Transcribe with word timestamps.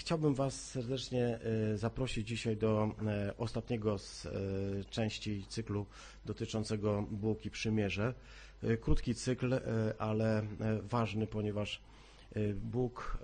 chciałbym 0.00 0.34
Was 0.34 0.70
serdecznie 0.70 1.38
e, 1.72 1.76
zaprosić 1.78 2.28
dzisiaj 2.28 2.56
do 2.56 2.90
e, 3.06 3.36
ostatniego 3.36 3.98
z 3.98 4.26
e, 4.26 4.30
części 4.90 5.44
cyklu 5.48 5.86
dotyczącego 6.24 7.06
Bóg 7.10 7.46
i 7.46 7.50
Przymierze. 7.50 8.14
Krótki 8.80 9.14
cykl, 9.14 9.60
ale 9.98 10.42
ważny, 10.82 11.26
ponieważ 11.26 11.80
Bóg 12.54 13.18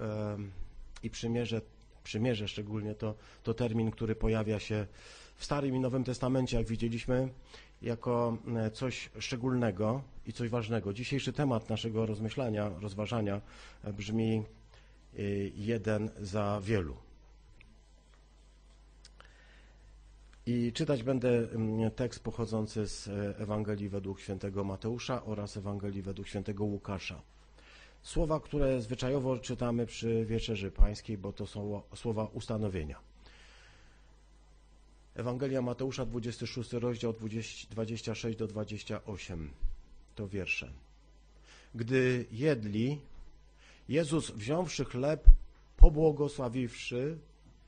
i 1.03 1.11
Przymierze, 1.11 1.61
Przymierze 2.05 2.49
szczególnie, 2.49 2.95
to, 2.95 3.15
to 3.43 3.55
termin, 3.55 3.91
który 3.91 4.15
pojawia 4.15 4.61
się 4.61 4.87
w 5.37 5.45
Starym 5.45 5.77
i 5.77 5.81
Nowym 5.81 6.05
Testamencie, 6.05 6.57
jak 6.57 6.67
widzieliśmy, 6.67 7.29
jako 7.83 8.39
coś 8.73 9.11
szczególnego 9.19 10.03
i 10.27 10.33
coś 10.33 10.49
ważnego. 10.49 10.93
Dzisiejszy 10.93 11.33
temat 11.33 11.71
naszego 11.71 12.07
rozmyślania, 12.07 12.71
rozważania 12.81 13.41
brzmi 13.93 14.43
jeden 15.55 16.11
za 16.21 16.61
wielu. 16.65 16.97
I 20.47 20.73
czytać 20.73 21.03
będę 21.03 21.29
mm, 21.29 21.91
tekst 21.91 22.23
pochodzący 22.23 22.89
z 22.89 23.09
e, 23.09 23.39
Ewangelii 23.39 23.89
według 23.89 24.21
świętego 24.21 24.65
Mateusza 24.65 25.25
oraz 25.25 25.57
Ewangelii 25.57 26.03
według 26.03 26.29
świętego 26.29 26.65
Łukasza. 26.65 27.23
Słowa, 28.03 28.41
które 28.41 28.81
zwyczajowo 28.83 29.39
czytamy 29.39 29.87
przy 29.87 30.25
Wieczerzy 30.27 30.71
Pańskiej, 30.71 31.19
bo 31.19 31.33
to 31.33 31.47
są 31.47 31.83
słowa 31.95 32.25
ustanowienia. 32.25 32.99
Ewangelia 35.15 35.63
Mateusza, 35.63 36.07
26 36.07 36.73
rozdział, 36.73 37.15
26 37.71 38.39
do 38.39 38.47
28. 38.47 39.51
To 40.15 40.29
wiersze. 40.29 40.73
Gdy 41.75 42.27
jedli, 42.33 43.01
Jezus 43.89 44.31
wziąwszy 44.31 44.85
chleb, 44.85 45.25
pobłogosławiwszy, 45.77 47.19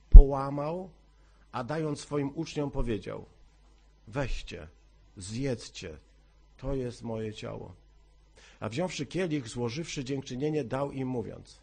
połamał, 0.09 0.89
a 1.51 1.63
dając 1.63 1.99
swoim 1.99 2.31
uczniom 2.35 2.71
powiedział 2.71 3.25
weźcie, 4.07 4.67
zjedzcie, 5.17 5.97
to 6.57 6.75
jest 6.75 7.03
moje 7.03 7.33
ciało. 7.33 7.73
A 8.59 8.69
wziąwszy 8.69 9.05
kielich, 9.05 9.47
złożywszy 9.47 10.03
dziękczynienie, 10.03 10.63
dał 10.63 10.91
im 10.91 11.07
mówiąc 11.07 11.59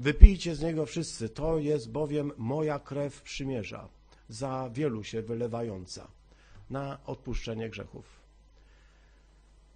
wypijcie 0.00 0.54
z 0.54 0.60
niego 0.60 0.86
wszyscy, 0.86 1.28
to 1.28 1.58
jest 1.58 1.90
bowiem 1.90 2.32
moja 2.36 2.78
krew 2.78 3.22
przymierza, 3.22 3.88
za 4.28 4.70
wielu 4.72 5.04
się 5.04 5.22
wylewająca 5.22 6.08
na 6.70 6.98
odpuszczenie 7.06 7.70
grzechów. 7.70 8.20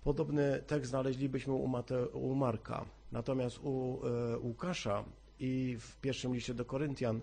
Podobny 0.05 0.63
tekst 0.67 0.91
znaleźlibyśmy 0.91 1.53
u, 1.53 1.69
Mate, 1.69 2.09
u 2.09 2.35
Marka. 2.35 2.85
Natomiast 3.15 3.59
u 3.63 4.01
e, 4.07 4.39
Łukasza 4.39 5.05
i 5.41 5.77
w 5.81 5.97
pierwszym 5.97 6.35
liście 6.35 6.55
do 6.55 6.65
Koryntian 6.65 7.21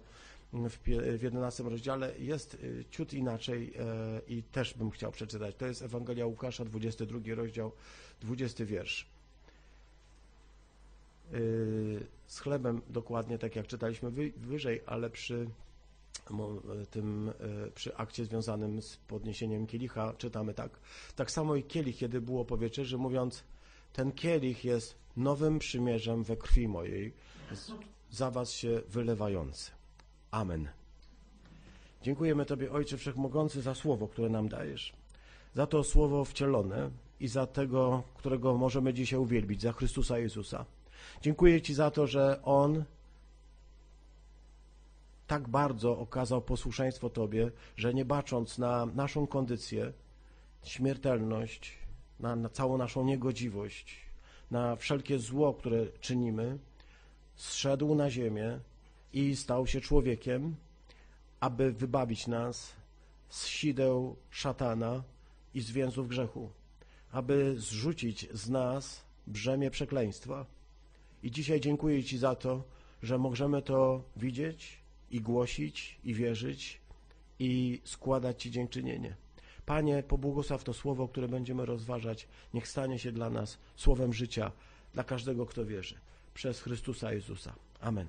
w, 0.53 0.77
w 1.17 1.23
11 1.23 1.63
rozdziale 1.63 2.19
jest 2.19 2.53
e, 2.53 2.85
ciut 2.91 3.13
inaczej 3.13 3.73
e, 3.79 4.21
i 4.27 4.43
też 4.43 4.73
bym 4.73 4.91
chciał 4.91 5.11
przeczytać. 5.11 5.55
To 5.55 5.65
jest 5.65 5.81
Ewangelia 5.81 6.25
Łukasza, 6.25 6.65
22 6.65 7.35
rozdział, 7.35 7.71
20 8.21 8.65
wiersz. 8.65 9.05
Z 12.27 12.39
chlebem 12.39 12.81
dokładnie 12.89 13.37
tak 13.37 13.55
jak 13.55 13.67
czytaliśmy 13.67 14.11
wyżej, 14.37 14.81
ale 14.85 15.09
przy 15.09 15.47
tym 16.91 17.31
przy 17.75 17.95
akcie 17.95 18.25
związanym 18.25 18.81
z 18.81 18.97
podniesieniem 18.97 19.67
kielicha 19.67 20.13
czytamy 20.17 20.53
tak. 20.53 20.71
Tak 21.15 21.31
samo 21.31 21.55
i 21.55 21.63
kielich, 21.63 21.97
kiedy 21.97 22.21
było 22.21 22.45
po 22.45 22.57
wieczerzy, 22.57 22.97
mówiąc 22.97 23.43
ten 23.93 24.11
kielich 24.11 24.65
jest 24.65 24.95
nowym 25.17 25.59
przymierzem 25.59 26.23
we 26.23 26.37
krwi 26.37 26.67
mojej, 26.67 27.13
za 28.11 28.31
was 28.31 28.51
się 28.51 28.81
wylewający. 28.89 29.71
Amen. 30.31 30.69
Dziękujemy 32.03 32.45
Tobie, 32.45 32.71
Ojcze 32.71 32.97
Wszechmogący, 32.97 33.61
za 33.61 33.75
słowo, 33.75 34.07
które 34.07 34.29
nam 34.29 34.49
dajesz. 34.49 34.93
Za 35.53 35.67
to 35.67 35.83
słowo 35.83 36.25
wcielone 36.25 36.89
i 37.19 37.27
za 37.27 37.47
tego, 37.47 38.03
którego 38.15 38.57
możemy 38.57 38.93
dzisiaj 38.93 39.19
uwielbić, 39.19 39.61
za 39.61 39.71
Chrystusa 39.71 40.19
Jezusa. 40.19 40.65
Dziękuję 41.21 41.61
Ci 41.61 41.73
za 41.73 41.91
to, 41.91 42.07
że 42.07 42.41
On 42.43 42.83
tak 45.27 45.49
bardzo 45.49 45.99
okazał 45.99 46.41
posłuszeństwo 46.41 47.09
Tobie, 47.09 47.51
że 47.77 47.93
nie 47.93 48.05
bacząc 48.05 48.57
na 48.57 48.85
naszą 48.85 49.27
kondycję, 49.27 49.93
śmiertelność, 50.63 51.77
na, 52.21 52.35
na 52.35 52.49
całą 52.49 52.77
naszą 52.77 53.05
niegodziwość, 53.05 53.95
na 54.51 54.75
wszelkie 54.75 55.19
zło, 55.19 55.53
które 55.53 55.85
czynimy, 55.99 56.57
zszedł 57.35 57.95
na 57.95 58.09
ziemię 58.09 58.59
i 59.13 59.35
stał 59.35 59.67
się 59.67 59.81
człowiekiem, 59.81 60.55
aby 61.39 61.71
wybawić 61.71 62.27
nas 62.27 62.75
z 63.29 63.47
sideł 63.47 64.15
szatana 64.29 65.03
i 65.53 65.61
z 65.61 65.71
więzów 65.71 66.07
grzechu, 66.07 66.49
aby 67.11 67.55
zrzucić 67.57 68.27
z 68.33 68.49
nas 68.49 69.05
brzemię 69.27 69.71
przekleństwa. 69.71 70.45
I 71.23 71.31
dzisiaj 71.31 71.59
dziękuję 71.61 72.03
Ci 72.03 72.17
za 72.17 72.35
to, 72.35 72.63
że 73.03 73.17
możemy 73.17 73.61
to 73.61 74.03
widzieć 74.15 74.77
i 75.11 75.21
głosić 75.21 75.99
i 76.03 76.13
wierzyć 76.13 76.81
i 77.39 77.81
składać 77.83 78.41
Ci 78.41 78.51
dziękczynienie. 78.51 79.15
Panie, 79.65 80.03
pobłogosław 80.03 80.63
to 80.63 80.73
słowo, 80.73 81.07
które 81.07 81.27
będziemy 81.27 81.65
rozważać. 81.65 82.27
Niech 82.53 82.67
stanie 82.67 82.99
się 82.99 83.11
dla 83.11 83.29
nas 83.29 83.57
słowem 83.75 84.13
życia, 84.13 84.51
dla 84.93 85.03
każdego, 85.03 85.45
kto 85.45 85.65
wierzy. 85.65 85.95
Przez 86.33 86.61
Chrystusa 86.61 87.13
Jezusa. 87.13 87.53
Amen. 87.81 88.07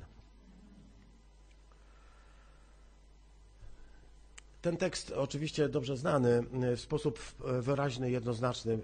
Ten 4.63 4.77
tekst 4.77 5.11
oczywiście 5.11 5.69
dobrze 5.69 5.97
znany, 5.97 6.43
w 6.77 6.81
sposób 6.81 7.19
wyraźny, 7.61 8.11
jednoznaczny 8.11 8.73
e, 8.73 8.79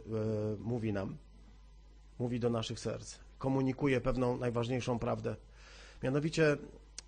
mówi 0.58 0.92
nam, 0.92 1.16
mówi 2.18 2.40
do 2.40 2.50
naszych 2.50 2.80
serc, 2.80 3.18
komunikuje 3.38 4.00
pewną 4.00 4.36
najważniejszą 4.36 4.98
prawdę. 4.98 5.36
Mianowicie 6.02 6.56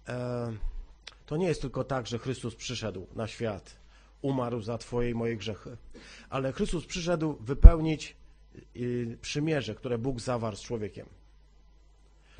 e, 0.09 0.53
to 1.27 1.37
nie 1.37 1.47
jest 1.47 1.61
tylko 1.61 1.85
tak, 1.85 2.07
że 2.07 2.19
Chrystus 2.19 2.55
przyszedł 2.55 3.07
na 3.17 3.27
świat 3.27 3.80
umarł 4.23 4.61
za 4.61 4.79
Twoje 4.79 5.11
i 5.11 5.15
moje 5.15 5.37
grzechy. 5.37 5.77
Ale 6.31 6.53
Chrystus 6.53 6.87
przyszedł 6.87 7.37
wypełnić 7.41 8.17
y, 8.77 9.19
przymierze, 9.23 9.75
które 9.75 9.99
Bóg 9.99 10.21
zawarł 10.21 10.57
z 10.57 10.63
człowiekiem. 10.63 11.07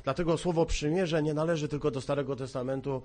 Dlatego 0.03 0.37
słowo 0.37 0.65
przymierze 0.65 1.23
nie 1.23 1.33
należy 1.33 1.67
tylko 1.67 1.91
do 1.91 2.01
Starego 2.01 2.35
Testamentu, 2.35 3.01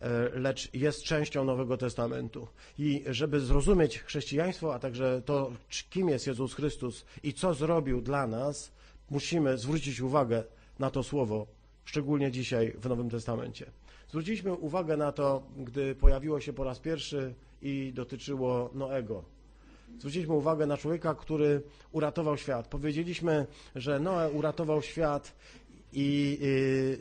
e, 0.00 0.38
lecz 0.38 0.74
jest 0.74 1.02
częścią 1.02 1.44
Nowego 1.44 1.76
Testamentu. 1.76 2.48
I 2.78 3.04
żeby 3.06 3.40
zrozumieć 3.40 3.98
chrześcijaństwo, 3.98 4.74
a 4.74 4.78
także 4.78 5.22
to, 5.24 5.52
kim 5.90 6.08
jest 6.08 6.26
Jezus 6.26 6.54
Chrystus 6.54 7.04
i 7.22 7.34
co 7.34 7.54
zrobił 7.54 8.02
dla 8.02 8.26
nas, 8.26 8.72
musimy 9.10 9.58
zwrócić 9.58 10.00
uwagę 10.00 10.44
na 10.78 10.90
to 10.90 11.02
słowo, 11.02 11.46
szczególnie 11.84 12.30
dzisiaj 12.30 12.72
w 12.78 12.88
Nowym 12.88 13.10
Testamencie. 13.10 13.66
Zwróciliśmy 14.08 14.52
uwagę 14.52 14.96
na 14.96 15.12
to, 15.12 15.42
gdy 15.56 15.94
pojawiło 15.94 16.40
się 16.40 16.52
po 16.52 16.64
raz 16.64 16.78
pierwszy 16.78 17.34
i 17.62 17.92
dotyczyło 17.94 18.70
Noego. 18.74 19.24
Zwróciliśmy 19.98 20.34
uwagę 20.34 20.66
na 20.66 20.76
człowieka, 20.76 21.14
który 21.14 21.62
uratował 21.92 22.36
świat. 22.36 22.68
Powiedzieliśmy, 22.68 23.46
że 23.76 24.00
Noe 24.00 24.30
uratował 24.30 24.82
świat 24.82 25.34
i 25.92 26.38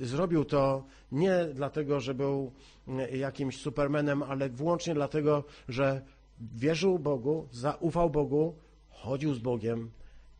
y, 0.01 0.05
zrobił 0.05 0.45
to 0.45 0.83
nie 1.11 1.45
dlatego, 1.53 1.99
że 1.99 2.13
był 2.13 2.51
y, 2.87 3.17
jakimś 3.17 3.57
supermenem, 3.57 4.23
ale 4.23 4.49
wyłącznie 4.49 4.93
dlatego, 4.93 5.43
że 5.69 6.01
wierzył 6.55 6.99
Bogu, 6.99 7.47
zaufał 7.51 8.09
Bogu, 8.09 8.55
chodził 8.89 9.33
z 9.33 9.39
Bogiem. 9.39 9.91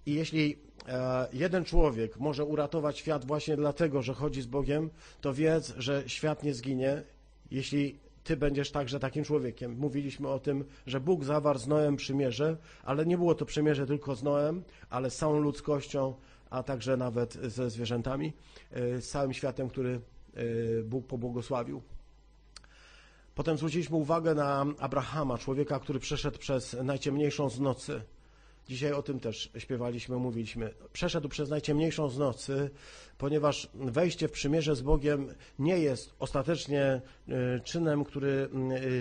I 0.06 0.14
jeśli 0.14 0.58
e, 0.88 1.28
jeden 1.34 1.66
człowiek 1.66 2.20
może 2.20 2.46
uratować 2.46 2.98
świat 2.98 3.26
właśnie 3.26 3.56
dlatego, 3.56 4.02
że 4.02 4.14
chodzi 4.14 4.42
z 4.42 4.46
Bogiem, 4.46 4.90
to 5.22 5.34
wiedz, 5.34 5.74
że 5.78 6.04
świat 6.08 6.44
nie 6.44 6.54
zginie, 6.54 7.04
jeśli 7.52 8.00
ty 8.30 8.38
będziesz 8.38 8.72
także 8.72 9.00
takim 9.00 9.24
człowiekiem. 9.24 9.76
Mówiliśmy 9.78 10.28
o 10.28 10.40
tym, 10.40 10.66
że 10.88 11.00
Bóg 11.00 11.24
zawarł 11.24 11.60
z 11.60 11.68
Noem 11.68 11.96
przymierze, 11.96 12.58
ale 12.84 13.06
nie 13.06 13.18
było 13.18 13.36
to 13.36 13.46
przymierze 13.46 13.88
tylko 13.88 14.16
z 14.16 14.24
Noem, 14.24 14.64
ale 14.90 15.10
z 15.10 15.16
całą 15.16 15.40
ludzkością, 15.40 16.14
a 16.50 16.64
także 16.64 16.98
nawet 16.98 17.34
ze 17.34 17.70
zwierzętami, 17.70 18.34
e, 18.72 19.02
z 19.02 19.10
całym 19.10 19.34
światem, 19.34 19.70
który 19.70 20.02
e, 20.34 20.42
Bóg 20.84 21.08
pobłogosławił. 21.08 21.82
Potem 23.36 23.58
zwróciliśmy 23.58 23.98
uwagę 23.98 24.36
na 24.36 24.66
Abrahama, 24.80 25.38
człowieka, 25.38 25.80
który 25.80 26.00
przeszedł 26.00 26.38
przez 26.38 26.78
najciemniejszą 26.84 27.50
z 27.50 27.60
nocy. 27.60 28.02
Dzisiaj 28.68 28.94
o 28.94 29.04
tym 29.04 29.20
też 29.20 29.52
śpiewaliśmy, 29.58 30.18
mówiliśmy. 30.18 30.74
Przeszedł 30.94 31.30
przez 31.30 31.50
najciemniejszą 31.50 32.10
z 32.10 32.18
nocy, 32.18 32.70
ponieważ 33.18 33.70
wejście 33.74 34.28
w 34.28 34.32
przymierze 34.32 34.76
z 34.76 34.82
Bogiem 34.82 35.34
nie 35.60 35.80
jest 35.80 36.14
ostatecznie 36.20 37.02
y, 37.30 37.34
czynem, 37.64 38.04
który, 38.04 38.50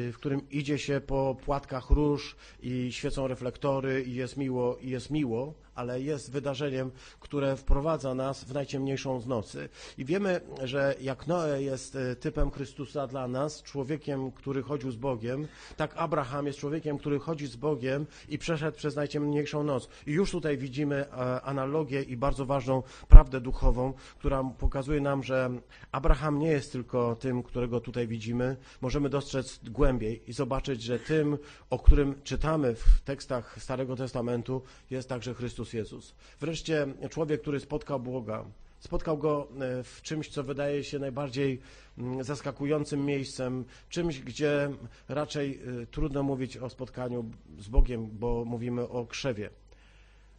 y, 0.06 0.12
w 0.12 0.16
którym 0.16 0.50
idzie 0.50 0.78
się 0.78 1.00
po 1.00 1.36
płatkach 1.44 1.90
róż 1.90 2.36
i 2.62 2.92
świecą 2.92 3.26
reflektory 3.26 4.02
i 4.02 4.14
jest 4.14 4.36
miło, 4.36 4.76
i 4.76 4.90
jest 4.90 5.10
miło, 5.10 5.54
ale 5.78 6.00
jest 6.00 6.32
wydarzeniem, 6.32 6.90
które 7.20 7.56
wprowadza 7.56 8.14
nas 8.14 8.44
w 8.44 8.54
najciemniejszą 8.54 9.20
z 9.20 9.26
nocy. 9.26 9.68
I 9.98 10.04
wiemy, 10.04 10.40
że 10.64 10.94
jak 11.00 11.26
Noe 11.26 11.62
jest 11.62 11.96
e, 11.96 12.16
typem 12.16 12.50
Chrystusa 12.50 13.06
dla 13.06 13.28
nas, 13.28 13.62
człowiekiem, 13.62 14.32
który 14.32 14.62
chodził 14.62 14.90
z 14.90 14.96
Bogiem, 14.96 15.48
tak 15.76 15.94
Abraham 15.96 16.46
jest 16.46 16.58
człowiekiem, 16.58 16.98
który 16.98 17.18
chodzi 17.18 17.46
z 17.46 17.56
Bogiem 17.56 18.06
i 18.28 18.38
przeszedł 18.38 18.76
przez 18.76 18.96
najciemniejszą 18.96 19.62
noc. 19.62 19.88
I 20.06 20.12
już 20.12 20.30
tutaj 20.30 20.58
widzimy 20.58 20.96
e, 20.96 21.42
analogię 21.42 22.02
i 22.02 22.16
bardzo 22.16 22.46
ważną 22.46 22.82
prawdę 23.08 23.40
duchową, 23.40 23.92
która 24.18 24.44
pokazuje 24.44 25.00
nam, 25.00 25.22
że 25.22 25.50
Abraham 25.92 26.38
nie 26.38 26.50
jest 26.50 26.72
tylko 26.72 27.16
tym, 27.16 27.42
którego 27.42 27.80
tutaj 27.80 28.08
widzimy. 28.08 28.56
Możemy 28.80 29.08
dostrzec 29.08 29.60
głębiej 29.64 30.30
i 30.30 30.32
zobaczyć, 30.32 30.82
że 30.82 30.98
tym, 30.98 31.38
o 31.70 31.78
którym 31.78 32.22
czytamy 32.24 32.74
w 32.74 33.00
tekstach 33.04 33.62
Starego 33.62 33.96
Testamentu, 33.96 34.62
jest 34.90 35.08
także 35.08 35.34
Chrystus 35.34 35.67
Jezus. 35.74 36.14
Wreszcie 36.40 36.86
człowiek, 37.10 37.40
który 37.40 37.60
spotkał 37.60 38.00
Boga, 38.00 38.44
spotkał 38.80 39.18
go 39.18 39.48
e, 39.60 39.82
w 39.82 40.02
czymś, 40.02 40.28
co 40.28 40.42
wydaje 40.42 40.84
się 40.84 40.98
najbardziej 40.98 41.60
mm, 41.98 42.24
zaskakującym 42.24 43.06
miejscem, 43.06 43.64
czymś, 43.88 44.20
gdzie 44.20 44.70
raczej 45.08 45.60
e, 45.82 45.86
trudno 45.86 46.22
mówić 46.22 46.56
o 46.56 46.68
spotkaniu 46.68 47.24
z 47.58 47.68
Bogiem, 47.68 48.08
bo 48.12 48.44
mówimy 48.44 48.88
o 48.88 49.06
krzewie, 49.06 49.50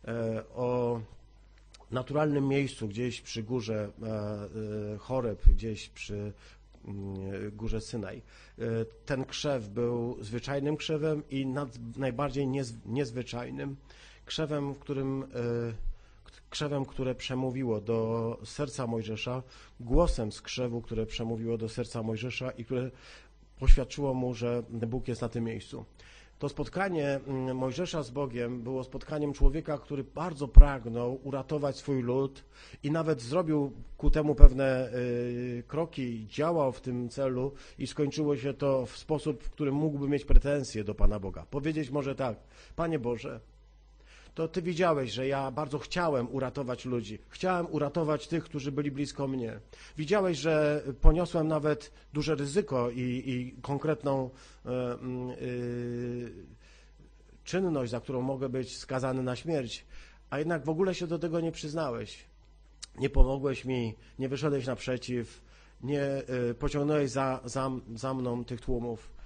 e, 0.07 0.43
o 0.55 1.01
naturalnym 1.91 2.47
miejscu, 2.47 2.87
gdzieś 2.87 3.21
przy 3.21 3.43
górze 3.43 3.91
Choreb, 4.99 5.45
gdzieś 5.45 5.89
przy 5.89 6.33
mm, 6.85 7.51
górze 7.51 7.81
Synaj. 7.81 8.21
Ten 9.05 9.25
krzew 9.25 9.69
był 9.69 10.17
zwyczajnym 10.23 10.77
krzewem 10.77 11.23
i 11.29 11.45
nad, 11.45 11.97
najbardziej 11.97 12.47
niezwyczajnym 12.85 13.75
krzewem, 14.29 14.73
w 14.73 14.79
którym 14.79 15.25
krzewem, 16.49 16.85
które 16.85 17.15
przemówiło 17.15 17.81
do 17.81 18.37
serca 18.43 18.87
Mojżesza, 18.87 19.43
głosem 19.79 20.31
z 20.31 20.41
krzewu, 20.41 20.81
które 20.81 21.05
przemówiło 21.05 21.57
do 21.57 21.69
serca 21.69 22.03
Mojżesza 22.03 22.51
i 22.51 22.65
które 22.65 22.91
poświadczyło 23.59 24.13
mu, 24.13 24.33
że 24.33 24.63
Bóg 24.69 25.07
jest 25.07 25.21
na 25.21 25.29
tym 25.29 25.43
miejscu. 25.43 25.85
To 26.39 26.49
spotkanie 26.49 27.19
mm, 27.27 27.57
Mojżesza 27.57 28.03
z 28.03 28.11
Bogiem 28.11 28.61
było 28.61 28.83
spotkaniem 28.83 29.33
człowieka, 29.33 29.77
który 29.77 30.03
bardzo 30.03 30.47
pragnął 30.47 31.19
uratować 31.23 31.77
swój 31.77 32.01
lud 32.01 32.45
i 32.83 32.91
nawet 32.91 33.21
zrobił 33.21 33.71
ku 33.97 34.09
temu 34.09 34.35
pewne 34.35 34.93
y, 34.93 35.63
kroki, 35.67 36.27
działał 36.27 36.71
w 36.71 36.81
tym 36.81 37.09
celu 37.09 37.53
i 37.79 37.87
skończyło 37.87 38.37
się 38.37 38.53
to 38.53 38.85
w 38.85 38.97
sposób, 38.97 39.43
w 39.43 39.49
którym 39.49 39.75
mógłby 39.75 40.09
mieć 40.09 40.25
pretensje 40.25 40.83
do 40.83 40.95
Pana 40.95 41.19
Boga. 41.19 41.45
Powiedzieć 41.49 41.89
może 41.89 42.15
tak, 42.15 42.37
Panie 42.75 42.99
Boże, 42.99 43.39
to 44.33 44.47
Ty 44.47 44.61
widziałeś, 44.61 45.11
że 45.11 45.27
ja 45.27 45.51
bardzo 45.51 45.79
chciałem 45.79 46.31
uratować 46.31 46.85
ludzi. 46.85 47.19
Chciałem 47.29 47.67
uratować 47.71 48.27
tych, 48.27 48.43
którzy 48.43 48.71
byli 48.71 48.91
blisko 48.91 49.27
mnie. 49.27 49.59
Widziałeś, 49.97 50.37
że 50.37 50.83
poniosłem 51.01 51.47
nawet 51.47 51.91
duże 52.13 52.35
ryzyko 52.35 52.89
i, 52.89 53.23
i 53.25 53.61
konkretną 53.61 54.29
y, 54.29 54.69
y, 55.41 56.31
czynność, 57.43 57.91
za 57.91 57.99
którą 57.99 58.21
mogę 58.21 58.49
być 58.49 58.77
skazany 58.77 59.23
na 59.23 59.35
śmierć, 59.35 59.85
a 60.29 60.39
jednak 60.39 60.65
w 60.65 60.69
ogóle 60.69 60.95
się 60.95 61.07
do 61.07 61.19
tego 61.19 61.39
nie 61.39 61.51
przyznałeś. 61.51 62.25
Nie 62.97 63.09
pomogłeś 63.09 63.65
mi, 63.65 63.95
nie 64.19 64.29
wyszedłeś 64.29 64.67
naprzeciw, 64.67 65.41
nie 65.83 66.03
y, 66.49 66.53
pociągnąłeś 66.53 67.11
za, 67.11 67.39
za, 67.45 67.71
za 67.95 68.13
mną 68.13 68.45
tych 68.45 68.61
tłumów. 68.61 69.19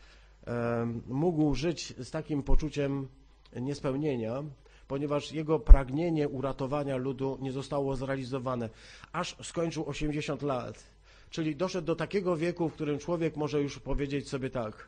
Mógł 1.08 1.56
żyć 1.56 1.94
z 1.98 2.12
takim 2.12 2.44
poczuciem 2.44 3.08
niespełnienia, 3.56 4.44
ponieważ 4.94 5.32
jego 5.32 5.60
pragnienie 5.60 6.30
uratowania 6.30 6.98
ludu 6.98 7.38
nie 7.42 7.52
zostało 7.52 7.96
zrealizowane, 7.96 8.70
aż 9.12 9.36
skończył 9.44 9.90
80 9.90 10.42
lat. 10.42 10.84
Czyli 11.30 11.56
doszedł 11.56 11.88
do 11.88 11.96
takiego 11.96 12.38
wieku, 12.38 12.70
w 12.70 12.74
którym 12.74 13.00
człowiek 13.00 13.36
może 13.36 13.62
już 13.62 13.80
powiedzieć 13.80 14.30
sobie 14.30 14.50
tak. 14.50 14.88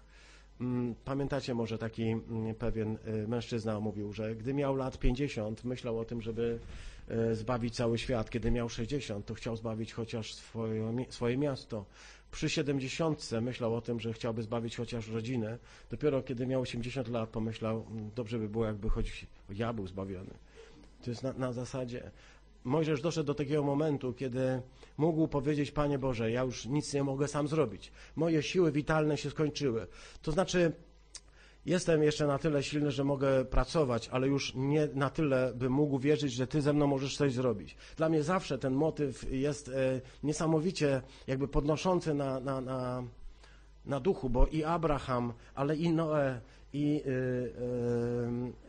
Mm, 0.62 0.96
pamiętacie 1.06 1.54
może 1.54 1.78
taki 1.78 2.04
mm, 2.04 2.56
pewien 2.56 2.98
y, 3.08 3.28
mężczyzna 3.28 3.80
mówił, 3.80 4.14
że 4.14 4.36
gdy 4.36 4.54
miał 4.54 4.76
lat 4.76 5.00
50, 5.00 5.64
myślał 5.64 6.00
o 6.00 6.06
tym, 6.06 6.22
żeby 6.22 6.60
y, 7.32 7.36
zbawić 7.36 7.76
cały 7.76 7.98
świat. 7.98 8.30
Kiedy 8.30 8.52
miał 8.52 8.70
60, 8.70 9.26
to 9.26 9.34
chciał 9.34 9.56
zbawić 9.56 9.94
chociaż 9.94 10.34
swoje, 10.34 11.06
swoje 11.10 11.38
miasto. 11.38 11.86
Przy 12.32 12.50
70 12.50 13.32
myślał 13.42 13.76
o 13.76 13.82
tym, 13.82 14.00
że 14.00 14.14
chciałby 14.14 14.44
zbawić 14.44 14.78
chociaż 14.78 15.08
rodzinę. 15.08 15.58
Dopiero 15.90 16.24
kiedy 16.24 16.48
miał 16.48 16.62
80 16.62 17.08
lat, 17.08 17.30
pomyślał, 17.30 17.86
mm, 17.92 18.12
dobrze 18.16 18.40
by 18.40 18.50
było, 18.50 18.66
jakby 18.66 18.90
choć 18.90 19.28
ja 19.50 19.74
był 19.74 19.88
zbawiony. 19.88 20.34
To 21.04 21.10
jest 21.10 21.24
na, 21.24 21.34
na 21.34 21.54
zasadzie. 21.54 22.12
Mojżesz 22.64 23.02
doszedł 23.02 23.28
do 23.28 23.34
takiego 23.34 23.64
momentu, 23.64 24.14
kiedy 24.14 24.62
mógł 24.98 25.28
powiedzieć, 25.28 25.72
Panie 25.72 26.00
Boże, 26.00 26.32
ja 26.32 26.44
już 26.44 26.66
nic 26.66 26.94
nie 26.94 27.04
mogę 27.04 27.28
sam 27.28 27.48
zrobić. 27.48 27.92
Moje 28.16 28.44
siły 28.44 28.72
witalne 28.72 29.18
się 29.18 29.30
skończyły. 29.30 29.88
To 30.22 30.32
znaczy, 30.32 30.72
jestem 31.66 32.04
jeszcze 32.04 32.28
na 32.28 32.38
tyle 32.38 32.64
silny, 32.64 32.92
że 32.92 33.04
mogę 33.04 33.46
pracować, 33.46 34.10
ale 34.10 34.28
już 34.28 34.56
nie 34.56 34.88
na 34.94 35.10
tyle, 35.10 35.54
bym 35.56 35.74
mógł 35.74 36.00
wierzyć, 36.00 36.34
że 36.34 36.48
Ty 36.48 36.62
ze 36.62 36.74
mną 36.74 36.88
możesz 36.88 37.18
coś 37.18 37.34
zrobić. 37.34 37.76
Dla 37.98 38.10
mnie 38.10 38.24
zawsze 38.24 38.58
ten 38.58 38.74
motyw 38.74 39.32
jest 39.34 39.70
e, 39.70 40.02
niesamowicie 40.24 41.02
jakby 41.28 41.48
podnoszący 41.48 42.14
na, 42.14 42.40
na, 42.40 42.62
na, 42.62 43.04
na 43.86 44.00
duchu, 44.00 44.30
bo 44.30 44.48
i 44.48 44.64
Abraham, 44.64 45.34
ale 45.56 45.76
i 45.76 45.90
Noe, 45.90 46.42
i 46.76 47.02
y, 47.06 47.10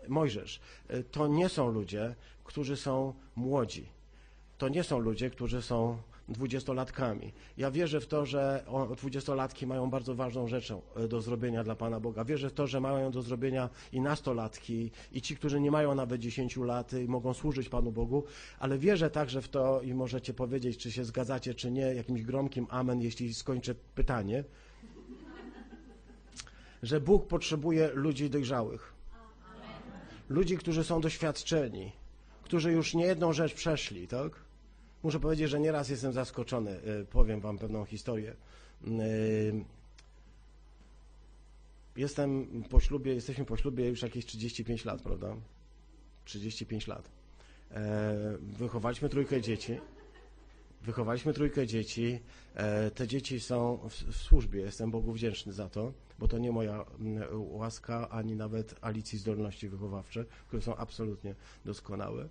y, 0.07 0.09
Mojżesz 0.09 0.61
y, 0.91 1.05
to 1.05 1.27
nie 1.27 1.49
są 1.49 1.71
ludzie, 1.73 2.15
którzy 2.45 2.77
są 2.77 3.15
młodzi. 3.37 3.87
To 4.59 4.69
nie 4.69 4.85
są 4.85 4.99
ludzie, 4.99 5.31
którzy 5.31 5.63
są 5.63 5.99
dwudziestolatkami. 6.29 7.33
Ja 7.57 7.71
wierzę 7.71 8.01
w 8.01 8.07
to, 8.07 8.27
że 8.27 8.65
dwudziestolatki 8.97 9.67
mają 9.67 9.91
bardzo 9.91 10.15
ważną 10.15 10.49
rzeczą 10.49 10.83
do 11.09 11.21
zrobienia 11.21 11.65
dla 11.65 11.77
Pana 11.77 12.01
Boga. 12.01 12.25
Wierzę 12.25 12.51
w 12.51 12.53
to, 12.53 12.67
że 12.67 12.81
mają 12.81 13.11
do 13.11 13.23
zrobienia 13.23 13.71
i 13.93 14.01
nastolatki, 14.01 14.91
i 15.13 15.23
ci, 15.23 15.37
którzy 15.37 15.61
nie 15.61 15.71
mają 15.71 15.95
nawet 15.95 16.21
dziesięciu 16.21 16.65
lat 16.65 16.93
i 16.93 17.09
mogą 17.09 17.35
służyć 17.35 17.69
Panu 17.69 17.93
Bogu, 17.93 18.25
ale 18.59 18.79
wierzę 18.79 19.11
także 19.11 19.43
w 19.43 19.49
to 19.49 19.83
i 19.83 19.95
możecie 19.95 20.35
powiedzieć, 20.35 20.79
czy 20.79 20.93
się 20.93 21.05
zgadzacie, 21.05 21.55
czy 21.55 21.71
nie, 21.71 21.95
jakimś 21.95 22.23
gromkim 22.23 22.67
amen, 22.71 23.01
jeśli 23.01 23.35
skończę 23.35 23.75
pytanie, 23.75 24.45
że 26.83 27.01
Bóg 27.01 27.27
potrzebuje 27.27 27.91
ludzi 27.95 28.31
dojrzałych. 28.31 28.93
Ludzi, 30.29 30.59
którzy 30.59 30.85
są 30.85 31.01
doświadczeni, 31.01 31.93
którzy 32.43 32.73
już 32.73 32.95
nie 32.95 33.05
jedną 33.05 33.33
rzecz 33.33 33.55
przeszli, 33.55 34.09
tak? 34.09 34.33
Muszę 35.03 35.21
powiedzieć, 35.21 35.51
że 35.51 35.61
nieraz 35.61 35.89
jestem 35.89 36.13
zaskoczony. 36.13 36.71
E, 36.71 37.05
powiem 37.05 37.41
wam 37.41 37.59
pewną 37.59 37.85
historię. 37.85 38.37
E, 38.87 38.91
jestem 41.97 42.47
po 42.71 42.81
ślubie, 42.81 43.15
jesteśmy 43.15 43.45
po 43.45 43.57
ślubie 43.57 43.89
już 43.89 44.03
jakieś 44.03 44.27
35 44.27 44.85
lat, 44.85 45.03
prawda? 45.03 45.37
35 46.25 46.87
lat. 46.87 47.11
E, 47.71 48.39
wychowaliśmy 48.41 49.09
trójkę 49.09 49.41
dzieci. 49.41 49.81
Wychowaliśmy 50.87 51.33
trójkę 51.33 51.67
dzieci. 51.67 52.21
Te 52.95 53.09
dzieci 53.09 53.41
są 53.41 53.89
w 53.89 54.17
służbie. 54.17 54.61
Jestem 54.61 54.91
Bogu 54.91 55.13
wdzięczny 55.13 55.53
za 55.53 55.69
to, 55.69 55.93
bo 56.19 56.29
to 56.29 56.39
nie 56.39 56.53
moja 56.53 56.85
łaska, 57.33 58.09
ani 58.09 58.37
nawet 58.37 58.75
Alicji 58.81 59.19
zdolności 59.19 59.69
wychowawcze, 59.69 60.25
które 60.49 60.63
są 60.63 60.77
absolutnie 60.77 61.35
doskonałe 61.65 62.29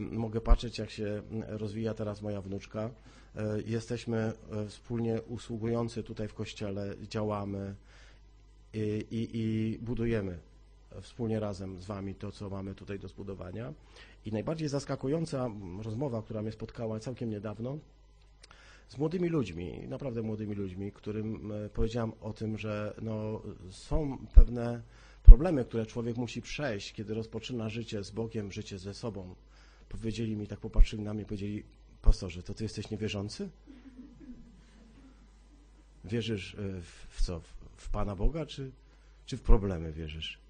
mogę 0.00 0.40
patrzeć, 0.40 0.78
jak 0.78 0.90
się 0.90 1.22
rozwija 1.46 1.94
teraz 1.94 2.22
moja 2.22 2.40
wnuczka. 2.40 2.90
E, 3.36 3.60
jesteśmy 3.66 4.32
e, 4.52 4.66
wspólnie 4.68 5.22
usługujący 5.22 6.02
tutaj 6.02 6.28
w 6.28 6.34
kościele, 6.34 6.94
działamy 7.02 7.74
i, 8.74 9.06
i, 9.10 9.28
i 9.32 9.78
budujemy 9.78 10.38
wspólnie 11.00 11.40
razem 11.40 11.80
z 11.80 11.86
Wami 11.86 12.14
to, 12.14 12.32
co 12.32 12.50
mamy 12.50 12.74
tutaj 12.74 12.98
do 12.98 13.08
zbudowania. 13.08 13.72
I 14.26 14.32
najbardziej 14.32 14.68
zaskakująca 14.68 15.50
rozmowa, 15.82 16.22
która 16.22 16.42
mnie 16.42 16.52
spotkała 16.52 17.00
całkiem 17.00 17.30
niedawno, 17.30 17.78
z 18.88 18.98
młodymi 18.98 19.28
ludźmi, 19.28 19.88
naprawdę 19.88 20.22
młodymi 20.22 20.54
ludźmi, 20.54 20.92
którym 20.92 21.52
e, 21.52 21.68
powiedziałem 21.68 22.12
o 22.20 22.32
tym, 22.32 22.58
że 22.58 22.94
no, 23.02 23.42
są 23.70 24.18
pewne 24.34 24.82
problemy, 25.22 25.64
które 25.64 25.86
człowiek 25.86 26.16
musi 26.16 26.42
przejść, 26.42 26.92
kiedy 26.92 27.14
rozpoczyna 27.14 27.68
życie 27.68 28.04
z 28.04 28.10
Bogiem, 28.10 28.52
życie 28.52 28.78
ze 28.78 28.94
sobą 28.94 29.34
powiedzieli 29.88 30.36
mi, 30.36 30.46
tak 30.46 30.60
popatrzyli 30.60 31.02
na 31.02 31.14
mnie, 31.14 31.24
powiedzieli, 31.24 31.62
pastorze, 32.02 32.42
to 32.42 32.54
ty 32.54 32.64
jesteś 32.64 32.90
niewierzący? 32.90 33.48
Wierzysz 36.04 36.54
e, 36.54 36.80
w, 36.80 37.06
w 37.08 37.22
co? 37.22 37.40
W 37.76 37.90
Pana 37.90 38.16
Boga, 38.16 38.46
czy, 38.46 38.70
czy 39.26 39.36
w 39.36 39.42
problemy 39.42 39.92
wierzysz? 39.92 40.45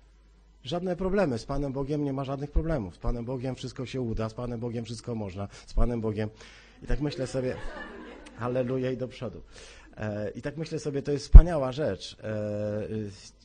Żadne 0.67 0.97
problemy. 0.97 1.39
Z 1.39 1.45
Panem 1.45 1.73
Bogiem 1.73 2.05
nie 2.05 2.13
ma 2.13 2.25
żadnych 2.25 2.51
problemów. 2.51 2.95
Z 2.95 2.99
Panem 2.99 3.25
Bogiem 3.25 3.55
wszystko 3.55 3.87
się 3.87 4.01
uda, 4.01 4.29
z 4.29 4.35
Panem 4.35 4.61
Bogiem 4.61 4.85
wszystko 4.85 5.15
można, 5.15 5.49
z 5.67 5.75
Panem 5.75 6.01
Bogiem. 6.01 6.31
I 6.83 6.87
tak 6.87 7.01
myślę 7.01 7.27
sobie, 7.27 7.57
halleluja 8.39 8.91
i 8.91 8.97
do 8.97 9.09
przodu. 9.09 9.43
E, 9.97 10.31
I 10.31 10.43
tak 10.43 10.57
myślę 10.57 10.79
sobie, 10.79 11.03
to 11.03 11.13
jest 11.13 11.25
wspaniała 11.25 11.73
rzecz. 11.73 12.17
E, 12.23 12.89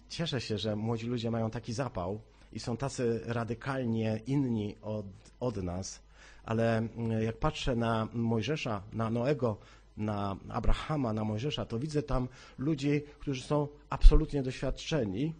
cieszę 0.09 0.41
się, 0.41 0.57
że 0.57 0.75
młodzi 0.75 1.07
ludzie 1.07 1.31
mają 1.31 1.49
taki 1.49 1.73
zapał 1.73 2.21
i 2.53 2.59
są 2.59 2.77
tacy 2.77 3.21
radykalnie 3.25 4.21
inni 4.27 4.75
od 4.81 5.05
od 5.39 5.63
nas, 5.63 6.01
ale 6.43 6.87
jak 7.21 7.37
patrzę 7.37 7.75
na 7.75 8.07
Mojżesza, 8.13 8.81
na 8.93 9.09
Noego, 9.09 9.57
na 9.97 10.35
Abrahama, 10.49 11.13
na 11.13 11.23
Mojżesza, 11.23 11.65
to 11.65 11.79
widzę 11.79 12.03
tam 12.03 12.27
ludzi, 12.57 13.01
którzy 13.19 13.43
są 13.43 13.67
absolutnie 13.89 14.43
doświadczeni, 14.43 15.33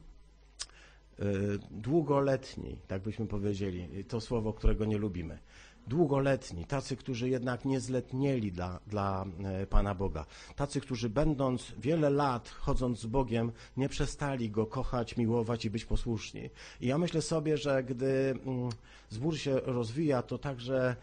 długoletni, 1.72 2.78
tak 2.88 3.02
byśmy 3.02 3.26
powiedzieli, 3.26 4.04
to 4.04 4.22
słowo, 4.22 4.54
którego 4.54 4.86
nie 4.86 4.98
lubimy 4.98 5.40
długoletni, 5.88 6.66
tacy, 6.66 6.96
którzy 6.96 7.30
jednak 7.30 7.66
nie 7.66 7.80
zletnieli 7.80 8.52
dla, 8.52 8.80
dla 8.88 9.26
e, 9.44 9.68
Pana 9.68 9.96
Boga, 9.96 10.26
tacy, 10.56 10.82
którzy 10.82 11.10
będąc 11.10 11.74
wiele 11.80 12.10
lat 12.10 12.50
chodząc 12.50 13.00
z 13.00 13.06
Bogiem, 13.06 13.52
nie 13.78 13.90
przestali 13.90 14.50
Go 14.50 14.66
kochać, 14.66 15.18
miłować 15.18 15.66
i 15.66 15.70
być 15.70 15.86
posłuszni. 15.86 16.50
I 16.82 16.88
ja 16.88 16.98
myślę 16.98 17.22
sobie, 17.22 17.58
że 17.58 17.84
gdy 17.84 18.40
mm, 18.46 18.70
zbór 19.10 19.38
się 19.38 19.60
rozwija, 19.60 20.22
to 20.22 20.38
także 20.38 20.96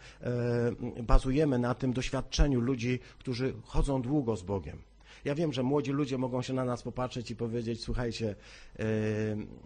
bazujemy 1.03 1.59
na 1.59 1.75
tym 1.75 1.93
doświadczeniu 1.93 2.61
ludzi, 2.61 2.99
którzy 3.19 3.53
chodzą 3.63 4.01
długo 4.01 4.35
z 4.37 4.43
Bogiem. 4.43 4.88
Ja 5.25 5.35
wiem, 5.35 5.53
że 5.53 5.63
młodzi 5.63 5.91
ludzie 5.91 6.17
mogą 6.17 6.41
się 6.41 6.53
na 6.53 6.65
nas 6.65 6.83
popatrzeć 6.83 7.31
i 7.31 7.35
powiedzieć, 7.35 7.81
słuchajcie, 7.81 8.35
e, 8.79 8.85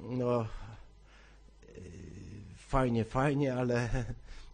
no 0.09 0.47
fajnie, 2.57 3.05
fajnie, 3.05 3.53
ale 3.53 4.05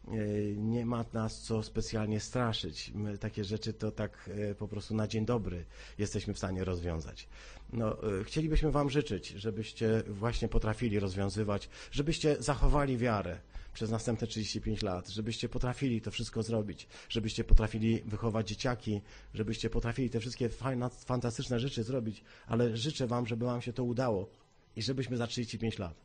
E, 0.10 0.56
nie 0.56 0.86
ma 0.86 1.06
nas 1.14 1.42
co 1.42 1.64
specjalnie 1.64 2.20
straszyć. 2.20 2.92
My 2.96 3.18
takie 3.18 3.44
rzeczy 3.44 3.74
to 3.74 3.92
tak 3.92 4.30
po 4.58 4.68
prostu 4.68 4.96
na 4.96 5.08
dzień 5.08 5.26
dobry 5.26 5.66
jesteśmy 5.98 6.34
w 6.34 6.38
stanie 6.38 6.64
rozwiązać. 6.64 7.28
No, 7.74 7.98
chcielibyśmy 8.24 8.72
Wam 8.72 8.90
życzyć, 8.90 9.28
żebyście 9.28 10.04
właśnie 10.08 10.48
potrafili 10.48 11.00
rozwiązywać, 11.00 11.70
żebyście 11.92 12.36
zachowali 12.40 12.98
wiarę 12.98 13.38
przez 13.80 13.92
następne 13.92 14.28
35 14.28 14.82
lat, 14.82 15.10
żebyście 15.10 15.50
potrafili 15.50 16.02
to 16.02 16.12
wszystko 16.12 16.44
zrobić, 16.44 16.88
żebyście 17.10 17.44
potrafili 17.44 18.02
wychować 18.06 18.48
dzieciaki, 18.48 19.02
żebyście 19.34 19.70
potrafili 19.70 20.10
te 20.10 20.20
wszystkie 20.20 20.50
fajne, 20.50 20.90
fantastyczne 20.90 21.60
rzeczy 21.60 21.84
zrobić, 21.84 22.24
ale 22.48 22.78
życzę 22.78 23.08
Wam, 23.08 23.28
żeby 23.28 23.46
Wam 23.46 23.62
się 23.62 23.74
to 23.74 23.84
udało 23.84 24.30
i 24.76 24.82
żebyśmy 24.82 25.18
za 25.18 25.28
35 25.28 25.80
lat 25.80 25.96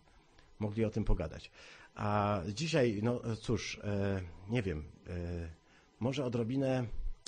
mogli 0.58 0.84
o 0.84 0.90
tym 0.90 1.04
pogadać. 1.04 1.50
A 1.94 2.40
dzisiaj, 2.54 3.00
no 3.02 3.20
cóż, 3.40 3.80
e, 3.84 4.20
nie 4.50 4.62
wiem, 4.62 4.84
e, 5.06 5.12
może 6.00 6.24
odrobinę 6.24 6.86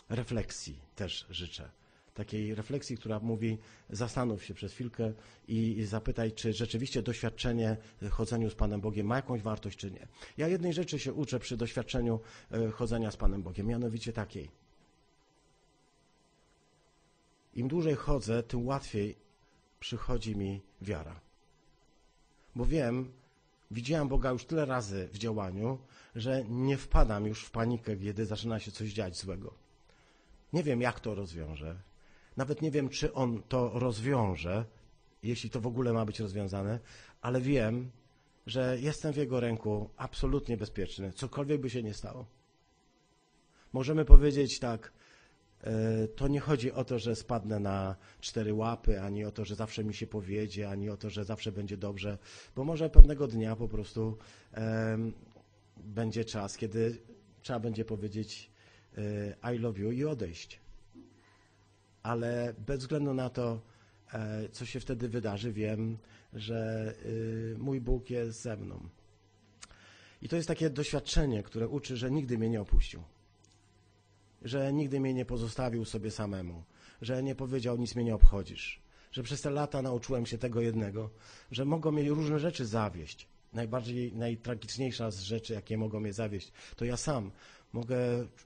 refleksji 0.09 0.79
też 0.97 1.27
życzę. 1.31 1.71
Takiej 2.17 2.55
refleksji, 2.55 2.97
która 2.97 3.21
mówi, 3.21 3.59
zastanów 3.91 4.45
się 4.45 4.55
przez 4.55 4.73
chwilkę 4.73 5.13
i 5.49 5.85
zapytaj, 5.85 6.33
czy 6.33 6.53
rzeczywiście 6.53 7.03
doświadczenie 7.03 7.77
chodzeniu 8.11 8.51
z 8.51 8.55
Panem 8.55 8.81
Bogiem 8.81 9.07
ma 9.07 9.17
jakąś 9.17 9.43
wartość, 9.43 9.79
czy 9.79 9.91
nie. 9.91 10.07
Ja 10.37 10.49
jednej 10.49 10.73
rzeczy 10.73 10.99
się 10.99 11.13
uczę 11.13 11.39
przy 11.39 11.57
doświadczeniu 11.57 12.21
e, 12.51 12.71
chodzenia 12.71 13.11
z 13.11 13.17
Panem 13.17 13.43
Bogiem, 13.43 13.67
mianowicie 13.67 14.13
takiej. 14.13 14.51
Im 17.55 17.69
dłużej 17.69 17.95
chodzę, 17.95 18.43
tym 18.43 18.67
łatwiej 18.67 19.17
przychodzi 19.81 20.37
mi 20.37 20.63
wiara. 20.81 21.21
Bo 22.55 22.67
wiem, 22.67 23.13
Widziałem 23.71 24.09
Boga 24.09 24.31
już 24.31 24.45
tyle 24.45 24.65
razy 24.65 25.09
w 25.13 25.19
działaniu, 25.19 25.79
że 26.17 26.45
nie 26.49 26.77
wpadam 26.77 27.27
już 27.27 27.45
w 27.45 27.51
panikę, 27.51 27.97
kiedy 27.97 28.27
zaczyna 28.27 28.61
się 28.61 28.71
coś 28.71 28.93
dziać 28.93 29.17
złego. 29.17 29.55
Nie 30.53 30.63
wiem, 30.63 30.81
jak 30.81 31.01
to 31.01 31.15
rozwiąże. 31.15 31.77
Nawet 32.37 32.63
nie 32.63 32.71
wiem, 32.71 32.89
czy 32.89 33.13
on 33.15 33.43
to 33.49 33.71
rozwiąże, 33.75 34.65
jeśli 35.23 35.51
to 35.51 35.61
w 35.61 35.67
ogóle 35.67 35.93
ma 35.93 36.05
być 36.05 36.21
rozwiązane, 36.21 36.81
ale 37.21 37.41
wiem, 37.41 37.91
że 38.47 38.77
jestem 38.81 39.13
w 39.13 39.17
jego 39.17 39.41
ręku 39.41 39.91
absolutnie 39.97 40.57
bezpieczny, 40.57 41.13
cokolwiek 41.13 41.61
by 41.61 41.71
się 41.71 41.83
nie 41.83 41.95
stało. 41.95 42.27
Możemy 43.73 44.05
powiedzieć 44.05 44.59
tak, 44.59 44.93
E, 45.67 46.09
to 46.09 46.29
nie 46.29 46.41
chodzi 46.41 46.73
o 46.73 46.85
to, 46.85 46.99
że 46.99 47.17
spadnę 47.17 47.61
na 47.61 47.97
cztery 48.21 48.55
łapy, 48.55 49.01
ani 49.01 49.25
o 49.25 49.33
to, 49.33 49.45
że 49.45 49.55
zawsze 49.55 49.85
mi 49.85 49.95
się 49.95 50.07
powiedzie, 50.07 50.69
ani 50.69 50.91
o 50.91 50.97
to, 50.97 51.11
że 51.11 51.25
zawsze 51.25 51.53
będzie 51.53 51.77
dobrze, 51.77 52.19
bo 52.57 52.65
może 52.65 52.91
pewnego 52.91 53.29
dnia 53.29 53.57
po 53.57 53.69
prostu 53.69 54.19
um, 54.57 55.13
będzie 55.77 56.25
czas, 56.25 56.57
kiedy 56.57 56.99
trzeba 57.43 57.61
będzie 57.61 57.85
powiedzieć 57.85 58.51
uh, 59.43 59.55
I 59.55 59.59
love 59.59 59.81
you 59.81 59.91
i 59.91 60.05
odejść. 60.05 60.61
Ale 62.07 62.55
bez 62.67 62.81
względu 62.81 63.15
na 63.15 63.31
to, 63.31 63.53
uh, 63.53 64.21
co 64.53 64.67
się 64.67 64.81
wtedy 64.81 65.09
wydarzy, 65.09 65.53
wiem, 65.53 65.99
że 66.33 66.93
uh, 67.53 67.59
mój 67.59 67.81
Bóg 67.81 68.11
jest 68.11 68.43
ze 68.43 68.57
mną. 68.57 68.89
I 70.23 70.29
to 70.29 70.37
jest 70.37 70.49
takie 70.49 70.71
doświadczenie, 70.71 71.43
które 71.43 71.69
uczy, 71.69 71.97
że 71.97 72.11
nigdy 72.11 72.39
mnie 72.39 72.51
nie 72.51 72.61
opuścił. 72.61 73.03
Że 74.43 74.73
nigdy 74.73 75.01
mnie 75.01 75.15
nie 75.15 75.25
pozostawił 75.25 75.85
sobie 75.85 76.11
samemu, 76.11 76.63
że 77.03 77.23
nie 77.23 77.35
powiedział 77.35 77.77
nic 77.77 77.95
mnie 77.95 78.05
nie 78.05 78.15
obchodzisz, 78.15 78.81
że 79.13 79.23
przez 79.23 79.41
te 79.41 79.51
lata 79.51 79.83
nauczyłem 79.83 80.27
się 80.27 80.39
tego 80.39 80.61
jednego, 80.61 81.11
że 81.51 81.65
mogą 81.65 81.93
mnie 81.93 82.09
różne 82.09 82.39
rzeczy 82.39 82.67
zawieść. 82.67 83.29
Najbardziej, 83.53 84.13
najtragiczniejsza 84.13 85.11
z 85.11 85.21
rzeczy, 85.21 85.53
jakie 85.53 85.79
mogą 85.79 86.01
mnie 86.01 86.13
zawieść, 86.13 86.53
to 86.77 86.85
ja 86.85 86.97
sam 86.97 87.31
mogę 87.77 87.97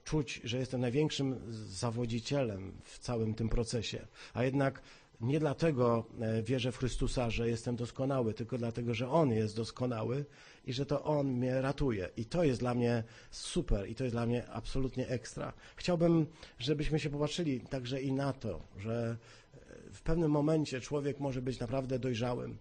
czuć, 0.03 0.41
że 0.43 0.57
jestem 0.57 0.81
największym 0.81 1.39
zawodzicielem 1.69 2.71
w 2.83 2.99
całym 2.99 3.33
tym 3.33 3.49
procesie, 3.49 4.07
a 4.33 4.43
jednak 4.43 4.81
nie 5.21 5.39
dlatego 5.39 6.05
e, 6.19 6.43
wierzę 6.43 6.71
w 6.71 6.77
Chrystusa, 6.77 7.29
że 7.29 7.49
jestem 7.49 7.75
doskonały, 7.75 8.33
tylko 8.33 8.57
dlatego, 8.57 8.93
że 8.93 9.09
On 9.09 9.31
jest 9.31 9.55
doskonały 9.55 10.25
i 10.65 10.73
że 10.73 10.85
to 10.85 11.03
On 11.03 11.27
mnie 11.27 11.61
ratuje. 11.61 12.09
I 12.17 12.25
to 12.25 12.43
jest 12.43 12.59
dla 12.59 12.73
mnie 12.73 13.03
super 13.31 13.89
i 13.89 13.95
to 13.95 14.03
jest 14.03 14.15
dla 14.15 14.25
mnie 14.25 14.47
absolutnie 14.47 15.07
ekstra. 15.07 15.53
Chciałbym, 15.75 16.25
żebyśmy 16.59 16.99
się 16.99 17.09
popatrzyli 17.09 17.59
także 17.59 18.01
i 18.01 18.11
na 18.11 18.33
to, 18.33 18.61
że 18.77 19.17
e, 19.53 19.57
w 19.93 20.01
pewnym 20.01 20.31
momencie 20.31 20.81
człowiek 20.81 21.19
może 21.19 21.41
być 21.41 21.59
naprawdę 21.59 21.99
dojrzałym, 21.99 22.57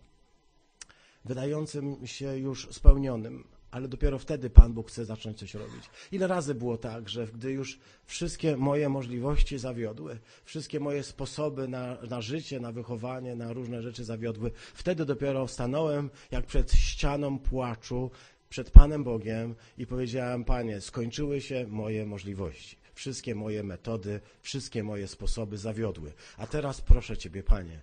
wydającym 1.25 2.07
się 2.07 2.39
już 2.39 2.69
spełnionym, 2.71 3.45
ale 3.71 3.89
dopiero 3.89 4.19
wtedy 4.19 4.51
Pan 4.51 4.73
Bóg 4.73 4.89
chce 4.89 5.05
zacząć 5.05 5.39
coś 5.39 5.55
robić. 5.55 5.91
Ile 6.13 6.27
razy 6.27 6.55
było 6.55 6.79
tak, 6.79 7.09
że 7.09 7.27
gdy 7.27 7.53
już 7.53 7.79
wszystkie 8.07 8.57
moje 8.57 8.89
możliwości 8.89 9.59
zawiodły, 9.59 10.19
wszystkie 10.45 10.81
moje 10.81 11.03
sposoby 11.03 11.69
na, 11.69 11.99
na 12.11 12.21
życie, 12.21 12.61
na 12.61 12.73
wychowanie, 12.73 13.37
na 13.37 13.53
różne 13.53 13.83
rzeczy 13.83 14.05
zawiodły, 14.05 14.51
wtedy 14.75 15.05
dopiero 15.05 15.49
stanąłem 15.49 16.11
jak 16.31 16.47
przed 16.47 16.73
ścianą 16.73 17.39
płaczu, 17.39 18.11
przed 18.49 18.71
Panem 18.71 19.05
Bogiem 19.05 19.55
i 19.79 19.87
powiedziałem, 19.87 20.45
Panie, 20.45 20.81
skończyły 20.81 21.41
się 21.41 21.67
moje 21.69 22.07
możliwości. 22.07 22.77
Wszystkie 22.95 23.35
moje 23.35 23.63
metody, 23.63 24.21
wszystkie 24.43 24.83
moje 24.83 25.09
sposoby 25.09 25.59
zawiodły. 25.59 26.13
A 26.37 26.47
teraz 26.47 26.81
proszę 26.81 27.17
Ciebie, 27.17 27.43
Panie, 27.43 27.81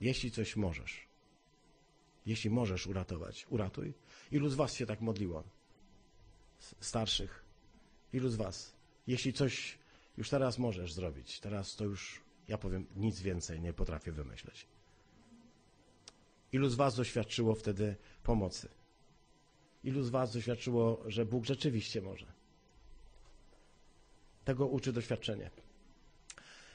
jeśli 0.00 0.30
coś 0.30 0.56
możesz, 0.56 1.06
jeśli 2.26 2.50
możesz 2.50 2.86
uratować, 2.86 3.46
uratuj. 3.50 3.94
Ilu 4.32 4.48
z 4.48 4.54
was 4.54 4.74
się 4.74 4.86
tak 4.86 5.00
modliło? 5.00 5.44
Starszych. 6.80 7.44
Ilu 8.12 8.28
z 8.28 8.36
was? 8.36 8.72
Jeśli 9.06 9.32
coś 9.32 9.78
już 10.16 10.30
teraz 10.30 10.58
możesz 10.58 10.92
zrobić, 10.92 11.40
teraz 11.40 11.76
to 11.76 11.84
już, 11.84 12.20
ja 12.48 12.58
powiem, 12.58 12.86
nic 12.96 13.20
więcej 13.20 13.60
nie 13.60 13.72
potrafię 13.72 14.12
wymyśleć. 14.12 14.66
Ilu 16.52 16.68
z 16.68 16.74
was 16.74 16.96
doświadczyło 16.96 17.54
wtedy 17.54 17.96
pomocy? 18.22 18.68
Ilu 19.84 20.02
z 20.02 20.10
was 20.10 20.32
doświadczyło, 20.32 21.02
że 21.06 21.26
Bóg 21.26 21.44
rzeczywiście 21.44 22.02
może? 22.02 22.26
Tego 24.44 24.66
uczy 24.66 24.92
doświadczenie. 24.92 25.50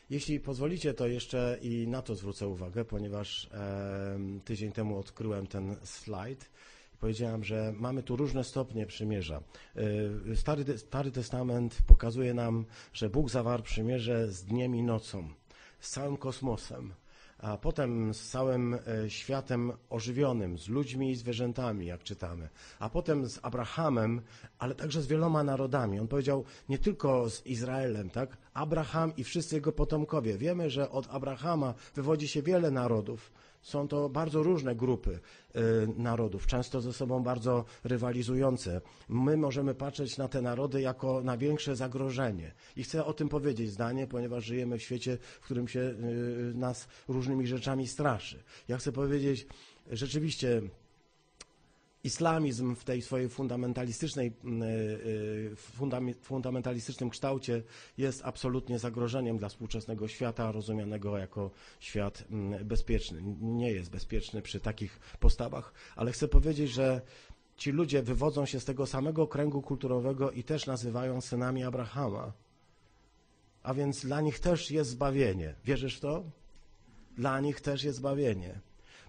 Jeśli 0.10 0.40
pozwolicie, 0.40 0.94
to 0.94 1.08
jeszcze 1.08 1.58
i 1.62 1.88
na 1.88 2.02
to 2.02 2.16
zwrócę 2.16 2.48
uwagę, 2.48 2.86
ponieważ 2.86 3.50
e, 3.54 4.20
tydzień 4.46 4.72
temu 4.72 5.00
odkryłem 5.00 5.48
ten 5.48 5.76
slajd. 5.84 6.50
Powiedziałem, 7.00 7.44
że 7.44 7.74
mamy 7.76 8.04
tu 8.04 8.16
różne 8.16 8.44
stopnie 8.44 8.86
przymierza. 8.86 9.42
E, 10.32 10.36
Stary, 10.36 10.78
Stary 10.78 11.12
Testament 11.12 11.78
pokazuje 11.88 12.34
nam, 12.34 12.66
że 12.94 13.10
Bóg 13.10 13.30
zawarł 13.30 13.64
przymierze 13.64 14.32
z 14.32 14.44
dniem 14.44 14.76
i 14.76 14.84
nocą, 14.84 15.30
z 15.80 15.90
całym 15.90 16.18
kosmosem, 16.18 16.94
a 17.40 17.58
potem 17.58 18.14
z 18.14 18.30
całym 18.30 18.74
e, 18.74 19.10
światem 19.10 19.74
ożywionym, 19.90 20.58
z 20.58 20.68
ludźmi 20.68 21.12
i 21.12 21.16
zwierzętami, 21.16 21.86
jak 21.86 22.04
czytamy, 22.04 22.50
a 22.80 22.90
potem 22.90 23.30
z 23.30 23.40
Abrahamem, 23.42 24.22
ale 24.60 24.76
także 24.76 25.02
z 25.02 25.08
wieloma 25.08 25.44
narodami. 25.44 26.00
On 26.00 26.08
powiedział 26.08 26.44
nie 26.70 26.78
tylko 26.78 27.30
z 27.30 27.46
Izraelem, 27.46 28.10
tak? 28.10 28.38
Abraham 28.54 29.16
i 29.16 29.24
wszyscy 29.24 29.56
jego 29.56 29.72
potomkowie. 29.72 30.38
Wiemy, 30.38 30.70
że 30.70 30.90
od 30.90 31.08
Abrahama 31.10 31.74
wywodzi 31.96 32.28
się 32.28 32.42
wiele 32.42 32.72
narodów. 32.72 33.32
Są 33.62 33.88
to 33.88 34.10
bardzo 34.10 34.44
różne 34.44 34.76
grupy 34.76 35.20
y, 35.56 35.60
narodów, 35.98 36.48
często 36.48 36.82
ze 36.82 36.94
sobą 36.94 37.24
bardzo 37.24 37.66
rywalizujące. 37.84 38.82
My 39.10 39.38
możemy 39.38 39.76
patrzeć 39.76 40.18
na 40.18 40.28
te 40.28 40.42
narody 40.42 40.82
jako 40.82 41.22
na 41.24 41.38
większe 41.38 41.76
zagrożenie. 41.76 42.54
I 42.76 42.84
chcę 42.84 43.06
o 43.06 43.14
tym 43.14 43.30
powiedzieć 43.30 43.72
zdanie, 43.72 44.08
ponieważ 44.08 44.46
żyjemy 44.46 44.78
w 44.78 44.84
świecie, 44.84 45.18
w 45.42 45.46
którym 45.46 45.68
się 45.68 45.80
y, 45.80 46.54
nas 46.56 46.88
różnymi 47.08 47.48
rzeczami 47.48 47.88
straszy. 47.88 48.44
Ja 48.68 48.78
chcę 48.78 48.92
powiedzieć, 48.92 49.48
rzeczywiście 49.92 50.62
islamizm 52.04 52.76
w 52.76 52.84
tej 52.84 53.02
swojej 53.02 53.30
fundamentalistycznej, 53.30 54.34
fundamentalistycznym 56.22 57.10
kształcie 57.10 57.64
jest 57.98 58.22
absolutnie 58.26 58.80
zagrożeniem 58.80 59.38
dla 59.38 59.50
współczesnego 59.50 60.08
świata, 60.08 60.52
rozumianego 60.52 61.18
jako 61.18 61.52
świat 61.80 62.24
bezpieczny. 62.66 63.22
Nie 63.42 63.72
jest 63.72 63.90
bezpieczny 63.90 64.42
przy 64.42 64.60
takich 64.60 65.00
postawach, 65.20 65.74
ale 65.96 66.12
chcę 66.12 66.28
powiedzieć, 66.28 66.72
że 66.72 67.02
ci 67.58 67.72
ludzie 67.72 68.02
wywodzą 68.04 68.46
się 68.46 68.60
z 68.60 68.66
tego 68.66 68.86
samego 68.86 69.28
kręgu 69.28 69.62
kulturowego 69.62 70.32
i 70.32 70.44
też 70.44 70.66
nazywają 70.66 71.22
synami 71.22 71.64
Abrahama. 71.64 72.32
A 73.64 73.74
więc 73.74 74.06
dla 74.06 74.22
nich 74.22 74.40
też 74.40 74.72
jest 74.72 74.90
zbawienie. 74.90 75.56
Wierzysz 75.66 75.98
w 75.98 76.00
to? 76.00 76.24
Dla 77.18 77.40
nich 77.40 77.62
też 77.62 77.84
jest 77.84 77.98
zbawienie. 77.98 78.60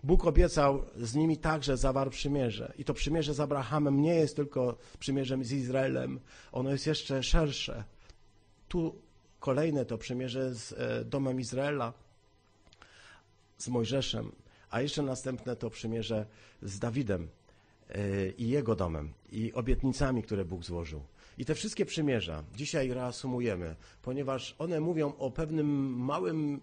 Bóg 0.05 0.25
obiecał 0.25 0.85
z 0.97 1.15
nimi 1.15 1.37
także 1.37 1.77
zawarł 1.77 2.11
przymierze. 2.11 2.73
I 2.79 2.85
to 2.85 2.95
przymierze 2.95 3.35
z 3.35 3.41
Abrahamem 3.41 4.03
nie 4.03 4.15
jest 4.15 4.37
tylko 4.37 4.79
przymierzem 4.99 5.45
z 5.45 5.53
Izraelem, 5.53 6.21
ono 6.53 6.71
jest 6.71 6.87
jeszcze 6.87 7.23
szersze. 7.23 7.85
Tu 8.69 8.95
kolejne 9.41 9.85
to 9.85 9.99
przymierze 9.99 10.55
z 10.55 10.73
e, 10.73 11.05
domem 11.05 11.41
Izraela, 11.41 11.93
z 13.59 13.69
Mojżeszem, 13.69 14.33
a 14.71 14.81
jeszcze 14.81 15.03
następne 15.03 15.57
to 15.57 15.71
przymierze 15.71 16.27
z 16.63 16.79
Dawidem 16.79 17.29
e, 17.89 18.29
i 18.29 18.49
jego 18.49 18.77
domem 18.77 19.13
i 19.33 19.53
obietnicami, 19.53 20.23
które 20.23 20.45
Bóg 20.45 20.65
złożył. 20.65 21.03
I 21.39 21.45
te 21.45 21.55
wszystkie 21.55 21.87
przymierza 21.87 22.45
dzisiaj 22.57 22.89
reasumujemy, 22.89 23.77
ponieważ 24.03 24.55
one 24.59 24.81
mówią 24.81 25.13
o 25.19 25.31
pewnym 25.31 25.67
małym 25.97 26.61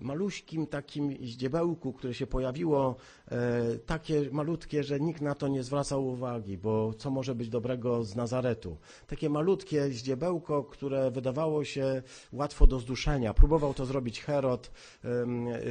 maluśkim 0.00 0.66
takim 0.66 1.10
ździebełku, 1.22 1.92
które 1.92 2.14
się 2.14 2.26
pojawiło, 2.26 2.96
e, 3.28 3.78
takie 3.78 4.30
malutkie, 4.32 4.84
że 4.84 5.00
nikt 5.00 5.20
na 5.20 5.34
to 5.34 5.48
nie 5.48 5.62
zwracał 5.62 6.06
uwagi, 6.06 6.58
bo 6.58 6.94
co 6.94 7.10
może 7.10 7.34
być 7.34 7.48
dobrego 7.48 8.04
z 8.04 8.16
Nazaretu? 8.16 8.76
Takie 9.06 9.30
malutkie 9.30 9.88
ździebełko, 9.90 10.64
które 10.64 11.10
wydawało 11.10 11.64
się 11.64 12.02
łatwo 12.32 12.66
do 12.66 12.80
zduszenia. 12.80 13.34
Próbował 13.34 13.74
to 13.74 13.86
zrobić 13.86 14.20
Herod 14.20 14.70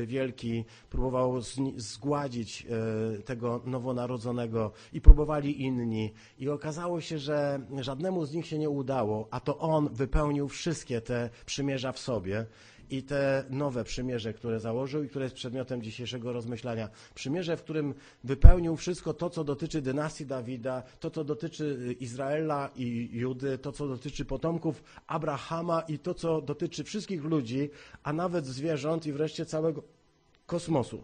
Wielki, 0.06 0.66
próbował 0.90 1.42
zgładzić 1.78 2.68
e, 3.20 3.24
tego 3.24 3.62
nowonarodzonego 3.66 4.72
i 4.94 5.02
próbowali 5.02 5.62
inni. 5.62 6.14
I 6.40 6.50
okazało 6.50 7.02
się, 7.02 7.18
że 7.20 7.60
żadnemu 7.80 8.26
z 8.26 8.34
nich 8.34 8.48
się 8.48 8.58
nie 8.58 8.70
udało, 8.70 9.28
a 9.32 9.40
to 9.40 9.58
on 9.58 9.90
wypełnił 9.94 10.48
wszystkie 10.48 11.02
te 11.02 11.30
przymierza 11.46 11.92
w 11.92 12.00
sobie 12.00 12.46
i 12.90 13.04
te 13.04 13.44
nowe 13.50 13.84
przymierze, 13.84 14.34
które 14.34 14.60
założył 14.60 15.04
i 15.04 15.10
które 15.10 15.26
jest 15.26 15.36
przedmiotem 15.36 15.82
dzisiejszego 15.82 16.34
rozmyślania. 16.34 16.90
Przymierze, 17.16 17.58
w 17.58 17.64
którym 17.64 17.94
wypełnił 18.24 18.76
wszystko 18.76 19.14
to, 19.14 19.30
co 19.30 19.44
dotyczy 19.44 19.82
dynastii 19.82 20.26
Dawida, 20.26 20.84
to, 21.00 21.12
co 21.12 21.24
dotyczy 21.24 21.96
Izraela 22.00 22.70
i 22.76 23.10
Judy, 23.14 23.58
to, 23.58 23.72
co 23.72 23.88
dotyczy 23.88 24.26
potomków 24.26 24.84
Abrahama 25.08 25.82
i 25.82 26.00
to, 26.00 26.14
co 26.14 26.42
dotyczy 26.42 26.84
wszystkich 26.84 27.24
ludzi, 27.24 27.70
a 28.04 28.14
nawet 28.14 28.46
zwierząt 28.46 29.06
i 29.06 29.12
wreszcie 29.12 29.46
całego 29.46 29.84
kosmosu. 30.46 31.04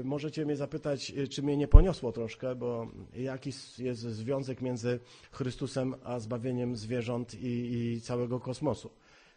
Y, 0.00 0.04
możecie 0.04 0.44
mnie 0.44 0.56
zapytać, 0.56 1.10
y, 1.10 1.28
czy 1.28 1.42
mnie 1.42 1.56
nie 1.56 1.68
poniosło 1.68 2.12
troszkę, 2.12 2.54
bo 2.54 2.86
jaki 3.14 3.50
jest 3.78 4.00
związek 4.00 4.60
między 4.60 5.00
Chrystusem 5.32 5.94
a 6.04 6.20
zbawieniem 6.20 6.76
zwierząt 6.76 7.34
i, 7.34 7.72
i 7.74 8.00
całego 8.00 8.40
kosmosu. 8.40 8.90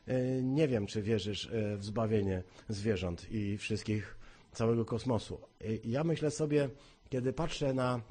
E, 0.07 0.41
nie 0.41 0.67
wiem, 0.67 0.87
czy 0.87 1.01
wierzysz 1.01 1.45
e, 1.45 1.77
w 1.77 1.85
zbawienie 1.85 2.43
zwierząt 2.69 3.31
i 3.31 3.57
wszystkich, 3.57 4.17
całego 4.51 4.85
kosmosu. 4.85 5.39
E, 5.61 5.65
ja 5.85 6.03
myślę 6.03 6.31
sobie, 6.31 6.69
kiedy 7.09 7.33
patrzę 7.33 7.73
na 7.73 8.01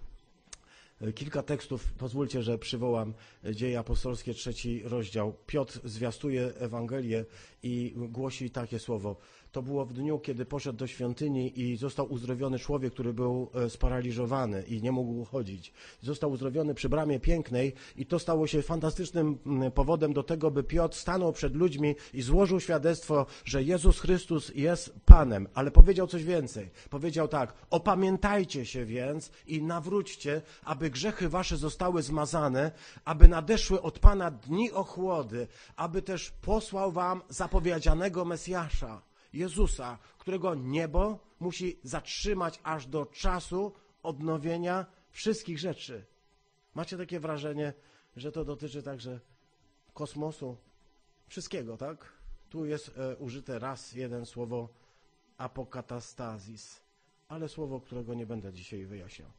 kilka 1.14 1.42
tekstów, 1.42 1.92
pozwólcie, 1.92 2.42
że 2.42 2.58
przywołam 2.58 3.14
Dzieje 3.52 3.78
Apostolskie, 3.78 4.34
trzeci 4.34 4.82
rozdział. 4.84 5.34
Piotr 5.46 5.80
zwiastuje 5.84 6.54
Ewangelię 6.54 7.24
i 7.62 7.94
głosi 7.96 8.50
takie 8.50 8.78
słowo. 8.78 9.16
To 9.54 9.62
było 9.62 9.84
w 9.84 9.92
dniu, 9.92 10.18
kiedy 10.18 10.44
poszedł 10.44 10.78
do 10.78 10.86
świątyni 10.86 11.60
i 11.60 11.76
został 11.76 12.12
uzdrowiony 12.12 12.58
człowiek, 12.58 12.92
który 12.92 13.12
był 13.12 13.50
e, 13.54 13.70
sparaliżowany 13.70 14.62
i 14.62 14.82
nie 14.82 14.92
mógł 14.92 15.24
chodzić. 15.24 15.72
Został 16.02 16.30
uzdrowiony 16.30 16.74
przy 16.74 16.88
bramie 16.88 17.20
pięknej 17.20 17.72
i 17.96 18.06
to 18.06 18.18
stało 18.18 18.46
się 18.46 18.62
fantastycznym 18.62 19.38
powodem 19.74 20.12
do 20.12 20.22
tego, 20.22 20.50
by 20.50 20.62
Piotr 20.62 20.96
stanął 20.96 21.32
przed 21.32 21.54
ludźmi 21.54 21.94
i 22.14 22.22
złożył 22.22 22.60
świadectwo, 22.60 23.26
że 23.44 23.62
Jezus 23.62 24.00
Chrystus 24.00 24.52
jest 24.54 24.94
Panem, 25.04 25.48
ale 25.54 25.70
powiedział 25.70 26.06
coś 26.06 26.24
więcej. 26.24 26.70
Powiedział 26.90 27.28
tak, 27.28 27.54
opamiętajcie 27.70 28.66
się 28.66 28.84
więc 28.84 29.30
i 29.46 29.62
nawróćcie, 29.62 30.42
aby 30.64 30.90
grzechy 30.90 31.28
wasze 31.28 31.56
zostały 31.56 32.02
zmazane, 32.02 32.72
aby 33.04 33.28
nadeszły 33.28 33.82
od 33.82 33.98
Pana 33.98 34.30
dni 34.30 34.72
ochłody, 34.72 35.46
aby 35.76 36.02
też 36.02 36.30
posłał 36.30 36.92
wam 36.92 37.22
zapowiedzianego 37.28 38.24
Mesjasza. 38.24 39.13
Jezusa, 39.34 39.98
którego 40.18 40.54
niebo 40.54 41.18
musi 41.40 41.78
zatrzymać 41.82 42.60
aż 42.62 42.86
do 42.86 43.06
czasu 43.06 43.72
odnowienia 44.02 44.86
wszystkich 45.10 45.58
rzeczy. 45.58 46.04
Macie 46.74 46.96
takie 46.96 47.20
wrażenie, 47.20 47.72
że 48.16 48.32
to 48.32 48.44
dotyczy 48.44 48.82
także 48.82 49.20
kosmosu, 49.94 50.56
wszystkiego, 51.28 51.76
tak? 51.76 52.12
Tu 52.50 52.66
jest 52.66 52.98
e, 52.98 53.16
użyte 53.16 53.58
raz 53.58 53.92
jeden 53.92 54.26
słowo 54.26 54.68
apokatastazis, 55.38 56.80
ale 57.28 57.48
słowo, 57.48 57.80
którego 57.80 58.14
nie 58.14 58.26
będę 58.26 58.52
dzisiaj 58.52 58.86
wyjaśniał. 58.86 59.30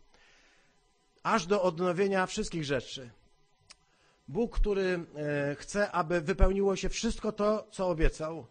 Aż 1.23 1.45
do 1.45 1.61
odnowienia 1.61 2.25
wszystkich 2.25 2.63
rzeczy. 2.63 3.09
Bóg, 4.27 4.59
który 4.59 5.05
e, 5.15 5.55
chce, 5.55 5.91
aby 5.91 6.21
wypełniło 6.21 6.75
się 6.75 6.89
wszystko 6.89 7.31
to, 7.31 7.67
co 7.71 7.87
obiecał, 7.89 8.45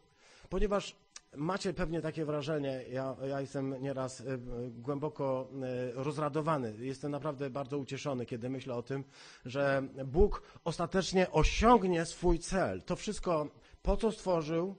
ponieważ 0.48 0.96
Macie 1.36 1.74
pewnie 1.74 2.00
takie 2.00 2.24
wrażenie, 2.24 2.84
ja, 2.90 3.16
ja 3.28 3.40
jestem 3.40 3.82
nieraz 3.82 4.20
y, 4.20 4.38
głęboko 4.70 5.48
y, 5.90 6.04
rozradowany, 6.04 6.74
jestem 6.78 7.10
naprawdę 7.10 7.50
bardzo 7.50 7.78
ucieszony, 7.78 8.26
kiedy 8.26 8.50
myślę 8.50 8.74
o 8.74 8.82
tym, 8.82 9.04
że 9.44 9.82
Bóg 10.04 10.42
ostatecznie 10.64 11.30
osiągnie 11.30 12.04
swój 12.06 12.38
cel. 12.38 12.82
To 12.82 12.96
wszystko, 12.96 13.48
po 13.82 13.96
co 13.96 14.12
stworzył, 14.12 14.74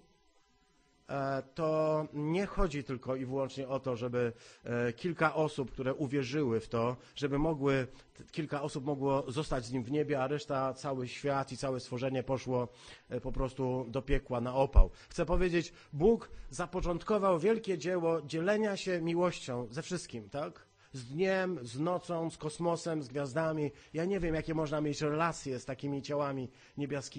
to 1.55 2.07
nie 2.13 2.45
chodzi 2.45 2.83
tylko 2.83 3.15
i 3.15 3.25
wyłącznie 3.25 3.67
o 3.67 3.79
to, 3.79 3.95
żeby 3.95 4.33
e, 4.63 4.93
kilka 4.93 5.35
osób, 5.35 5.71
które 5.71 5.93
uwierzyły 5.93 6.59
w 6.59 6.67
to, 6.67 6.97
żeby 7.15 7.39
mogły, 7.39 7.87
kilka 8.31 8.61
osób 8.61 8.85
mogło 8.85 9.31
zostać 9.31 9.65
z 9.65 9.71
nim 9.71 9.83
w 9.83 9.91
niebie, 9.91 10.21
a 10.21 10.27
reszta, 10.27 10.73
cały 10.73 11.07
świat 11.07 11.51
i 11.51 11.57
całe 11.57 11.79
stworzenie 11.79 12.23
poszło 12.23 12.67
e, 13.09 13.21
po 13.21 13.31
prostu 13.31 13.85
do 13.87 14.01
piekła 14.01 14.41
na 14.41 14.55
opał. 14.55 14.89
Chcę 15.09 15.25
powiedzieć, 15.25 15.73
Bóg 15.93 16.29
zapoczątkował 16.49 17.39
wielkie 17.39 17.77
dzieło 17.77 18.21
dzielenia 18.21 18.77
się 18.77 19.01
miłością 19.01 19.67
ze 19.71 19.81
wszystkim, 19.81 20.29
tak? 20.29 20.65
z 20.93 21.05
dniem, 21.05 21.59
z 21.61 21.79
nocą, 21.79 22.29
z 22.29 22.37
kosmosem, 22.37 23.03
z 23.03 23.07
gwiazdami. 23.07 23.71
Ja 23.93 24.05
nie 24.05 24.19
wiem, 24.19 24.35
jakie 24.35 24.53
można 24.53 24.81
mieć 24.81 25.01
relacje 25.01 25.59
z 25.59 25.65
takimi 25.65 26.01
ciałami 26.01 26.49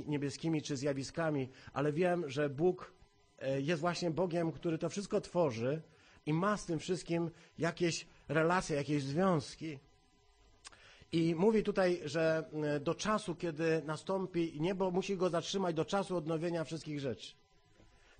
niebieskimi 0.06 0.62
czy 0.62 0.76
zjawiskami, 0.76 1.48
ale 1.72 1.92
wiem, 1.92 2.30
że 2.30 2.50
Bóg 2.50 2.95
E, 2.95 2.95
jest 3.58 3.80
właśnie 3.80 4.10
Bogiem, 4.10 4.52
który 4.52 4.78
to 4.78 4.88
wszystko 4.88 5.20
tworzy 5.20 5.82
i 6.26 6.32
ma 6.32 6.56
z 6.56 6.66
tym 6.66 6.78
wszystkim 6.78 7.30
jakieś 7.58 8.06
relacje, 8.28 8.76
jakieś 8.76 9.02
związki. 9.02 9.78
I 11.12 11.34
mówi 11.34 11.62
tutaj, 11.62 12.00
że 12.04 12.50
e, 12.62 12.80
do 12.80 12.94
czasu, 12.94 13.34
kiedy 13.34 13.82
nastąpi 13.84 14.60
niebo, 14.60 14.90
musi 14.90 15.16
go 15.16 15.30
zatrzymać 15.30 15.74
do 15.74 15.84
czasu 15.84 16.16
odnowienia 16.16 16.64
wszystkich 16.64 17.00
rzeczy. 17.00 17.34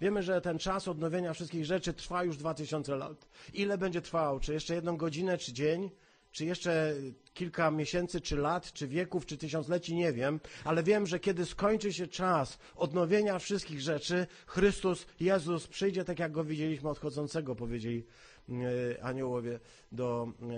Wiemy, 0.00 0.22
że 0.22 0.40
ten 0.40 0.58
czas 0.58 0.88
odnowienia 0.88 1.32
wszystkich 1.32 1.64
rzeczy 1.64 1.92
trwa 1.92 2.24
już 2.24 2.36
2000 2.36 2.96
lat. 2.96 3.28
Ile 3.54 3.78
będzie 3.78 4.02
trwał? 4.02 4.40
Czy 4.40 4.52
jeszcze 4.52 4.74
jedną 4.74 4.96
godzinę, 4.96 5.38
czy 5.38 5.52
dzień? 5.52 5.90
Czy 6.36 6.44
jeszcze 6.44 6.94
kilka 7.34 7.70
miesięcy, 7.70 8.20
czy 8.20 8.36
lat, 8.36 8.72
czy 8.72 8.88
wieków, 8.88 9.26
czy 9.26 9.38
tysiącleci, 9.38 9.94
nie 9.94 10.12
wiem, 10.12 10.40
ale 10.64 10.82
wiem, 10.82 11.06
że 11.06 11.20
kiedy 11.20 11.46
skończy 11.46 11.92
się 11.92 12.06
czas 12.06 12.58
odnowienia 12.74 13.38
wszystkich 13.38 13.80
rzeczy, 13.80 14.26
Chrystus, 14.46 15.06
Jezus 15.20 15.66
przyjdzie 15.66 16.04
tak, 16.04 16.18
jak 16.18 16.32
go 16.32 16.44
widzieliśmy 16.44 16.90
odchodzącego, 16.90 17.54
powiedzieli 17.54 18.04
e, 18.48 19.04
aniołowie 19.04 19.60
do 19.92 20.28
e, 20.28 20.54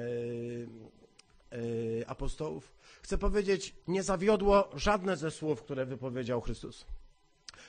e, 1.57 2.11
apostołów. 2.11 2.73
Chcę 3.03 3.19
powiedzieć, 3.19 3.75
nie 3.89 4.03
zawiodło 4.03 4.71
żadne 4.75 5.17
ze 5.17 5.31
słów, 5.31 5.63
które 5.63 5.87
wypowiedział 5.87 6.41
Chrystus. 6.41 6.87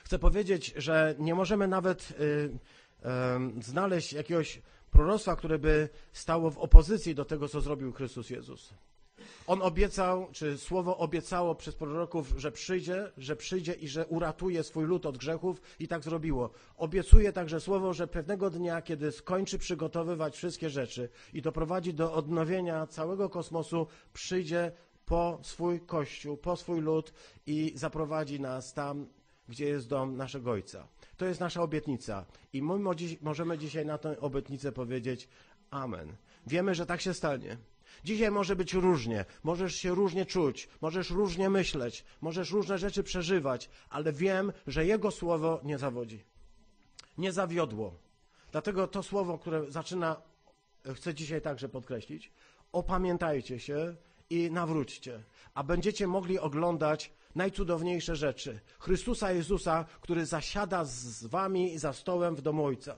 Chcę 0.04 0.18
powiedzieć, 0.18 0.74
że 0.76 1.14
nie 1.18 1.34
możemy 1.34 1.68
nawet 1.68 2.12
znaleźć 3.60 4.12
jakiegoś 4.12 4.62
proroctwa, 4.90 5.36
które 5.36 5.58
by 5.58 5.88
stało 6.12 6.50
w 6.50 6.58
opozycji 6.58 7.14
do 7.14 7.24
tego, 7.24 7.48
co 7.48 7.60
zrobił 7.60 7.92
Chrystus 7.92 8.30
Jezus. 8.30 8.74
On 9.46 9.62
obiecał, 9.62 10.28
czy 10.32 10.58
słowo 10.58 10.98
obiecało 10.98 11.54
przez 11.54 11.74
proroków, 11.74 12.34
że 12.36 12.52
przyjdzie, 12.52 13.12
że 13.16 13.36
przyjdzie 13.36 13.72
i 13.72 13.88
że 13.88 14.06
uratuje 14.06 14.62
swój 14.62 14.84
lud 14.84 15.06
od 15.06 15.18
grzechów 15.18 15.60
i 15.78 15.88
tak 15.88 16.04
zrobiło. 16.04 16.50
Obiecuje 16.76 17.32
także 17.32 17.60
słowo, 17.60 17.92
że 17.92 18.06
pewnego 18.06 18.50
dnia, 18.50 18.82
kiedy 18.82 19.12
skończy 19.12 19.58
przygotowywać 19.58 20.36
wszystkie 20.36 20.70
rzeczy 20.70 21.08
i 21.32 21.42
doprowadzi 21.42 21.94
do 21.94 22.12
odnowienia 22.12 22.86
całego 22.86 23.28
kosmosu, 23.28 23.86
przyjdzie 24.12 24.72
po 25.04 25.38
swój 25.42 25.80
kościół, 25.80 26.36
po 26.36 26.56
swój 26.56 26.80
lud 26.80 27.12
i 27.46 27.72
zaprowadzi 27.74 28.40
nas 28.40 28.74
tam, 28.74 29.06
gdzie 29.50 29.66
jest 29.66 29.88
dom 29.88 30.16
naszego 30.16 30.50
Ojca. 30.50 30.88
To 31.16 31.26
jest 31.26 31.40
nasza 31.40 31.62
obietnica 31.62 32.24
i 32.52 32.62
my 32.62 32.94
możemy 33.20 33.58
dzisiaj 33.58 33.86
na 33.86 33.98
tę 33.98 34.20
obietnicę 34.20 34.72
powiedzieć 34.72 35.28
Amen. 35.70 36.16
Wiemy, 36.46 36.74
że 36.74 36.86
tak 36.86 37.00
się 37.00 37.14
stanie. 37.14 37.56
Dzisiaj 38.04 38.30
może 38.30 38.56
być 38.56 38.74
różnie, 38.74 39.24
możesz 39.42 39.74
się 39.74 39.94
różnie 39.94 40.26
czuć, 40.26 40.68
możesz 40.80 41.10
różnie 41.10 41.50
myśleć, 41.50 42.04
możesz 42.20 42.50
różne 42.50 42.78
rzeczy 42.78 43.02
przeżywać, 43.02 43.70
ale 43.88 44.12
wiem, 44.12 44.52
że 44.66 44.86
Jego 44.86 45.10
słowo 45.10 45.60
nie 45.64 45.78
zawodzi. 45.78 46.24
Nie 47.18 47.32
zawiodło. 47.32 47.94
Dlatego 48.52 48.86
to 48.86 49.02
słowo, 49.02 49.38
które 49.38 49.70
zaczyna, 49.70 50.22
chcę 50.94 51.14
dzisiaj 51.14 51.42
także 51.42 51.68
podkreślić, 51.68 52.32
opamiętajcie 52.72 53.60
się 53.60 53.94
i 54.30 54.50
nawróćcie, 54.50 55.22
a 55.54 55.64
będziecie 55.64 56.06
mogli 56.06 56.38
oglądać 56.38 57.12
najcudowniejsze 57.34 58.16
rzeczy. 58.16 58.60
Chrystusa 58.78 59.32
Jezusa, 59.32 59.84
który 60.00 60.26
zasiada 60.26 60.84
z 60.84 61.24
wami 61.24 61.78
za 61.78 61.92
stołem 61.92 62.36
w 62.36 62.42
domu 62.42 62.64
Ojca. 62.64 62.96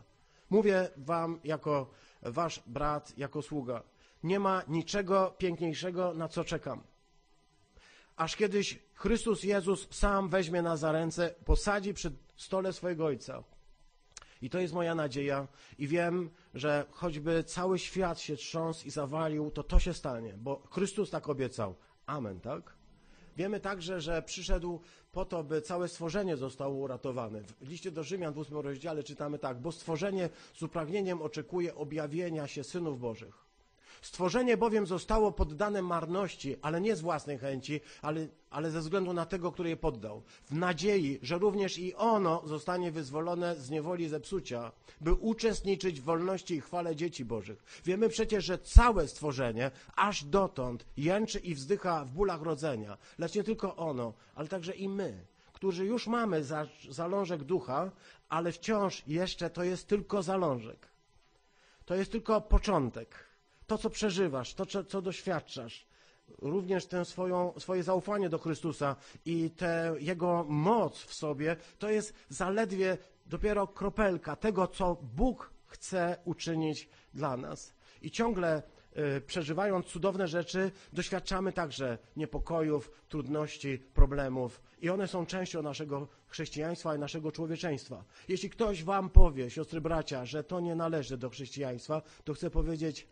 Mówię 0.50 0.88
wam 0.96 1.40
jako 1.44 1.90
wasz 2.22 2.62
brat, 2.66 3.18
jako 3.18 3.42
sługa. 3.42 3.82
Nie 4.22 4.40
ma 4.40 4.62
niczego 4.68 5.34
piękniejszego, 5.38 6.14
na 6.14 6.28
co 6.28 6.44
czekam. 6.44 6.82
Aż 8.16 8.36
kiedyś 8.36 8.78
Chrystus 8.94 9.42
Jezus 9.42 9.88
sam 9.90 10.28
weźmie 10.28 10.62
nas 10.62 10.80
za 10.80 10.92
ręce, 10.92 11.34
posadzi 11.44 11.94
przy 11.94 12.12
stole 12.36 12.72
swojego 12.72 13.06
Ojca. 13.06 13.42
I 14.42 14.50
to 14.50 14.58
jest 14.58 14.74
moja 14.74 14.94
nadzieja 14.94 15.48
i 15.78 15.86
wiem, 15.86 16.30
że 16.54 16.86
choćby 16.90 17.44
cały 17.44 17.78
świat 17.78 18.20
się 18.20 18.36
trząsł 18.36 18.86
i 18.86 18.90
zawalił, 18.90 19.50
to 19.50 19.62
to 19.62 19.78
się 19.78 19.94
stanie, 19.94 20.34
bo 20.36 20.62
Chrystus 20.70 21.10
tak 21.10 21.28
obiecał. 21.28 21.74
Amen, 22.06 22.40
tak? 22.40 22.81
Wiemy 23.36 23.60
także, 23.60 24.00
że 24.00 24.22
przyszedł 24.22 24.80
po 25.12 25.24
to, 25.24 25.44
by 25.44 25.62
całe 25.62 25.88
stworzenie 25.88 26.36
zostało 26.36 26.74
uratowane. 26.74 27.42
W 27.60 27.68
liście 27.68 27.90
do 27.90 28.02
Rzymian 28.02 28.34
w 28.34 28.38
8 28.38 28.58
rozdziale 28.58 29.02
czytamy 29.02 29.38
tak, 29.38 29.60
bo 29.60 29.72
stworzenie 29.72 30.28
z 30.54 30.62
upragnieniem 30.62 31.22
oczekuje 31.22 31.74
objawienia 31.74 32.46
się 32.46 32.64
synów 32.64 33.00
Bożych. 33.00 33.41
Stworzenie 34.02 34.56
bowiem 34.56 34.86
zostało 34.86 35.32
poddane 35.32 35.82
marności, 35.82 36.56
ale 36.62 36.80
nie 36.80 36.96
z 36.96 37.00
własnej 37.00 37.38
chęci, 37.38 37.80
ale, 38.02 38.26
ale 38.50 38.70
ze 38.70 38.80
względu 38.80 39.12
na 39.12 39.26
tego, 39.26 39.52
który 39.52 39.68
je 39.68 39.76
poddał. 39.76 40.22
W 40.44 40.54
nadziei, 40.54 41.18
że 41.22 41.38
również 41.38 41.78
i 41.78 41.94
ono 41.94 42.42
zostanie 42.46 42.92
wyzwolone 42.92 43.56
z 43.56 43.70
niewoli 43.70 44.08
zepsucia, 44.08 44.72
by 45.00 45.14
uczestniczyć 45.14 46.00
w 46.00 46.04
wolności 46.04 46.54
i 46.54 46.60
chwale 46.60 46.96
dzieci 46.96 47.24
Bożych. 47.24 47.64
Wiemy 47.84 48.08
przecież, 48.08 48.44
że 48.44 48.58
całe 48.58 49.08
stworzenie 49.08 49.70
aż 49.96 50.24
dotąd 50.24 50.84
jęczy 50.96 51.38
i 51.38 51.54
wzdycha 51.54 52.04
w 52.04 52.10
bólach 52.10 52.42
rodzenia. 52.42 52.98
Lecz 53.18 53.34
nie 53.34 53.44
tylko 53.44 53.76
ono, 53.76 54.12
ale 54.34 54.48
także 54.48 54.72
i 54.72 54.88
my, 54.88 55.26
którzy 55.52 55.86
już 55.86 56.06
mamy 56.06 56.44
za, 56.44 56.66
zalążek 56.90 57.44
ducha, 57.44 57.90
ale 58.28 58.52
wciąż 58.52 59.02
jeszcze 59.06 59.50
to 59.50 59.64
jest 59.64 59.88
tylko 59.88 60.22
zalążek. 60.22 60.88
To 61.84 61.94
jest 61.94 62.12
tylko 62.12 62.40
początek 62.40 63.31
to, 63.72 63.78
co 63.78 63.90
przeżywasz, 63.90 64.54
to, 64.54 64.66
co, 64.66 65.02
doświadczasz, 65.02 65.86
również 66.38 66.86
tę 66.86 67.04
swoją, 67.04 67.52
swoje 67.58 67.82
zaufanie 67.82 68.28
do 68.28 68.38
Chrystusa 68.38 68.96
i 69.24 69.50
tę 69.50 69.94
Jego 69.98 70.44
moc 70.48 71.02
w 71.02 71.14
sobie, 71.14 71.56
to 71.78 71.90
jest 71.90 72.14
zaledwie 72.28 72.98
dopiero 73.26 73.66
kropelka 73.66 74.36
tego, 74.36 74.66
co 74.66 74.96
Bóg 75.02 75.50
chce 75.66 76.16
uczynić 76.24 76.88
dla 77.14 77.36
nas. 77.36 77.74
I 78.02 78.10
ciągle 78.10 78.62
y, 79.16 79.20
przeżywając 79.20 79.86
cudowne 79.86 80.28
rzeczy, 80.28 80.70
doświadczamy 80.92 81.52
także 81.52 81.98
niepokojów, 82.16 82.90
trudności, 83.08 83.78
problemów. 83.78 84.62
I 84.80 84.90
one 84.90 85.08
są 85.08 85.26
częścią 85.26 85.62
naszego 85.62 86.08
chrześcijaństwa 86.26 86.96
i 86.96 86.98
naszego 86.98 87.32
człowieczeństwa. 87.32 88.04
Jeśli 88.28 88.50
ktoś 88.50 88.84
wam 88.84 89.10
powie, 89.10 89.50
siostry 89.50 89.80
bracia, 89.80 90.24
że 90.24 90.44
to 90.44 90.60
nie 90.60 90.74
należy 90.74 91.18
do 91.18 91.30
chrześcijaństwa, 91.30 92.02
to 92.24 92.34
chcę 92.34 92.50
powiedzieć, 92.50 93.08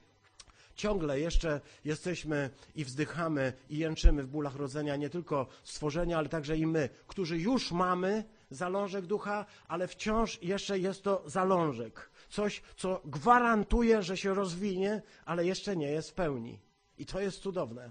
ciągle 0.81 1.21
jeszcze 1.21 1.61
jesteśmy 1.85 2.51
i 2.75 2.85
wzdychamy 2.85 3.53
i 3.71 3.79
jęczymy 3.79 4.23
w 4.23 4.27
bólach 4.27 4.57
rodzenia 4.57 4.97
nie 4.97 5.11
tylko 5.11 5.47
stworzenia, 5.65 6.19
ale 6.19 6.29
także 6.29 6.57
i 6.57 6.67
my, 6.67 6.89
którzy 7.07 7.39
już 7.39 7.73
mamy 7.73 8.25
zalążek 8.51 9.07
ducha, 9.07 9.47
ale 9.69 9.89
wciąż 9.89 10.43
jeszcze 10.43 10.79
jest 10.79 11.03
to 11.03 11.23
zalążek. 11.27 12.11
Coś, 12.29 12.63
co 12.77 13.01
gwarantuje, 13.05 14.03
że 14.03 14.17
się 14.17 14.35
rozwinie, 14.35 15.03
ale 15.25 15.47
jeszcze 15.47 15.77
nie 15.77 15.91
jest 15.91 16.11
w 16.11 16.15
pełni. 16.15 16.61
I 16.99 17.07
to 17.07 17.21
jest 17.21 17.43
cudowne. 17.43 17.91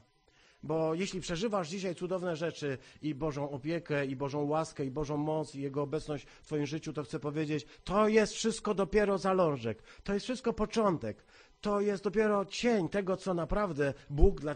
Bo 0.64 0.94
jeśli 0.94 1.22
przeżywasz 1.22 1.70
dzisiaj 1.70 1.96
cudowne 1.96 2.36
rzeczy 2.36 2.78
i 3.02 3.16
Bożą 3.16 3.50
opiekę, 3.52 4.06
i 4.06 4.16
Bożą 4.16 4.44
łaskę, 4.44 4.86
i 4.86 4.92
Bożą 4.92 5.18
moc, 5.18 5.56
i 5.56 5.62
Jego 5.62 5.82
obecność 5.82 6.26
w 6.26 6.46
Twoim 6.46 6.66
życiu, 6.66 6.94
to 6.94 7.04
chcę 7.04 7.20
powiedzieć, 7.20 7.66
to 7.84 8.08
jest 8.08 8.34
wszystko 8.34 8.74
dopiero 8.74 9.18
zalążek. 9.18 9.84
To 10.04 10.14
jest 10.14 10.24
wszystko 10.26 10.54
początek 10.54 11.26
to 11.62 11.82
jest 11.82 12.04
dopiero 12.04 12.46
cień 12.46 12.90
tego, 12.90 13.18
co 13.18 13.34
naprawdę 13.34 13.94
Bóg 14.10 14.42
dla 14.42 14.56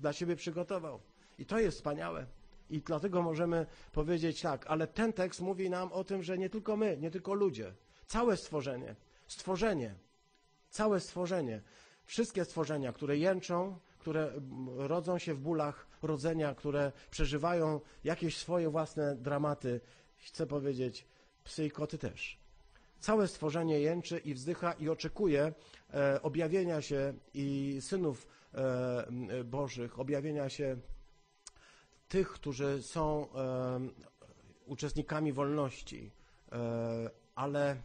dla 0.00 0.12
ciebie 0.12 0.36
przygotował. 0.36 1.00
I 1.38 1.46
to 1.46 1.58
jest 1.58 1.76
wspaniałe. 1.76 2.26
I 2.70 2.80
dlatego 2.80 3.22
możemy 3.22 3.66
powiedzieć 3.92 4.40
tak, 4.40 4.66
ale 4.66 4.86
ten 4.86 5.12
tekst 5.12 5.40
mówi 5.40 5.70
nam 5.70 5.92
o 5.92 6.04
tym, 6.04 6.22
że 6.22 6.38
nie 6.38 6.50
tylko 6.50 6.76
my, 6.76 6.96
nie 7.00 7.10
tylko 7.10 7.34
ludzie, 7.34 7.74
całe 8.06 8.36
stworzenie, 8.36 8.94
stworzenie, 9.26 9.94
całe 10.70 11.00
stworzenie, 11.00 11.62
wszystkie 12.04 12.44
stworzenia, 12.44 12.92
które 12.92 13.16
jęczą, 13.16 13.78
które 13.98 14.32
rodzą 14.76 15.18
się 15.18 15.34
w 15.34 15.40
bólach 15.40 15.86
rodzenia, 16.02 16.54
które 16.54 16.92
przeżywają 17.10 17.80
jakieś 18.04 18.36
swoje 18.36 18.70
własne 18.70 19.16
dramaty, 19.16 19.80
chcę 20.16 20.46
powiedzieć, 20.46 21.06
psy 21.44 21.66
i 21.66 21.70
koty 21.70 21.98
też. 21.98 22.38
Całe 23.00 23.28
stworzenie 23.28 23.80
jęczy 23.80 24.18
i 24.18 24.34
wzdycha 24.34 24.72
i 24.72 24.88
oczekuje 24.88 25.52
objawienia 26.22 26.82
się 26.82 27.14
i 27.34 27.78
synów 27.80 28.26
e, 28.54 29.44
Bożych, 29.44 29.98
objawienia 29.98 30.48
się 30.48 30.76
tych, 32.08 32.28
którzy 32.28 32.82
są 32.82 33.28
e, 33.34 33.80
uczestnikami 34.66 35.32
wolności, 35.32 36.10
ale 37.34 37.76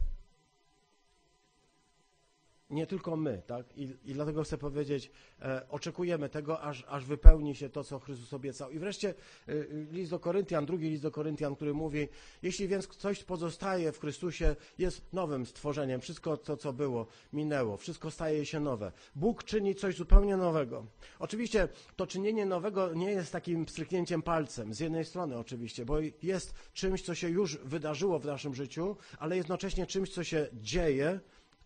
nie 2.70 2.86
tylko 2.86 3.16
my, 3.16 3.42
tak? 3.46 3.66
I, 3.76 3.96
i 4.04 4.14
dlatego 4.14 4.42
chcę 4.42 4.58
powiedzieć, 4.58 5.10
e, 5.42 5.68
oczekujemy 5.68 6.28
tego, 6.28 6.60
aż, 6.60 6.84
aż 6.88 7.04
wypełni 7.04 7.54
się 7.54 7.68
to, 7.68 7.84
co 7.84 7.98
Chrystus 7.98 8.32
obiecał. 8.32 8.70
I 8.70 8.78
wreszcie 8.78 9.14
e, 9.48 9.52
list 9.92 10.10
do 10.10 10.18
Koryntian, 10.18 10.66
drugi 10.66 10.90
list 10.90 11.02
do 11.02 11.10
Koryntian, 11.10 11.56
który 11.56 11.74
mówi, 11.74 12.08
jeśli 12.42 12.68
więc 12.68 12.86
coś 12.86 13.24
pozostaje 13.24 13.92
w 13.92 14.00
Chrystusie, 14.00 14.56
jest 14.78 15.12
nowym 15.12 15.46
stworzeniem. 15.46 16.00
Wszystko 16.00 16.36
to, 16.36 16.56
co 16.56 16.72
było, 16.72 17.06
minęło. 17.32 17.76
Wszystko 17.76 18.10
staje 18.10 18.46
się 18.46 18.60
nowe. 18.60 18.92
Bóg 19.14 19.44
czyni 19.44 19.74
coś 19.74 19.96
zupełnie 19.96 20.36
nowego. 20.36 20.86
Oczywiście 21.18 21.68
to 21.96 22.06
czynienie 22.06 22.46
nowego 22.46 22.94
nie 22.94 23.10
jest 23.10 23.32
takim 23.32 23.68
stryknięciem 23.68 24.22
palcem. 24.22 24.74
Z 24.74 24.80
jednej 24.80 25.04
strony 25.04 25.38
oczywiście, 25.38 25.84
bo 25.84 25.96
jest 26.22 26.54
czymś, 26.72 27.02
co 27.02 27.14
się 27.14 27.28
już 27.28 27.58
wydarzyło 27.58 28.18
w 28.18 28.24
naszym 28.24 28.54
życiu, 28.54 28.96
ale 29.18 29.36
jednocześnie 29.36 29.86
czymś, 29.86 30.10
co 30.10 30.24
się 30.24 30.48
dzieje, 30.52 31.20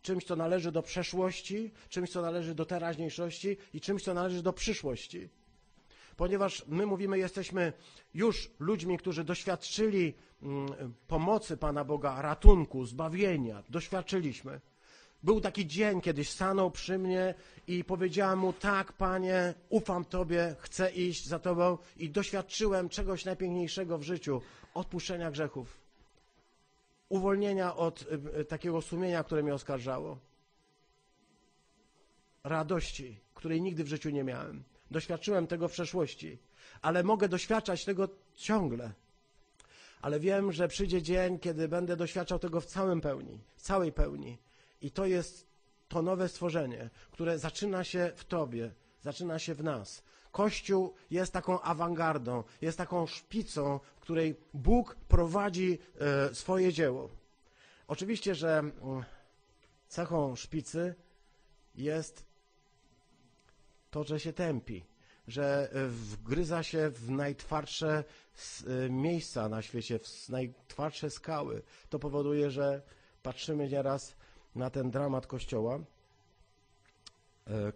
czymś, 0.04 0.24
co 0.24 0.36
należy 0.36 0.72
do 0.72 0.82
przeszłości, 0.82 1.70
czymś, 1.88 2.10
co 2.10 2.22
należy 2.22 2.54
do 2.54 2.64
teraźniejszości 2.64 3.56
i 3.74 3.80
czymś, 3.80 4.02
co 4.02 4.14
należy 4.14 4.42
do 4.42 4.52
przyszłości. 4.52 5.28
Ponieważ 6.16 6.64
my 6.66 6.86
mówimy, 6.86 7.18
jesteśmy 7.18 7.72
już 8.14 8.50
ludźmi, 8.58 8.98
którzy 8.98 9.24
doświadczyli 9.24 10.14
mm, 10.42 10.94
pomocy 11.08 11.56
Pana 11.56 11.84
Boga, 11.84 12.22
ratunku, 12.22 12.84
zbawienia. 12.86 13.62
Doświadczyliśmy. 13.68 14.60
Był 15.22 15.40
taki 15.40 15.66
dzień, 15.66 16.00
kiedyś 16.00 16.30
stanął 16.30 16.70
przy 16.70 16.98
mnie 16.98 17.34
i 17.66 17.84
powiedziałem 17.84 18.38
mu, 18.38 18.52
tak, 18.52 18.92
Panie, 18.92 19.54
ufam 19.68 20.04
Tobie, 20.04 20.54
chcę 20.58 20.90
iść 20.90 21.26
za 21.26 21.38
Tobą 21.38 21.78
i 21.96 22.10
doświadczyłem 22.10 22.88
czegoś 22.88 23.24
najpiękniejszego 23.24 23.98
w 23.98 24.02
życiu, 24.02 24.40
odpuszczenia 24.74 25.30
grzechów 25.30 25.83
uwolnienia 27.14 27.76
od 27.76 28.04
y, 28.40 28.44
takiego 28.44 28.82
sumienia, 28.82 29.24
które 29.24 29.42
mnie 29.42 29.54
oskarżało. 29.54 30.18
Radości, 32.44 33.20
której 33.34 33.62
nigdy 33.62 33.84
w 33.84 33.88
życiu 33.88 34.10
nie 34.10 34.24
miałem. 34.24 34.64
Doświadczyłem 34.90 35.46
tego 35.46 35.68
w 35.68 35.72
przeszłości, 35.72 36.38
ale 36.82 37.02
mogę 37.02 37.28
doświadczać 37.28 37.84
tego 37.84 38.08
ciągle. 38.34 38.92
Ale 40.00 40.20
wiem, 40.20 40.52
że 40.52 40.68
przyjdzie 40.68 41.02
dzień, 41.02 41.38
kiedy 41.38 41.68
będę 41.68 41.96
doświadczał 41.96 42.38
tego 42.38 42.60
w 42.60 42.66
całym 42.66 43.00
pełni, 43.00 43.40
w 43.56 43.62
całej 43.62 43.92
pełni. 43.92 44.38
I 44.80 44.90
to 44.90 45.06
jest 45.06 45.46
to 45.88 46.02
nowe 46.02 46.28
stworzenie, 46.28 46.90
które 47.10 47.38
zaczyna 47.38 47.84
się 47.84 48.12
w 48.16 48.24
Tobie, 48.24 48.74
zaczyna 49.02 49.38
się 49.38 49.54
w 49.54 49.64
nas, 49.64 50.02
Kościół 50.34 50.94
jest 51.10 51.32
taką 51.32 51.60
awangardą, 51.60 52.44
jest 52.60 52.78
taką 52.78 53.06
szpicą, 53.06 53.80
w 53.96 54.00
której 54.00 54.36
Bóg 54.54 54.96
prowadzi 55.08 55.78
e, 56.00 56.34
swoje 56.34 56.72
dzieło. 56.72 57.10
Oczywiście, 57.88 58.34
że 58.34 58.58
mm, 58.58 59.04
cechą 59.88 60.36
szpicy 60.36 60.94
jest 61.74 62.24
to, 63.90 64.04
że 64.04 64.20
się 64.20 64.32
tępi, 64.32 64.84
że 65.28 65.70
e, 65.72 65.88
wgryza 65.88 66.62
się 66.62 66.90
w 66.90 67.10
najtwardsze 67.10 68.04
e, 68.66 68.90
miejsca 68.90 69.48
na 69.48 69.62
świecie, 69.62 69.98
w 69.98 70.28
najtwardsze 70.28 71.10
skały. 71.10 71.62
To 71.90 71.98
powoduje, 71.98 72.50
że 72.50 72.82
patrzymy 73.22 73.68
nieraz 73.68 74.16
na 74.54 74.70
ten 74.70 74.90
dramat 74.90 75.26
Kościoła, 75.26 75.78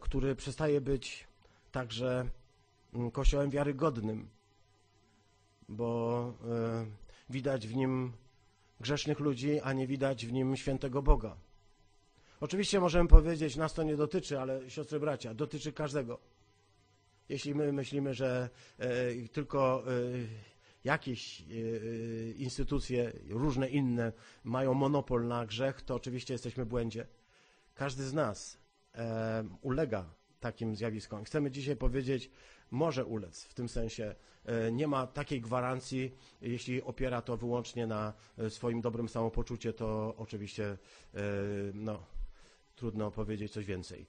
który 0.01 0.37
przestaje 0.37 0.81
być 0.81 1.29
także 1.73 2.29
Kościołem 3.13 3.51
wiarygodnym, 3.51 4.29
bo 5.69 6.35
widać 7.31 7.67
w 7.67 7.77
nim 7.77 8.13
grzesznych 8.81 9.21
ludzi, 9.21 9.61
a 9.61 9.73
nie 9.73 9.87
widać 9.87 10.27
w 10.27 10.33
nim 10.33 10.57
świętego 10.57 11.03
Boga. 11.03 11.37
Oczywiście 12.41 12.81
możemy 12.81 13.09
powiedzieć, 13.09 13.57
nas 13.57 13.75
to 13.75 13.83
nie 13.83 13.97
dotyczy, 13.97 14.41
ale 14.41 14.71
siostry 14.71 15.01
bracia, 15.01 15.35
dotyczy 15.35 15.73
każdego. 15.73 16.19
Jeśli 17.29 17.55
my 17.55 17.73
myślimy, 17.73 18.15
że 18.15 18.51
e, 18.79 19.29
tylko 19.29 19.85
e, 19.87 19.93
jakieś 20.85 21.41
e, 21.41 21.45
instytucje, 22.31 23.13
różne 23.29 23.69
inne 23.69 24.13
mają 24.45 24.75
monopol 24.75 25.27
na 25.27 25.47
grzech, 25.47 25.83
to 25.83 25.95
oczywiście 25.95 26.35
jesteśmy 26.35 26.65
w 26.65 26.69
błędzie. 26.69 27.07
Każdy 27.75 28.05
z 28.05 28.15
nas 28.15 28.59
e, 28.95 29.49
ulega 29.63 30.15
takim 30.41 30.77
zjawiskom. 30.77 31.25
Chcemy 31.25 31.51
dzisiaj 31.51 31.77
powiedzieć, 31.77 32.31
może 32.71 33.05
ulec 33.05 33.45
w 33.45 33.55
tym 33.55 33.69
sensie. 33.69 34.15
E, 34.45 34.73
nie 34.73 34.87
ma 34.87 35.07
takiej 35.07 35.41
gwarancji, 35.41 36.15
jeśli 36.43 36.83
opiera 36.83 37.23
to 37.23 37.37
wyłącznie 37.37 37.87
na 37.87 38.13
e, 38.39 38.51
swoim 38.51 38.81
dobrym 38.81 39.09
samopoczucie, 39.09 39.73
to 39.73 40.15
oczywiście 40.17 40.65
e, 41.15 41.21
no, 41.75 42.03
trudno 42.77 43.11
powiedzieć 43.11 43.53
coś 43.53 43.67
więcej. 43.67 44.07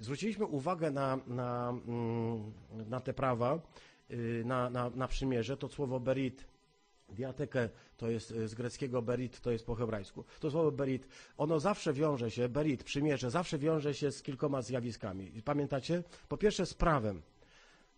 Zwróciliśmy 0.00 0.46
uwagę 0.46 0.90
na, 0.90 1.18
na, 1.26 1.68
mm, 1.88 2.52
na 2.72 3.00
te 3.00 3.14
prawa, 3.14 3.60
na, 4.44 4.70
na, 4.70 4.90
na 4.90 5.08
przymierze, 5.08 5.56
to 5.56 5.68
słowo 5.68 6.00
berit, 6.00 6.46
diatekę, 7.08 7.68
to 7.96 8.10
jest 8.10 8.28
z 8.28 8.54
greckiego 8.54 9.02
berit, 9.02 9.40
to 9.40 9.50
jest 9.50 9.66
po 9.66 9.74
hebrajsku. 9.74 10.24
To 10.40 10.50
słowo 10.50 10.72
berit, 10.72 11.08
ono 11.36 11.60
zawsze 11.60 11.92
wiąże 11.92 12.30
się, 12.30 12.48
berit, 12.48 12.84
przymierze, 12.84 13.30
zawsze 13.30 13.58
wiąże 13.58 13.94
się 13.94 14.12
z 14.12 14.22
kilkoma 14.22 14.62
zjawiskami. 14.62 15.42
Pamiętacie? 15.44 16.02
Po 16.28 16.36
pierwsze 16.36 16.66
z 16.66 16.74
prawem. 16.74 17.22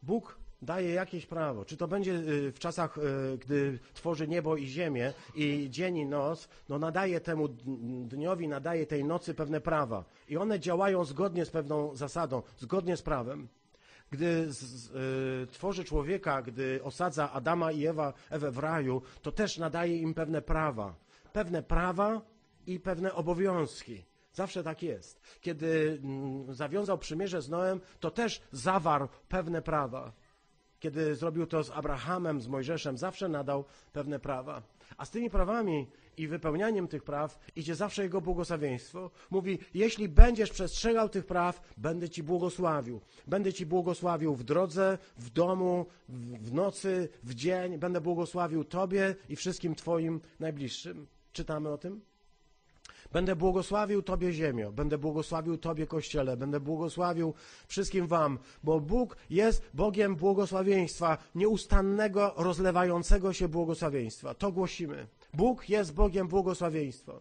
Bóg 0.06 0.38
daje 0.62 0.90
jakieś 0.90 1.26
prawo. 1.26 1.64
Czy 1.64 1.76
to 1.76 1.88
będzie 1.88 2.12
y, 2.12 2.52
w 2.52 2.58
czasach, 2.58 2.98
y, 2.98 3.38
gdy 3.38 3.78
tworzy 3.94 4.28
niebo 4.28 4.56
i 4.56 4.66
ziemię 4.66 5.12
i 5.34 5.70
dzień 5.70 5.96
i 5.96 6.06
noc, 6.06 6.48
no 6.68 6.78
nadaje 6.78 7.20
temu 7.20 7.48
dniowi, 8.04 8.48
nadaje 8.48 8.86
tej 8.86 9.04
nocy 9.04 9.34
pewne 9.34 9.60
prawa. 9.60 10.04
I 10.28 10.36
one 10.36 10.60
działają 10.60 11.04
zgodnie 11.04 11.44
z 11.44 11.50
pewną 11.50 11.96
zasadą, 11.96 12.42
zgodnie 12.58 12.96
z 12.96 13.02
prawem. 13.02 13.48
Gdy 14.10 14.52
z, 14.52 14.58
z, 14.58 14.90
y, 14.90 15.52
tworzy 15.52 15.84
człowieka, 15.84 16.42
gdy 16.42 16.80
osadza 16.82 17.32
Adama 17.32 17.72
i 17.72 17.86
Ewa, 17.86 18.12
Ewę 18.30 18.50
w 18.50 18.58
raju, 18.58 19.02
to 19.22 19.32
też 19.32 19.58
nadaje 19.58 19.98
im 19.98 20.14
pewne 20.14 20.42
prawa. 20.42 20.94
Pewne 21.32 21.62
prawa 21.62 22.20
i 22.66 22.80
pewne 22.80 23.14
obowiązki. 23.14 24.04
Zawsze 24.34 24.62
tak 24.62 24.82
jest. 24.82 25.20
Kiedy 25.40 26.00
mm, 26.02 26.54
zawiązał 26.54 26.98
przymierze 26.98 27.42
z 27.42 27.48
Noem, 27.48 27.80
to 28.00 28.10
też 28.10 28.42
zawarł 28.52 29.08
pewne 29.28 29.62
prawa. 29.62 30.12
Kiedy 30.80 31.14
zrobił 31.14 31.46
to 31.46 31.64
z 31.64 31.70
Abrahamem, 31.70 32.40
z 32.40 32.48
Mojżeszem, 32.48 32.98
zawsze 32.98 33.28
nadał 33.28 33.64
pewne 33.92 34.18
prawa. 34.18 34.62
A 34.96 35.04
z 35.04 35.10
tymi 35.10 35.30
prawami 35.30 35.86
i 36.16 36.28
wypełnianiem 36.28 36.88
tych 36.88 37.02
praw 37.02 37.38
idzie 37.56 37.74
zawsze 37.74 38.02
Jego 38.02 38.20
błogosławieństwo. 38.20 39.10
Mówi, 39.30 39.58
jeśli 39.74 40.08
będziesz 40.08 40.50
przestrzegał 40.50 41.08
tych 41.08 41.26
praw, 41.26 41.60
będę 41.76 42.08
Ci 42.08 42.22
błogosławił. 42.22 43.00
Będę 43.26 43.52
Ci 43.52 43.66
błogosławił 43.66 44.34
w 44.34 44.44
drodze, 44.44 44.98
w 45.16 45.30
domu, 45.30 45.86
w 46.40 46.52
nocy, 46.52 47.08
w 47.22 47.34
dzień. 47.34 47.78
Będę 47.78 48.00
błogosławił 48.00 48.64
Tobie 48.64 49.14
i 49.28 49.36
wszystkim 49.36 49.74
Twoim 49.74 50.20
najbliższym. 50.40 51.06
Czytamy 51.32 51.68
o 51.68 51.78
tym? 51.78 52.13
Będę 53.12 53.36
błogosławił 53.36 54.02
Tobie 54.02 54.32
ziemio, 54.32 54.72
będę 54.72 54.98
błogosławił 54.98 55.58
Tobie 55.58 55.86
Kościele, 55.86 56.36
będę 56.36 56.60
błogosławił 56.60 57.34
wszystkim 57.66 58.06
Wam, 58.06 58.38
bo 58.64 58.80
Bóg 58.80 59.16
jest 59.30 59.70
Bogiem 59.74 60.16
błogosławieństwa, 60.16 61.18
nieustannego, 61.34 62.34
rozlewającego 62.36 63.32
się 63.32 63.48
błogosławieństwa. 63.48 64.34
To 64.34 64.52
głosimy. 64.52 65.06
Bóg 65.34 65.68
jest 65.68 65.94
Bogiem 65.94 66.28
błogosławieństwa. 66.28 67.20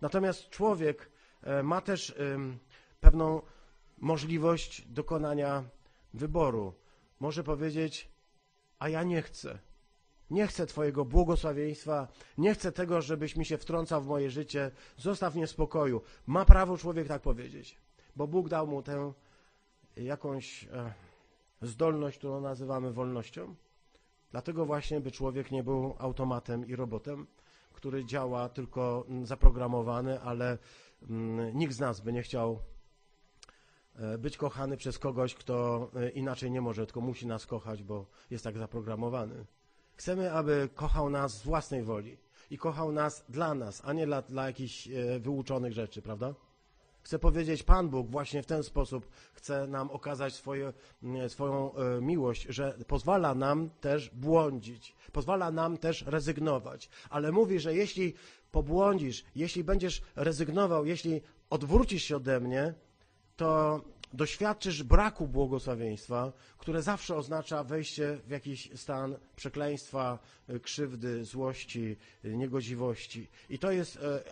Natomiast 0.00 0.48
człowiek 0.48 1.10
e, 1.42 1.62
ma 1.62 1.80
też 1.80 2.14
pewną 3.00 3.42
możliwość 3.98 4.82
dokonania 4.88 5.64
wyboru. 6.14 6.74
Może 7.20 7.44
powiedzieć, 7.44 8.08
a 8.78 8.88
ja 8.88 9.02
nie 9.02 9.22
chcę. 9.22 9.58
Nie 10.30 10.46
chcę 10.46 10.66
Twojego 10.66 11.04
błogosławieństwa, 11.04 12.08
nie 12.38 12.54
chcę 12.54 12.72
tego, 12.72 13.02
żebyś 13.02 13.36
mi 13.36 13.44
się 13.44 13.58
wtrącał 13.58 14.02
w 14.02 14.06
moje 14.06 14.30
życie, 14.30 14.70
zostaw 14.96 15.34
mnie 15.34 15.46
w 15.46 15.50
spokoju. 15.50 16.02
Ma 16.26 16.44
prawo 16.44 16.78
człowiek 16.78 17.08
tak 17.08 17.22
powiedzieć, 17.22 17.76
bo 18.16 18.26
Bóg 18.26 18.48
dał 18.48 18.66
mu 18.66 18.82
tę 18.82 19.12
jakąś 19.96 20.64
e, 20.64 20.92
zdolność, 21.62 22.18
którą 22.18 22.40
nazywamy 22.40 22.92
wolnością. 22.92 23.54
Dlatego 24.30 24.66
właśnie, 24.66 25.00
by 25.00 25.10
człowiek 25.10 25.50
nie 25.50 25.64
był 25.64 25.94
automatem 25.98 26.66
i 26.66 26.76
robotem, 26.76 27.26
który 27.72 28.04
działa 28.04 28.48
tylko 28.48 29.04
mm, 29.08 29.26
zaprogramowany, 29.26 30.20
ale 30.20 30.58
mm, 31.02 31.58
nikt 31.58 31.74
z 31.74 31.80
nas 31.80 32.00
by 32.00 32.12
nie 32.12 32.22
chciał 32.22 32.58
e, 33.94 34.18
być 34.18 34.36
kochany 34.36 34.76
przez 34.76 34.98
kogoś, 34.98 35.34
kto 35.34 35.90
e, 35.94 36.10
inaczej 36.10 36.50
nie 36.50 36.60
może, 36.60 36.86
tylko 36.86 37.00
musi 37.00 37.26
nas 37.26 37.46
kochać, 37.46 37.82
bo 37.82 38.06
jest 38.30 38.44
tak 38.44 38.58
zaprogramowany. 38.58 39.44
Chcemy, 39.96 40.32
aby 40.32 40.68
kochał 40.74 41.10
nas 41.10 41.38
z 41.38 41.42
własnej 41.42 41.82
woli 41.82 42.16
i 42.50 42.58
kochał 42.58 42.92
nas 42.92 43.24
dla 43.28 43.54
nas, 43.54 43.82
a 43.84 43.92
nie 43.92 44.06
dla, 44.06 44.22
dla 44.22 44.46
jakichś 44.46 44.88
e, 44.88 45.20
wyuczonych 45.20 45.72
rzeczy, 45.72 46.02
prawda? 46.02 46.34
Chcę 47.02 47.18
powiedzieć, 47.18 47.62
Pan 47.62 47.88
Bóg 47.88 48.10
właśnie 48.10 48.42
w 48.42 48.46
ten 48.46 48.62
sposób 48.62 49.08
chce 49.34 49.66
nam 49.66 49.90
okazać 49.90 50.34
swoje, 50.34 50.72
swoją 51.28 51.74
e, 51.74 52.00
miłość, 52.00 52.46
że 52.48 52.78
pozwala 52.86 53.34
nam 53.34 53.70
też 53.80 54.10
błądzić, 54.10 54.94
pozwala 55.12 55.50
nam 55.50 55.78
też 55.78 56.02
rezygnować, 56.02 56.88
ale 57.10 57.32
mówi, 57.32 57.60
że 57.60 57.74
jeśli 57.74 58.14
pobłądzisz, 58.52 59.24
jeśli 59.34 59.64
będziesz 59.64 60.02
rezygnował, 60.16 60.86
jeśli 60.86 61.20
odwrócisz 61.50 62.02
się 62.02 62.16
ode 62.16 62.40
mnie, 62.40 62.74
to 63.36 63.80
doświadczysz 64.16 64.82
braku 64.82 65.28
błogosławieństwa, 65.28 66.32
które 66.58 66.82
zawsze 66.82 67.16
oznacza 67.16 67.64
wejście 67.64 68.18
w 68.26 68.30
jakiś 68.30 68.70
stan 68.74 69.16
przekleństwa, 69.36 70.18
y, 70.50 70.60
krzywdy, 70.60 71.24
złości, 71.24 71.96
y, 72.24 72.36
niegodziwości. 72.36 73.28
I 73.50 73.58
to 73.58 73.70
jest 73.70 73.96
e, 73.96 74.22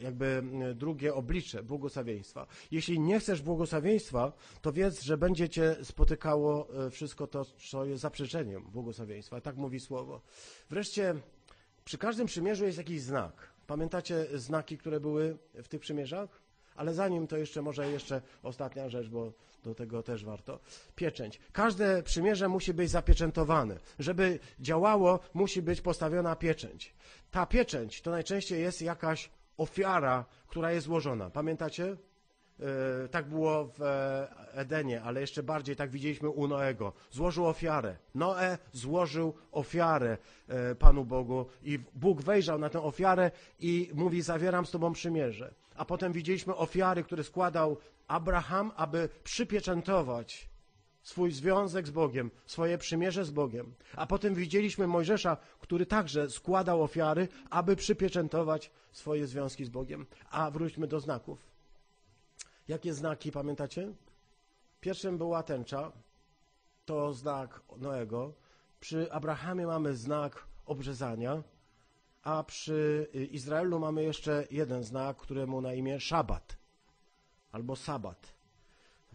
jakby 0.00 0.42
drugie 0.74 1.14
oblicze 1.14 1.62
błogosławieństwa. 1.62 2.46
Jeśli 2.70 3.00
nie 3.00 3.20
chcesz 3.20 3.42
błogosławieństwa, 3.42 4.32
to 4.62 4.72
wiedz, 4.72 5.02
że 5.02 5.16
będzie 5.18 5.48
cię 5.48 5.76
spotykało 5.82 6.68
e, 6.86 6.90
wszystko 6.90 7.26
to, 7.26 7.44
co 7.44 7.84
jest 7.84 8.02
zaprzeczeniem 8.02 8.62
błogosławieństwa. 8.62 9.40
Tak 9.40 9.56
mówi 9.56 9.80
słowo. 9.80 10.20
Wreszcie 10.70 11.14
przy 11.84 11.98
każdym 11.98 12.26
przymierzu 12.26 12.64
jest 12.64 12.78
jakiś 12.78 13.02
znak. 13.02 13.54
Pamiętacie 13.66 14.26
znaki, 14.38 14.78
które 14.78 15.00
były 15.00 15.38
w 15.54 15.68
tych 15.68 15.80
przymierzach? 15.80 16.43
Ale 16.74 16.94
zanim 16.94 17.26
to 17.26 17.36
jeszcze, 17.36 17.62
może 17.62 17.90
jeszcze 17.90 18.22
ostatnia 18.42 18.88
rzecz, 18.88 19.08
bo 19.08 19.32
do 19.64 19.74
tego 19.74 20.02
też 20.02 20.24
warto. 20.24 20.58
Pieczęć. 20.96 21.40
Każde 21.52 22.02
przymierze 22.02 22.48
musi 22.48 22.74
być 22.74 22.90
zapieczętowane. 22.90 23.78
Żeby 23.98 24.38
działało, 24.60 25.20
musi 25.34 25.62
być 25.62 25.80
postawiona 25.80 26.36
pieczęć. 26.36 26.94
Ta 27.30 27.46
pieczęć 27.46 28.02
to 28.02 28.10
najczęściej 28.10 28.60
jest 28.60 28.82
jakaś 28.82 29.30
ofiara, 29.56 30.24
która 30.46 30.72
jest 30.72 30.86
złożona. 30.86 31.30
Pamiętacie? 31.30 31.96
E, 32.60 33.08
tak 33.08 33.28
było 33.28 33.68
w 33.78 33.80
Edenie, 34.52 35.02
ale 35.02 35.20
jeszcze 35.20 35.42
bardziej 35.42 35.76
tak 35.76 35.90
widzieliśmy 35.90 36.28
u 36.28 36.48
Noego. 36.48 36.92
Złożył 37.10 37.46
ofiarę. 37.46 37.96
Noe 38.14 38.58
złożył 38.72 39.34
ofiarę 39.52 40.18
e, 40.48 40.74
Panu 40.74 41.04
Bogu 41.04 41.46
i 41.62 41.78
Bóg 41.94 42.22
wejrzał 42.22 42.58
na 42.58 42.68
tę 42.68 42.82
ofiarę 42.82 43.30
i 43.60 43.90
mówi, 43.94 44.22
zawieram 44.22 44.66
z 44.66 44.70
Tobą 44.70 44.92
przymierze. 44.92 45.54
A 45.74 45.84
potem 45.84 46.12
widzieliśmy 46.12 46.56
ofiary, 46.56 47.04
które 47.04 47.24
składał 47.24 47.76
Abraham, 48.08 48.72
aby 48.76 49.08
przypieczętować 49.24 50.48
swój 51.02 51.32
związek 51.32 51.86
z 51.86 51.90
Bogiem, 51.90 52.30
swoje 52.46 52.78
przymierze 52.78 53.24
z 53.24 53.30
Bogiem. 53.30 53.74
A 53.96 54.06
potem 54.06 54.34
widzieliśmy 54.34 54.86
Mojżesza, 54.86 55.36
który 55.60 55.86
także 55.86 56.30
składał 56.30 56.82
ofiary, 56.82 57.28
aby 57.50 57.76
przypieczętować 57.76 58.70
swoje 58.92 59.26
związki 59.26 59.64
z 59.64 59.68
Bogiem. 59.68 60.06
A 60.30 60.50
wróćmy 60.50 60.86
do 60.86 61.00
znaków. 61.00 61.38
Jakie 62.68 62.94
znaki 62.94 63.32
pamiętacie? 63.32 63.92
Pierwszym 64.80 65.18
była 65.18 65.42
tęcza, 65.42 65.92
to 66.84 67.12
znak 67.12 67.60
Noego, 67.76 68.32
przy 68.80 69.12
Abrahamie 69.12 69.66
mamy 69.66 69.96
znak 69.96 70.46
obrzezania, 70.66 71.42
a 72.24 72.44
przy 72.44 73.08
Izraelu 73.30 73.78
mamy 73.78 74.02
jeszcze 74.02 74.46
jeden 74.50 74.84
znak, 74.84 75.16
któremu 75.16 75.60
na 75.60 75.74
imię 75.74 76.00
Szabat 76.00 76.56
albo 77.52 77.76
Sabat. 77.76 78.34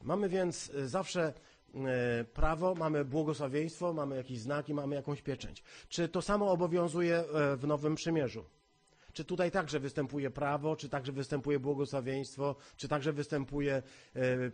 Mamy 0.03 0.29
więc 0.29 0.71
zawsze 0.85 1.33
e, 1.73 2.23
prawo, 2.23 2.75
mamy 2.75 3.05
błogosławieństwo, 3.05 3.93
mamy 3.93 4.15
jakiś 4.15 4.39
znak 4.39 4.69
i 4.69 4.73
mamy 4.73 4.95
jakąś 4.95 5.21
pieczęć. 5.21 5.63
Czy 5.89 6.09
to 6.09 6.21
samo 6.21 6.51
obowiązuje 6.51 7.23
w 7.57 7.67
Nowym 7.67 7.95
Przymierzu? 7.95 8.45
Czy 9.13 9.25
tutaj 9.25 9.51
także 9.51 9.79
występuje 9.79 10.29
prawo, 10.29 10.75
czy 10.75 10.89
także 10.89 11.11
występuje 11.11 11.59
błogosławieństwo, 11.59 12.55
czy 12.77 12.87
także 12.87 13.13
występuje 13.13 13.83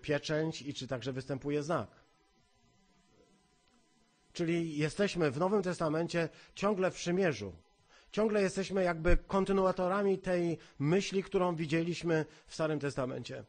pieczęć 0.02 0.62
i 0.62 0.74
czy 0.74 0.88
także 0.88 1.14
występuje 1.14 1.64
znak? 1.64 1.90
Czyli 4.34 4.78
jesteśmy 4.78 5.32
w 5.32 5.38
Nowym 5.40 5.64
Testamencie 5.64 6.30
ciągle 6.56 6.92
w 6.92 6.96
przymierzu. 6.96 7.54
Ciągle 8.16 8.42
jesteśmy 8.42 8.84
jakby 8.84 9.18
kontynuatorami 9.18 10.18
tej 10.18 10.58
myśli, 10.80 11.24
którą 11.24 11.56
widzieliśmy 11.56 12.26
w 12.48 12.54
Starym 12.54 12.80
Testamencie. 12.80 13.44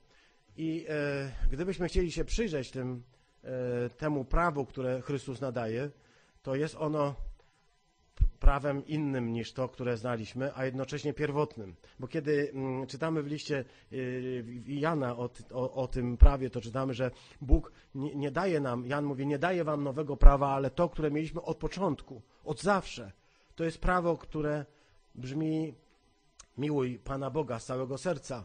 I 0.57 0.87
e, 0.89 1.31
gdybyśmy 1.51 1.89
chcieli 1.89 2.13
się 2.13 2.25
przyjrzeć 2.25 2.71
tym, 2.71 3.03
e, 3.45 3.91
temu 3.91 4.25
prawu, 4.25 4.67
które 4.67 5.01
Chrystus 5.01 5.41
nadaje, 5.41 5.91
to 6.43 6.55
jest 6.55 6.77
ono 6.79 7.15
prawem 8.41 8.87
innym 8.87 9.33
niż 9.33 9.53
to, 9.53 9.69
które 9.69 9.97
znaliśmy, 9.97 10.55
a 10.55 10.65
jednocześnie 10.65 11.15
pierwotnym. 11.15 11.75
Bo 11.99 12.09
kiedy 12.09 12.51
mm, 12.55 12.87
czytamy 12.87 13.23
w 13.23 13.27
liście 13.27 13.65
y, 13.93 14.45
Jana 14.67 15.17
o, 15.17 15.31
o, 15.53 15.73
o, 15.73 15.89
tym 15.89 16.17
prawie, 16.17 16.51
to 16.51 16.61
czytamy, 16.61 16.95
że 16.95 17.11
Bóg 17.41 17.73
nie, 17.95 18.15
nie 18.15 18.31
daje 18.31 18.61
nam, 18.61 18.87
Jan 18.87 19.05
mówi, 19.05 19.27
nie 19.27 19.39
daje 19.39 19.65
wam 19.65 19.85
nowego 19.85 20.17
prawa, 20.17 20.49
ale 20.49 20.71
to, 20.71 20.89
które 20.89 21.11
mieliśmy 21.11 21.43
od 21.43 21.57
początku, 21.57 22.23
od 22.45 22.63
zawsze. 22.63 23.13
To 23.57 23.65
jest 23.65 23.79
prawo, 23.79 24.17
które 24.17 24.65
brzmi 25.15 25.75
miłuj 26.59 26.99
Pana 26.99 27.31
Boga 27.31 27.59
z 27.59 27.65
całego 27.65 27.99
serca, 27.99 28.45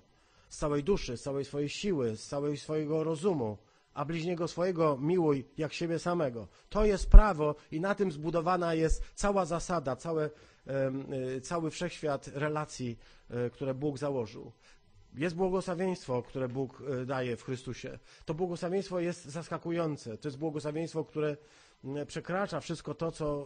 z 0.50 0.58
całej 0.58 0.84
duszy, 0.84 1.18
z 1.18 1.22
całej 1.22 1.46
swojej 1.46 1.70
siły, 1.70 2.18
z 2.18 2.28
całego 2.28 2.58
swojego 2.58 3.04
rozumu, 3.04 3.58
a 3.94 4.06
bliźniego 4.06 4.48
swojego 4.48 4.98
miłuj 4.98 5.46
jak 5.58 5.74
siebie 5.74 6.00
samego. 6.00 6.48
To 6.70 6.86
jest 6.86 7.10
prawo 7.10 7.56
i 7.72 7.80
na 7.80 7.96
tym 7.96 8.12
zbudowana 8.12 8.74
jest 8.74 9.04
cała 9.16 9.46
zasada, 9.46 9.96
całe, 9.96 10.30
y, 11.38 11.42
cały 11.42 11.72
wszechświat 11.72 12.28
relacji, 12.28 12.98
y, 13.32 13.50
które 13.50 13.74
Bóg 13.74 13.98
założył. 13.98 14.52
Jest 15.14 15.36
błogosławieństwo, 15.36 16.24
które 16.24 16.48
Bóg 16.48 16.82
y, 16.82 17.06
daje 17.06 17.38
w 17.38 17.44
Chrystusie. 17.44 18.00
To 18.26 18.34
błogosławieństwo 18.34 19.00
jest 19.00 19.26
zaskakujące. 19.26 20.18
To 20.18 20.28
jest 20.28 20.38
błogosławieństwo, 20.38 21.06
które 21.06 21.38
przekracza 22.08 22.60
wszystko 22.60 22.94
to, 22.94 23.12
co 23.12 23.46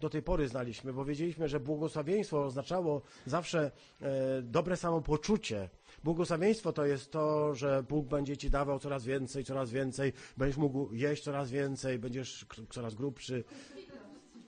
do 0.00 0.10
tej 0.10 0.22
pory 0.22 0.48
znaliśmy, 0.48 0.92
bo 0.92 1.04
wiedzieliśmy, 1.04 1.48
że 1.48 1.60
błogosławieństwo 1.60 2.44
oznaczało 2.44 3.02
zawsze 3.26 3.70
e, 4.00 4.42
dobre 4.42 4.76
samopoczucie. 4.76 5.68
Błogosławieństwo 6.04 6.72
to 6.72 6.86
jest 6.86 7.10
to, 7.10 7.54
że 7.54 7.82
Bóg 7.82 8.06
będzie 8.06 8.36
ci 8.36 8.50
dawał 8.50 8.78
coraz 8.78 9.04
więcej, 9.04 9.44
coraz 9.44 9.70
więcej, 9.70 10.12
będziesz 10.36 10.56
mógł 10.56 10.94
jeść 10.94 11.24
coraz 11.24 11.50
więcej, 11.50 11.98
będziesz 11.98 12.46
coraz 12.70 12.94
grubszy. 12.94 13.44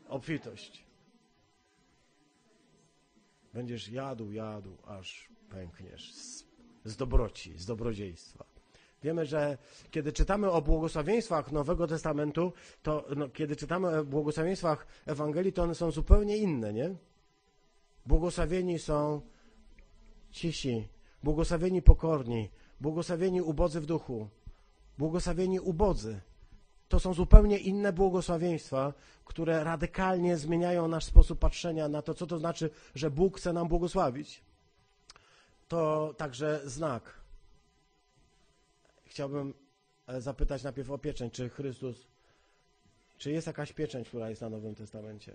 Obfitość. 0.09 0.85
Będziesz 3.55 3.89
jadł, 3.89 4.33
jadł, 4.33 4.77
aż 4.87 5.29
pękniesz 5.51 6.15
z, 6.15 6.45
z 6.85 6.97
dobroci, 6.97 7.59
z 7.59 7.67
dobrodziejstwa. 7.67 8.52
Wiemy, 9.03 9.27
że 9.27 9.59
kiedy 9.91 10.13
czytamy 10.13 10.51
o 10.51 10.63
błogosławieństwach 10.63 11.53
Nowego 11.53 11.87
Testamentu, 11.87 12.53
to 12.83 13.05
no, 13.17 13.29
kiedy 13.29 13.57
czytamy 13.57 13.99
o 13.99 14.05
błogosławieństwach 14.05 14.87
Ewangelii, 15.07 15.53
to 15.53 15.63
one 15.63 15.75
są 15.75 15.91
zupełnie 15.91 16.37
inne, 16.37 16.73
nie? 16.73 16.95
Błogosławieni 18.07 18.79
są 18.79 19.21
cisi, 20.31 20.89
błogosławieni 21.23 21.83
pokorni, 21.83 22.51
błogosławieni 22.81 23.43
ubodzy 23.43 23.81
w 23.81 23.87
duchu, 23.87 24.29
błogosławieni 24.99 25.61
ubodzy. 25.61 26.21
To 26.89 27.01
są 27.01 27.15
zupełnie 27.15 27.59
inne 27.59 27.93
błogosławieństwa, 27.93 28.93
które 29.25 29.65
radykalnie 29.65 30.37
zmieniają 30.37 30.89
nasz 30.89 31.05
sposób 31.05 31.39
patrzenia 31.39 31.89
na 31.89 32.03
to, 32.03 32.15
co 32.15 32.27
to 32.27 32.39
znaczy, 32.39 32.71
że 32.95 33.11
Bóg 33.11 33.39
chce 33.39 33.53
nam 33.53 33.69
błogosławić. 33.69 34.43
To 35.69 36.15
także 36.17 36.61
znak 36.65 37.22
chciałbym 39.13 39.55
e, 40.07 40.21
zapytać 40.21 40.63
najpierw 40.63 40.91
o 40.91 40.99
pieczęć. 40.99 41.35
Czy 41.35 41.49
Chrystus, 41.49 42.07
czy 43.19 43.33
jest 43.33 43.47
jakaś 43.47 43.73
pieczęć, 43.73 44.09
która 44.09 44.31
jest 44.31 44.41
na 44.41 44.49
Nowym 44.49 44.75
Testamencie, 44.75 45.35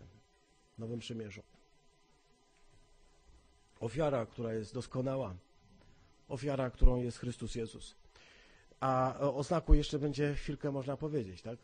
Nowym 0.77 0.99
Przymierzu? 0.99 1.41
Ofiara, 3.79 4.25
która 4.25 4.53
jest 4.53 4.73
doskonała. 4.73 5.35
Ofiara, 6.27 6.69
którą 6.69 7.01
jest 7.01 7.17
Chrystus 7.17 7.55
Jezus. 7.55 7.95
A 8.79 9.19
o 9.19 9.43
znaku 9.43 9.73
jeszcze 9.73 9.99
będzie 9.99 10.35
chwilkę 10.35 10.71
można 10.71 10.97
powiedzieć, 10.97 11.41
tak? 11.41 11.57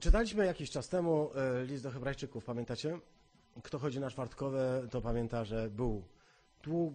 Czytaliśmy 0.00 0.46
jakiś 0.46 0.70
czas 0.70 0.88
temu 0.88 1.30
e, 1.34 1.64
list 1.64 1.82
do 1.82 1.90
Hebrajczyków, 1.90 2.44
pamiętacie? 2.44 2.98
Kto 3.62 3.78
chodzi 3.78 4.00
na 4.00 4.10
czwartkowe, 4.10 4.86
to 4.90 5.00
pamięta, 5.00 5.44
że 5.44 5.70
był 5.70 6.02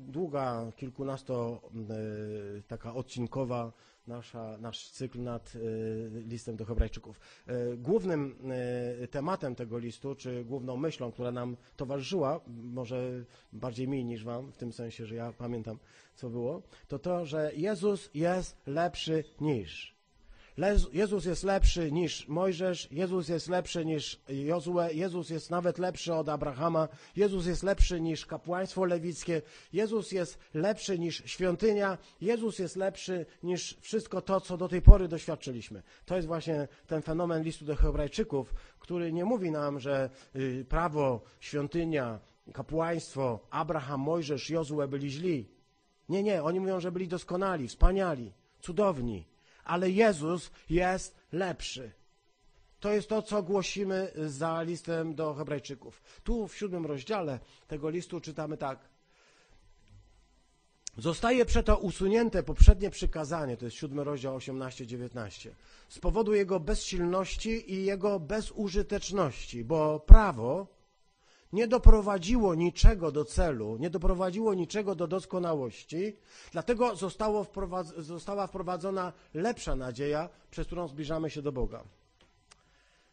długa, 0.08 0.72
kilkunasto 0.76 1.62
e, 2.58 2.62
taka 2.68 2.94
odcinkowa 2.94 3.74
nasza, 4.08 4.58
nasz 4.58 4.90
cykl 4.90 5.24
nad 5.24 5.54
e, 5.56 5.60
listem 6.20 6.56
do 6.56 6.66
Hebrajczyków. 6.66 7.20
E, 7.48 7.78
głównym 7.78 8.36
tematem 9.12 9.56
tego 9.56 9.78
listu, 9.78 10.16
czy 10.16 10.46
główną 10.46 10.78
myślą, 10.78 11.12
która 11.12 11.32
nam 11.32 11.58
towarzyszyła, 11.76 12.42
może 12.48 13.26
bardziej 13.54 13.88
mi 13.88 14.06
niż 14.06 14.24
wam, 14.24 14.52
w 14.52 14.58
tym 14.58 14.74
sensie, 14.74 15.06
że 15.06 15.16
ja 15.16 15.34
pamiętam, 15.38 15.78
co 16.16 16.30
było, 16.30 16.62
to 16.88 17.00
to, 17.00 17.26
że 17.26 17.52
Jezus 17.56 18.10
jest 18.14 18.58
lepszy 18.68 19.24
niż. 19.42 20.01
Jezus 20.94 21.26
jest 21.26 21.44
lepszy 21.44 21.92
niż 21.92 22.28
Mojżesz, 22.28 22.88
Jezus 22.92 23.30
jest 23.30 23.50
lepszy 23.50 23.86
niż 23.86 24.22
Jozue, 24.30 24.94
Jezus 24.94 25.30
jest 25.30 25.50
nawet 25.50 25.78
lepszy 25.78 26.14
od 26.14 26.30
Abrahama, 26.30 26.88
Jezus 27.16 27.46
jest 27.46 27.64
lepszy 27.64 28.02
niż 28.02 28.26
kapłaństwo 28.26 28.86
lewickie, 28.86 29.42
Jezus 29.74 30.12
jest 30.12 30.40
lepszy 30.54 31.00
niż 31.00 31.24
świątynia, 31.26 31.98
Jezus 32.22 32.60
jest 32.60 32.76
lepszy 32.76 33.26
niż 33.44 33.78
wszystko 33.82 34.22
to, 34.22 34.42
co 34.42 34.58
do 34.58 34.68
tej 34.68 34.82
pory 34.82 35.08
doświadczyliśmy. 35.08 35.84
To 36.06 36.16
jest 36.16 36.28
właśnie 36.28 36.68
ten 36.88 37.02
fenomen 37.02 37.44
listu 37.44 37.66
do 37.66 37.76
Hebrajczyków, 37.76 38.54
który 38.80 39.14
nie 39.14 39.26
mówi 39.26 39.52
nam, 39.52 39.80
że 39.80 40.10
y, 40.36 40.66
prawo, 40.70 41.22
świątynia, 41.40 42.20
kapłaństwo, 42.54 43.40
Abraham, 43.50 44.02
Mojżesz, 44.02 44.50
Jozue 44.50 44.88
byli 44.88 45.12
źli. 45.12 45.48
Nie, 46.10 46.24
nie, 46.24 46.44
oni 46.44 46.60
mówią, 46.60 46.80
że 46.80 46.92
byli 46.92 47.08
doskonali, 47.08 47.68
wspaniali, 47.68 48.34
cudowni 48.62 49.31
ale 49.64 49.90
Jezus 49.90 50.52
jest 50.70 51.16
lepszy. 51.32 51.92
To 52.80 52.92
jest 52.92 53.10
to, 53.10 53.22
co 53.22 53.44
głosimy 53.44 54.12
za 54.26 54.62
listem 54.62 55.16
do 55.16 55.34
Hebrajczyków. 55.34 56.02
Tu 56.24 56.48
w 56.48 56.56
siódmym 56.58 56.86
rozdziale 56.86 57.40
tego 57.68 57.90
listu 57.90 58.22
czytamy 58.22 58.58
tak. 58.58 58.92
Zostaje 60.98 61.46
przeto 61.46 61.78
usunięte 61.78 62.44
poprzednie 62.44 62.90
przykazanie, 62.90 63.58
to 63.58 63.66
jest 63.66 63.78
siódmy 63.78 64.04
rozdział 64.04 64.38
18-19, 64.38 65.50
z 65.90 66.00
powodu 66.00 66.34
jego 66.34 66.60
bezsilności 66.60 67.74
i 67.74 67.86
jego 67.86 68.20
bezużyteczności, 68.20 69.64
bo 69.64 70.00
prawo 70.00 70.68
nie 71.54 71.68
doprowadziło 71.68 72.56
niczego 72.56 73.12
do 73.12 73.26
celu, 73.26 73.78
nie 73.78 73.90
doprowadziło 73.90 74.54
niczego 74.54 74.96
do 74.96 75.08
doskonałości, 75.08 76.16
dlatego 76.52 76.96
wprowadz 77.44 77.96
została 77.98 78.48
wprowadzona 78.48 79.14
lepsza 79.34 79.76
nadzieja, 79.76 80.30
przez 80.52 80.68
którą 80.68 80.88
zbliżamy 80.88 81.30
się 81.30 81.42
do 81.42 81.52
Boga. 81.52 81.84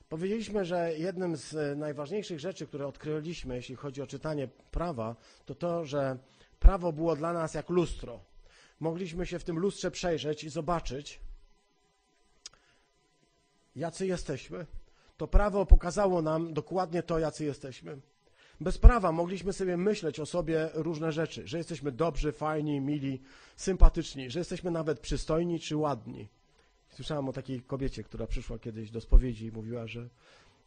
Powiedzieliśmy, 0.08 0.64
że 0.64 0.98
jednym 0.98 1.36
z 1.36 1.54
e, 1.54 1.76
najważniejszych 1.76 2.40
rzeczy, 2.40 2.66
które 2.66 2.86
odkryliśmy, 2.86 3.56
jeśli 3.56 3.76
chodzi 3.76 4.02
o 4.02 4.06
czytanie 4.06 4.48
prawa, 4.70 5.16
to 5.46 5.54
to, 5.54 5.84
że 5.84 6.18
prawo 6.60 6.92
było 6.92 7.16
dla 7.16 7.32
nas 7.32 7.54
jak 7.54 7.68
lustro. 7.68 8.20
Mogliśmy 8.80 9.26
się 9.26 9.38
w 9.38 9.44
tym 9.44 9.58
lustrze 9.58 9.90
przejrzeć 9.90 10.44
i 10.44 10.50
zobaczyć, 10.50 11.20
jacy 13.76 14.06
jesteśmy. 14.06 14.66
To 15.16 15.28
prawo 15.28 15.66
pokazało 15.66 16.22
nam 16.22 16.54
dokładnie 16.54 17.02
to, 17.02 17.18
jacy 17.18 17.44
jesteśmy. 17.44 18.00
Bez 18.60 18.78
prawa 18.78 19.12
mogliśmy 19.12 19.52
sobie 19.52 19.76
myśleć 19.76 20.20
o 20.20 20.26
sobie 20.26 20.70
różne 20.74 21.12
rzeczy, 21.12 21.48
że 21.48 21.58
jesteśmy 21.58 21.92
dobrzy, 21.92 22.32
fajni, 22.32 22.80
mili, 22.80 23.20
sympatyczni, 23.56 24.30
że 24.30 24.38
jesteśmy 24.38 24.70
nawet 24.70 25.00
przystojni 25.00 25.60
czy 25.60 25.76
ładni. 25.76 26.28
Słyszałem 26.90 27.28
o 27.28 27.32
takiej 27.32 27.60
kobiecie, 27.60 28.04
która 28.04 28.26
przyszła 28.26 28.58
kiedyś 28.58 28.90
do 28.90 29.00
spowiedzi 29.00 29.46
i 29.46 29.52
mówiła, 29.52 29.86
że 29.86 30.08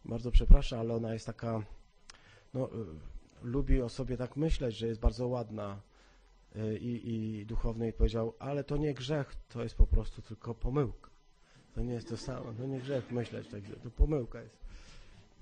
bardzo 0.05 0.31
przepraszam, 0.31 0.79
ale 0.79 0.93
ona 0.93 1.13
jest 1.13 1.25
taka, 1.25 1.63
no, 2.53 2.65
y, 2.65 2.69
lubi 3.43 3.81
o 3.81 3.89
sobie 3.89 4.17
tak 4.17 4.37
myśleć, 4.37 4.75
że 4.75 4.87
jest 4.87 4.99
bardzo 4.99 5.27
ładna 5.27 5.81
y, 6.55 6.77
i, 6.77 7.13
i 7.13 7.45
duchowny 7.45 7.89
i 7.89 7.93
powiedział, 7.93 8.33
ale 8.39 8.63
to 8.63 8.77
nie 8.77 8.93
grzech, 8.93 9.35
to 9.49 9.63
jest 9.63 9.75
po 9.75 9.87
prostu 9.87 10.21
tylko 10.21 10.55
pomyłka. 10.55 11.09
To 11.75 11.81
nie 11.81 11.93
jest 11.93 12.09
to 12.09 12.17
samo. 12.17 12.53
To 12.53 12.65
nie 12.65 12.79
grzech 12.79 13.11
myśleć 13.11 13.47
tak. 13.47 13.61
To 13.83 13.91
pomyłka 13.91 14.41
jest. 14.41 14.57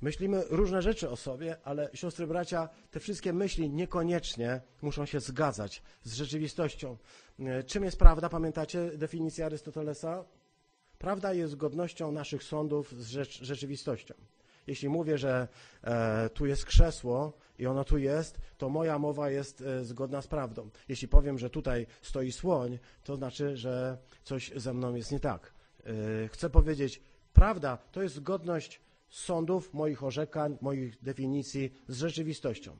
Myślimy 0.01 0.43
różne 0.49 0.81
rzeczy 0.81 1.09
o 1.09 1.15
sobie, 1.15 1.57
ale 1.63 1.89
siostry, 1.93 2.27
bracia, 2.27 2.69
te 2.91 2.99
wszystkie 2.99 3.33
myśli 3.33 3.69
niekoniecznie 3.69 4.61
muszą 4.81 5.05
się 5.05 5.19
zgadzać 5.19 5.83
z 6.03 6.13
rzeczywistością. 6.13 6.97
E, 7.39 7.63
czym 7.63 7.83
jest 7.83 7.99
prawda? 7.99 8.29
Pamiętacie 8.29 8.91
definicję 8.97 9.45
Arystotelesa? 9.45 10.25
Prawda 10.97 11.33
jest 11.33 11.51
zgodnością 11.51 12.11
naszych 12.11 12.43
sądów 12.43 12.91
z 12.91 13.07
rzecz, 13.07 13.43
rzeczywistością. 13.43 14.13
Jeśli 14.67 14.89
mówię, 14.89 15.17
że 15.17 15.47
e, 15.83 16.29
tu 16.29 16.45
jest 16.45 16.65
krzesło 16.65 17.33
i 17.59 17.65
ono 17.67 17.83
tu 17.83 17.97
jest, 17.97 18.39
to 18.57 18.69
moja 18.69 18.99
mowa 18.99 19.29
jest 19.29 19.61
e, 19.61 19.85
zgodna 19.85 20.21
z 20.21 20.27
prawdą. 20.27 20.69
Jeśli 20.87 21.07
powiem, 21.07 21.39
że 21.39 21.49
tutaj 21.49 21.87
stoi 22.01 22.31
słoń, 22.31 22.79
to 23.03 23.15
znaczy, 23.15 23.57
że 23.57 23.97
coś 24.23 24.51
ze 24.55 24.73
mną 24.73 24.95
jest 24.95 25.11
nie 25.11 25.19
tak. 25.19 25.53
E, 25.85 26.27
chcę 26.27 26.49
powiedzieć, 26.49 27.01
prawda 27.33 27.77
to 27.91 28.01
jest 28.01 28.15
zgodność 28.15 28.81
sądów, 29.09 29.73
moich 29.73 30.03
orzekań, 30.03 30.57
moich 30.61 31.03
definicji 31.03 31.73
z 31.87 31.97
rzeczywistością. 31.97 32.77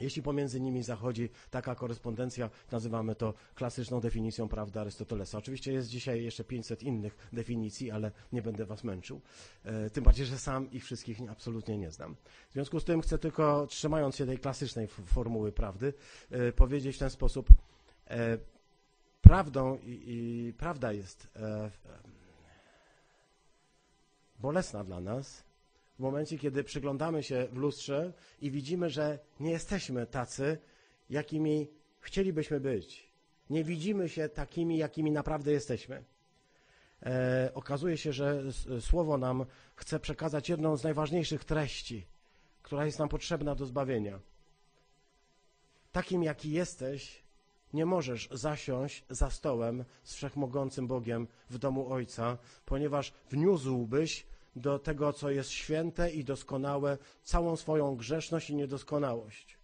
Jeśli 0.00 0.22
pomiędzy 0.22 0.60
nimi 0.60 0.82
zachodzi 0.82 1.28
taka 1.50 1.74
korespondencja, 1.74 2.50
nazywamy 2.70 3.14
to 3.14 3.34
klasyczną 3.54 4.00
definicją 4.00 4.48
prawdy 4.48 4.80
Arystotelesa. 4.80 5.38
Oczywiście 5.38 5.72
jest 5.72 5.88
dzisiaj 5.88 6.24
jeszcze 6.24 6.44
500 6.44 6.82
innych 6.82 7.28
definicji, 7.32 7.90
ale 7.90 8.10
nie 8.32 8.42
będę 8.42 8.66
was 8.66 8.84
męczył. 8.84 9.20
E, 9.64 9.90
tym 9.90 10.04
bardziej, 10.04 10.26
że 10.26 10.38
sam 10.38 10.70
ich 10.70 10.84
wszystkich 10.84 11.18
absolutnie 11.30 11.78
nie 11.78 11.90
znam. 11.90 12.16
W 12.50 12.52
związku 12.52 12.80
z 12.80 12.84
tym 12.84 13.00
chcę 13.00 13.18
tylko, 13.18 13.66
trzymając 13.66 14.16
się 14.16 14.26
tej 14.26 14.38
klasycznej 14.38 14.86
formuły 14.86 15.52
prawdy, 15.52 15.94
e, 16.30 16.52
powiedzieć 16.52 16.96
w 16.96 16.98
ten 16.98 17.10
sposób. 17.10 17.48
E, 18.10 18.38
prawdą 19.20 19.78
i, 19.78 20.02
i 20.06 20.52
prawda 20.58 20.92
jest 20.92 21.28
bolesna 24.38 24.84
dla 24.84 25.00
nas, 25.00 25.44
w 25.96 25.98
momencie, 25.98 26.38
kiedy 26.38 26.64
przyglądamy 26.64 27.22
się 27.22 27.48
w 27.52 27.56
lustrze 27.56 28.12
i 28.40 28.50
widzimy, 28.50 28.90
że 28.90 29.18
nie 29.40 29.50
jesteśmy 29.50 30.06
tacy, 30.06 30.58
jakimi 31.10 31.68
chcielibyśmy 32.00 32.60
być. 32.60 33.12
Nie 33.50 33.64
widzimy 33.64 34.08
się 34.08 34.28
takimi, 34.28 34.78
jakimi 34.78 35.10
naprawdę 35.10 35.52
jesteśmy. 35.52 36.04
E, 37.02 37.50
okazuje 37.54 37.96
się, 37.96 38.12
że 38.12 38.42
Słowo 38.80 39.18
nam 39.18 39.46
chce 39.74 40.00
przekazać 40.00 40.48
jedną 40.48 40.76
z 40.76 40.84
najważniejszych 40.84 41.44
treści, 41.44 42.06
która 42.62 42.86
jest 42.86 42.98
nam 42.98 43.08
potrzebna 43.08 43.54
do 43.54 43.66
zbawienia. 43.66 44.20
Takim, 45.92 46.22
jaki 46.22 46.50
jesteś, 46.50 47.22
nie 47.72 47.86
możesz 47.86 48.28
zasiąść 48.30 49.04
za 49.10 49.30
stołem 49.30 49.84
z 50.04 50.14
wszechmogącym 50.14 50.86
Bogiem 50.86 51.28
w 51.50 51.58
domu 51.58 51.92
Ojca, 51.92 52.38
ponieważ 52.64 53.12
wniósłbyś 53.30 54.26
do 54.56 54.78
tego, 54.78 55.12
co 55.12 55.30
jest 55.30 55.50
święte 55.50 56.10
i 56.10 56.24
doskonałe, 56.24 56.98
całą 57.22 57.56
swoją 57.56 57.96
grzeszność 57.96 58.50
i 58.50 58.54
niedoskonałość. 58.54 59.58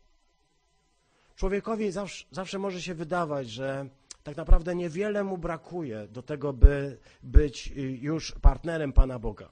Człowiekowi 1.36 1.90
zawsze, 1.90 2.26
zawsze 2.30 2.58
może 2.58 2.82
się 2.82 2.94
wydawać, 2.94 3.50
że 3.50 3.88
tak 4.22 4.36
naprawdę 4.36 4.74
niewiele 4.74 5.24
mu 5.24 5.38
brakuje 5.38 6.08
do 6.08 6.22
tego, 6.22 6.52
by 6.52 6.98
być 7.22 7.72
już 8.00 8.32
partnerem 8.32 8.92
Pana 8.92 9.18
Boga. 9.18 9.48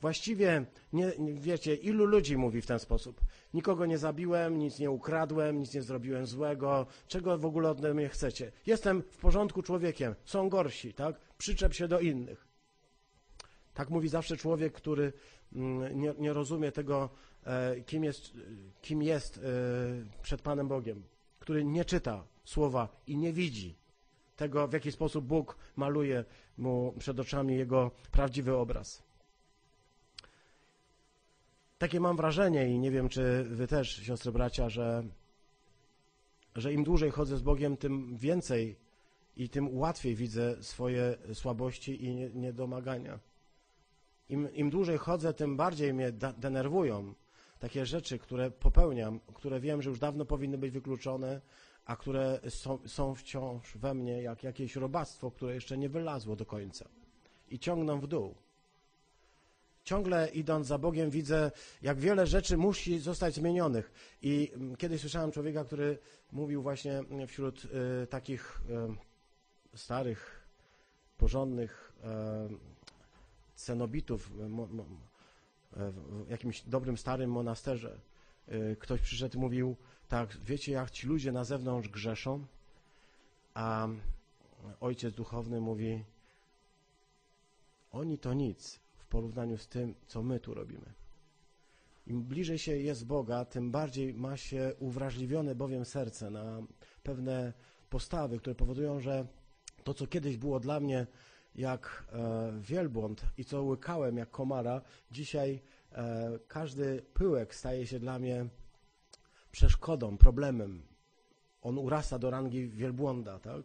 Właściwie, 0.00 0.66
nie, 0.92 1.12
wiecie, 1.34 1.74
ilu 1.74 2.04
ludzi 2.04 2.36
mówi 2.36 2.62
w 2.62 2.66
ten 2.66 2.78
sposób? 2.78 3.20
Nikogo 3.54 3.86
nie 3.86 3.98
zabiłem, 3.98 4.58
nic 4.58 4.78
nie 4.78 4.90
ukradłem, 4.90 5.58
nic 5.58 5.74
nie 5.74 5.82
zrobiłem 5.82 6.26
złego, 6.26 6.86
czego 7.08 7.38
w 7.38 7.46
ogóle 7.46 7.70
ode 7.70 7.94
mnie 7.94 8.08
chcecie? 8.08 8.52
Jestem 8.66 9.02
w 9.02 9.16
porządku 9.16 9.62
człowiekiem, 9.62 10.14
są 10.24 10.48
gorsi, 10.48 10.94
tak? 10.94 11.20
Przyczep 11.38 11.74
się 11.74 11.88
do 11.88 12.00
innych. 12.00 12.45
Tak 13.76 13.90
mówi 13.90 14.08
zawsze 14.08 14.36
człowiek, 14.36 14.72
który 14.72 15.12
mm, 15.52 16.00
nie, 16.00 16.14
nie 16.18 16.32
rozumie 16.32 16.72
tego, 16.72 17.10
e, 17.46 17.80
kim 17.80 18.04
jest, 18.04 18.32
kim 18.82 19.02
jest 19.02 19.38
e, 19.38 19.40
przed 20.22 20.42
Panem 20.42 20.68
Bogiem, 20.68 21.02
który 21.38 21.64
nie 21.64 21.84
czyta 21.84 22.24
słowa 22.44 22.88
i 23.06 23.16
nie 23.16 23.32
widzi 23.32 23.74
tego, 24.36 24.68
w 24.68 24.72
jaki 24.72 24.92
sposób 24.92 25.24
Bóg 25.24 25.56
maluje 25.76 26.24
mu 26.58 26.94
przed 26.98 27.20
oczami 27.20 27.56
jego 27.56 27.90
prawdziwy 28.12 28.56
obraz. 28.56 29.02
Takie 31.78 32.00
mam 32.00 32.16
wrażenie 32.16 32.68
i 32.68 32.78
nie 32.78 32.90
wiem, 32.90 33.08
czy 33.08 33.44
wy 33.44 33.66
też, 33.66 33.96
siostry 33.96 34.32
bracia, 34.32 34.68
że, 34.68 35.04
że 36.54 36.72
im 36.72 36.84
dłużej 36.84 37.10
chodzę 37.10 37.36
z 37.36 37.42
Bogiem, 37.42 37.76
tym 37.76 38.16
więcej 38.16 38.76
i 39.36 39.48
tym 39.48 39.78
łatwiej 39.78 40.14
widzę 40.14 40.62
swoje 40.62 41.16
słabości 41.34 42.04
i 42.04 42.14
niedomagania. 42.14 43.18
Im, 44.28 44.54
Im 44.54 44.70
dłużej 44.70 44.98
chodzę, 44.98 45.34
tym 45.34 45.56
bardziej 45.56 45.94
mnie 45.94 46.12
denerwują 46.38 47.14
takie 47.58 47.86
rzeczy, 47.86 48.18
które 48.18 48.50
popełniam, 48.50 49.20
które 49.34 49.60
wiem, 49.60 49.82
że 49.82 49.90
już 49.90 49.98
dawno 49.98 50.24
powinny 50.24 50.58
być 50.58 50.70
wykluczone, 50.70 51.40
a 51.84 51.96
które 51.96 52.40
są, 52.48 52.78
są 52.86 53.14
wciąż 53.14 53.76
we 53.76 53.94
mnie 53.94 54.22
jak 54.22 54.42
jakieś 54.42 54.76
robactwo, 54.76 55.30
które 55.30 55.54
jeszcze 55.54 55.78
nie 55.78 55.88
wylazło 55.88 56.36
do 56.36 56.46
końca 56.46 56.88
i 57.48 57.58
ciągną 57.58 58.00
w 58.00 58.06
dół. 58.06 58.34
Ciągle 59.84 60.28
idąc 60.28 60.66
za 60.66 60.78
Bogiem 60.78 61.10
widzę, 61.10 61.50
jak 61.82 61.98
wiele 61.98 62.26
rzeczy 62.26 62.56
musi 62.56 62.98
zostać 62.98 63.34
zmienionych. 63.34 63.92
I 64.22 64.52
mm, 64.54 64.76
kiedyś 64.76 65.00
słyszałem 65.00 65.32
człowieka, 65.32 65.64
który 65.64 65.98
mówił 66.32 66.62
właśnie 66.62 67.04
wśród 67.28 67.64
y, 67.64 68.06
takich 68.06 68.60
y, 69.74 69.78
starych, 69.78 70.46
porządnych 71.16 71.92
y, 72.52 72.75
cenobitów 73.62 74.32
w 75.72 76.30
jakimś 76.30 76.62
dobrym, 76.62 76.96
starym 76.96 77.30
monasterze. 77.30 78.00
Y, 78.52 78.76
ktoś 78.80 79.00
przyszedł 79.00 79.36
i 79.38 79.40
mówił, 79.40 79.76
tak, 80.08 80.36
wiecie, 80.44 80.72
jak 80.72 80.90
ci 80.90 81.06
ludzie 81.06 81.32
na 81.32 81.44
zewnątrz 81.44 81.88
grzeszą, 81.88 82.46
a 83.54 83.88
ojciec 84.80 85.14
duchowny 85.14 85.60
mówi, 85.60 86.04
oni 87.92 88.18
to 88.18 88.34
nic 88.34 88.80
w 88.96 89.06
porównaniu 89.06 89.58
z 89.58 89.68
tym, 89.68 89.94
co 90.06 90.22
my 90.22 90.40
tu 90.40 90.54
robimy. 90.54 90.92
Im 92.06 92.22
bliżej 92.22 92.58
się 92.58 92.76
jest 92.76 93.06
Boga, 93.06 93.44
tym 93.44 93.70
bardziej 93.70 94.14
ma 94.14 94.36
się 94.36 94.72
uwrażliwione 94.78 95.54
bowiem 95.54 95.84
serce 95.84 96.30
na 96.30 96.62
pewne 97.02 97.52
postawy, 97.90 98.38
które 98.38 98.54
powodują, 98.54 99.00
że 99.00 99.26
to, 99.84 99.94
co 99.94 100.06
kiedyś 100.06 100.36
było 100.36 100.60
dla 100.60 100.80
mnie 100.80 101.06
jak 101.56 102.04
e, 102.12 102.52
wielbłąd 102.60 103.24
i 103.38 103.44
co 103.44 103.62
łykałem 103.62 104.16
jak 104.16 104.30
komara, 104.30 104.82
dzisiaj 105.10 105.60
e, 105.92 106.38
każdy 106.48 107.02
pyłek 107.14 107.54
staje 107.54 107.86
się 107.86 107.98
dla 107.98 108.18
mnie 108.18 108.46
przeszkodą, 109.52 110.18
problemem. 110.18 110.82
On 111.62 111.78
urasta 111.78 112.18
do 112.18 112.30
rangi 112.30 112.68
wielbłąda, 112.68 113.38
tak? 113.38 113.62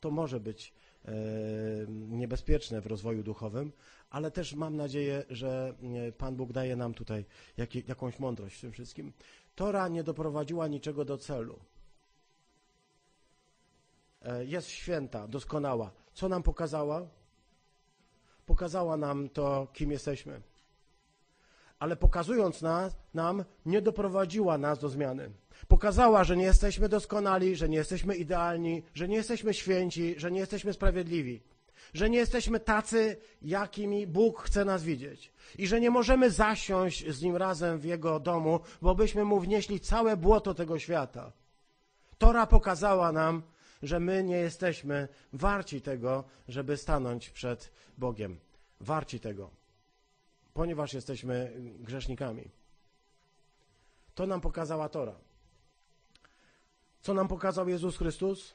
To 0.00 0.10
może 0.10 0.40
być 0.40 0.74
e, 1.04 1.12
niebezpieczne 1.88 2.80
w 2.80 2.86
rozwoju 2.86 3.22
duchowym, 3.22 3.72
ale 4.10 4.30
też 4.30 4.54
mam 4.54 4.76
nadzieję, 4.76 5.24
że 5.30 5.74
Pan 6.18 6.36
Bóg 6.36 6.52
daje 6.52 6.76
nam 6.76 6.94
tutaj 6.94 7.24
jak, 7.56 7.88
jakąś 7.88 8.18
mądrość 8.18 8.56
w 8.56 8.60
tym 8.60 8.72
wszystkim. 8.72 9.12
Tora 9.54 9.88
nie 9.88 10.04
doprowadziła 10.04 10.68
niczego 10.68 11.04
do 11.04 11.18
celu. 11.18 11.58
Jest 14.46 14.68
święta, 14.68 15.28
doskonała. 15.28 15.92
Co 16.14 16.28
nam 16.28 16.42
pokazała? 16.42 17.08
Pokazała 18.46 18.96
nam 18.96 19.28
to, 19.28 19.66
kim 19.72 19.90
jesteśmy. 19.90 20.40
Ale 21.78 21.96
pokazując 21.96 22.62
nas, 22.62 22.96
nam, 23.14 23.44
nie 23.66 23.82
doprowadziła 23.82 24.58
nas 24.58 24.78
do 24.78 24.88
zmiany. 24.88 25.30
Pokazała, 25.68 26.24
że 26.24 26.36
nie 26.36 26.44
jesteśmy 26.44 26.88
doskonali, 26.88 27.56
że 27.56 27.68
nie 27.68 27.76
jesteśmy 27.76 28.16
idealni, 28.16 28.82
że 28.94 29.08
nie 29.08 29.16
jesteśmy 29.16 29.54
święci, 29.54 30.14
że 30.18 30.30
nie 30.30 30.40
jesteśmy 30.40 30.72
sprawiedliwi, 30.72 31.42
że 31.94 32.10
nie 32.10 32.18
jesteśmy 32.18 32.60
tacy, 32.60 33.16
jakimi 33.42 34.06
Bóg 34.06 34.42
chce 34.42 34.64
nas 34.64 34.82
widzieć 34.82 35.32
i 35.58 35.66
że 35.66 35.80
nie 35.80 35.90
możemy 35.90 36.30
zasiąść 36.30 37.08
z 37.08 37.22
Nim 37.22 37.36
razem 37.36 37.78
w 37.78 37.84
Jego 37.84 38.20
domu, 38.20 38.60
bo 38.82 38.94
byśmy 38.94 39.24
Mu 39.24 39.40
wnieśli 39.40 39.80
całe 39.80 40.16
błoto 40.16 40.54
tego 40.54 40.78
świata. 40.78 41.32
Tora 42.18 42.46
pokazała 42.46 43.12
nam, 43.12 43.42
że 43.82 44.00
my 44.00 44.24
nie 44.24 44.36
jesteśmy 44.36 45.08
warci 45.32 45.80
tego, 45.80 46.24
żeby 46.48 46.76
stanąć 46.76 47.30
przed 47.30 47.72
Bogiem. 47.98 48.40
Warci 48.80 49.20
tego, 49.20 49.50
ponieważ 50.54 50.92
jesteśmy 50.94 51.52
grzesznikami. 51.78 52.50
To 54.14 54.26
nam 54.26 54.40
pokazała 54.40 54.88
Tora. 54.88 55.14
Co 57.00 57.14
nam 57.14 57.28
pokazał 57.28 57.68
Jezus 57.68 57.96
Chrystus? 57.96 58.54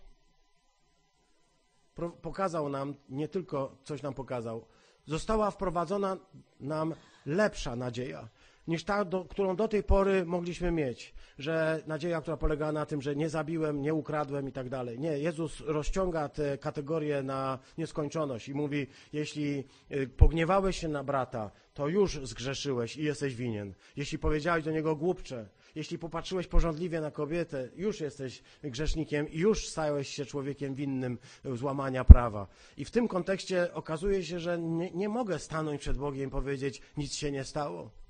Pokazał 2.22 2.70
nam, 2.70 2.96
nie 3.10 3.28
tylko 3.28 3.78
coś 3.84 4.02
nam 4.02 4.14
pokazał, 4.14 4.66
została 5.06 5.52
wprowadzona 5.52 6.18
nam 6.60 6.96
lepsza 7.26 7.76
nadzieja. 7.76 8.28
Niż 8.68 8.84
ta, 8.84 9.06
do, 9.06 9.26
którą 9.26 9.56
do 9.56 9.68
tej 9.68 9.84
pory 9.84 10.26
mogliśmy 10.26 10.72
mieć. 10.72 11.14
Że 11.38 11.84
nadzieja, 11.88 12.22
która 12.22 12.38
polega 12.38 12.72
na 12.72 12.86
tym, 12.86 13.02
że 13.02 13.16
nie 13.16 13.30
zabiłem, 13.30 13.82
nie 13.82 13.94
ukradłem 13.94 14.50
i 14.50 14.52
tak 14.52 14.70
dalej. 14.70 15.00
Nie, 15.00 15.20
Jezus 15.20 15.60
rozciąga 15.66 16.30
te 16.30 16.58
kategorie 16.58 17.24
na 17.24 17.60
nieskończoność 17.78 18.50
i 18.50 18.54
mówi, 18.54 18.88
jeśli 19.14 19.64
y, 19.92 20.08
pogniewałeś 20.08 20.78
się 20.78 20.88
na 20.88 21.04
brata, 21.04 21.52
to 21.74 21.88
już 21.88 22.20
zgrzeszyłeś 22.24 22.98
i 22.98 23.04
jesteś 23.04 23.36
winien. 23.36 23.74
Jeśli 23.96 24.20
powiedziałeś 24.20 24.64
do 24.64 24.72
niego 24.72 24.96
głupcze, 24.96 25.50
jeśli 25.76 26.00
popatrzyłeś 26.00 26.48
porządliwie 26.48 27.02
na 27.02 27.12
kobietę, 27.12 27.70
już 27.76 28.00
jesteś 28.00 28.44
grzesznikiem 28.64 29.30
i 29.30 29.38
już 29.38 29.68
stałeś 29.68 30.10
się 30.10 30.26
człowiekiem 30.26 30.76
winnym 30.76 31.18
złamania 31.46 32.04
prawa. 32.04 32.48
I 32.78 32.86
w 32.86 32.92
tym 32.92 33.08
kontekście 33.08 33.74
okazuje 33.74 34.24
się, 34.24 34.40
że 34.40 34.60
nie, 34.60 34.92
nie 34.92 35.10
mogę 35.10 35.40
stanąć 35.40 35.82
przed 35.82 35.98
Bogiem 35.98 36.28
i 36.28 36.32
powiedzieć, 36.32 36.82
nic 36.98 37.14
się 37.14 37.32
nie 37.32 37.44
stało. 37.44 38.01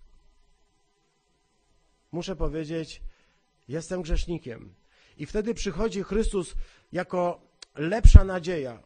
Muszę 2.12 2.36
powiedzieć, 2.36 3.02
jestem 3.68 4.02
grzesznikiem. 4.02 4.74
I 5.18 5.26
wtedy 5.26 5.54
przychodzi 5.54 6.04
Chrystus 6.04 6.56
jako 6.92 7.42
lepsza 7.76 8.24
nadzieja. 8.24 8.84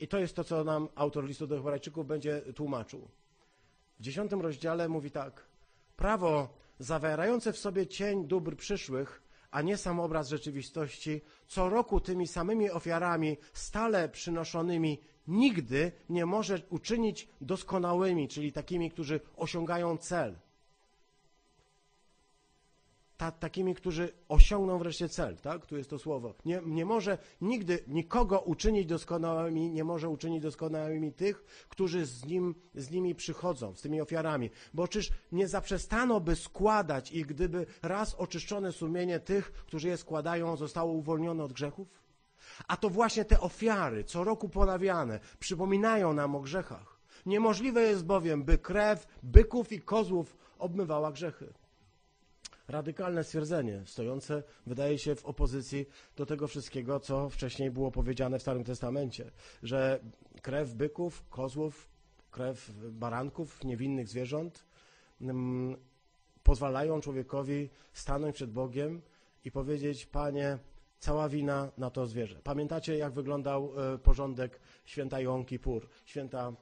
I 0.00 0.08
to 0.08 0.18
jest 0.18 0.36
to, 0.36 0.44
co 0.44 0.64
nam 0.64 0.88
autor 0.94 1.24
listu 1.24 1.46
do 1.46 1.56
Hebrajczyków 1.56 2.06
będzie 2.06 2.40
tłumaczył. 2.40 3.08
W 3.98 4.02
dziesiątym 4.02 4.40
rozdziale 4.40 4.88
mówi 4.88 5.10
tak. 5.10 5.46
Prawo 5.96 6.54
zawierające 6.78 7.52
w 7.52 7.58
sobie 7.58 7.86
cień 7.86 8.26
dóbr 8.26 8.56
przyszłych, 8.56 9.22
a 9.50 9.62
nie 9.62 9.76
sam 9.76 10.00
obraz 10.00 10.28
rzeczywistości, 10.28 11.20
co 11.46 11.68
roku 11.68 12.00
tymi 12.00 12.26
samymi 12.26 12.70
ofiarami, 12.70 13.36
stale 13.52 14.08
przynoszonymi, 14.08 15.00
nigdy 15.28 15.92
nie 16.08 16.26
może 16.26 16.62
uczynić 16.70 17.28
doskonałymi, 17.40 18.28
czyli 18.28 18.52
takimi, 18.52 18.90
którzy 18.90 19.20
osiągają 19.36 19.96
cel 19.96 20.36
ta, 23.20 23.30
takimi, 23.30 23.74
którzy 23.74 24.12
osiągną 24.28 24.78
wreszcie 24.78 25.08
cel, 25.08 25.36
tak? 25.36 25.66
Tu 25.66 25.76
jest 25.76 25.90
to 25.90 25.98
słowo. 25.98 26.34
Nie, 26.44 26.60
nie 26.66 26.84
może 26.84 27.18
nigdy 27.40 27.84
nikogo 27.88 28.40
uczynić 28.40 28.86
doskonałymi, 28.86 29.70
nie 29.70 29.84
może 29.84 30.08
uczynić 30.08 30.42
doskonałymi 30.42 31.12
tych, 31.12 31.44
którzy 31.68 32.06
z, 32.06 32.24
nim, 32.24 32.54
z 32.74 32.90
nimi 32.90 33.14
przychodzą, 33.14 33.74
z 33.74 33.80
tymi 33.80 34.00
ofiarami. 34.00 34.50
Bo 34.74 34.88
czyż 34.88 35.10
nie 35.32 35.48
zaprzestano 35.48 36.20
by 36.20 36.36
składać 36.36 37.12
ich, 37.12 37.26
gdyby 37.26 37.66
raz 37.82 38.14
oczyszczone 38.14 38.72
sumienie 38.72 39.20
tych, 39.20 39.52
którzy 39.52 39.88
je 39.88 39.96
składają, 39.96 40.56
zostało 40.56 40.92
uwolnione 40.92 41.44
od 41.44 41.52
grzechów? 41.52 41.88
A 42.68 42.76
to 42.76 42.90
właśnie 42.90 43.24
te 43.24 43.40
ofiary, 43.40 44.04
co 44.04 44.24
roku 44.24 44.48
ponawiane, 44.48 45.20
przypominają 45.38 46.12
nam 46.12 46.34
o 46.34 46.40
grzechach. 46.40 47.00
Niemożliwe 47.26 47.82
jest 47.82 48.04
bowiem, 48.04 48.44
by 48.44 48.58
krew 48.58 49.06
byków 49.22 49.72
i 49.72 49.80
kozłów 49.80 50.36
obmywała 50.58 51.12
grzechy 51.12 51.52
radykalne 52.70 53.24
stwierdzenie, 53.24 53.82
stojące, 53.86 54.42
wydaje 54.66 54.98
się, 54.98 55.14
w 55.14 55.24
opozycji 55.24 55.86
do 56.16 56.26
tego 56.26 56.48
wszystkiego, 56.48 57.00
co 57.00 57.28
wcześniej 57.28 57.70
było 57.70 57.90
powiedziane 57.90 58.38
w 58.38 58.42
Starym 58.42 58.64
Testamencie, 58.64 59.30
że 59.62 60.00
krew 60.42 60.74
byków, 60.74 61.28
kozłów, 61.28 61.88
krew 62.30 62.70
baranków, 62.90 63.64
niewinnych 63.64 64.08
zwierząt 64.08 64.64
mm, 65.20 65.76
pozwalają 66.42 67.00
człowiekowi 67.00 67.70
stanąć 67.92 68.34
przed 68.36 68.52
Bogiem 68.52 69.02
i 69.44 69.50
powiedzieć, 69.50 70.06
Panie, 70.06 70.58
cała 70.98 71.28
wina 71.28 71.72
na 71.78 71.90
to 71.90 72.06
zwierzę. 72.06 72.40
Pamiętacie, 72.44 72.96
jak 72.96 73.12
wyglądał 73.12 73.72
e, 73.94 73.98
porządek 73.98 74.60
święta 74.84 75.20
Jom 75.20 75.44
Kippur, 75.44 75.88
święta 76.04 76.52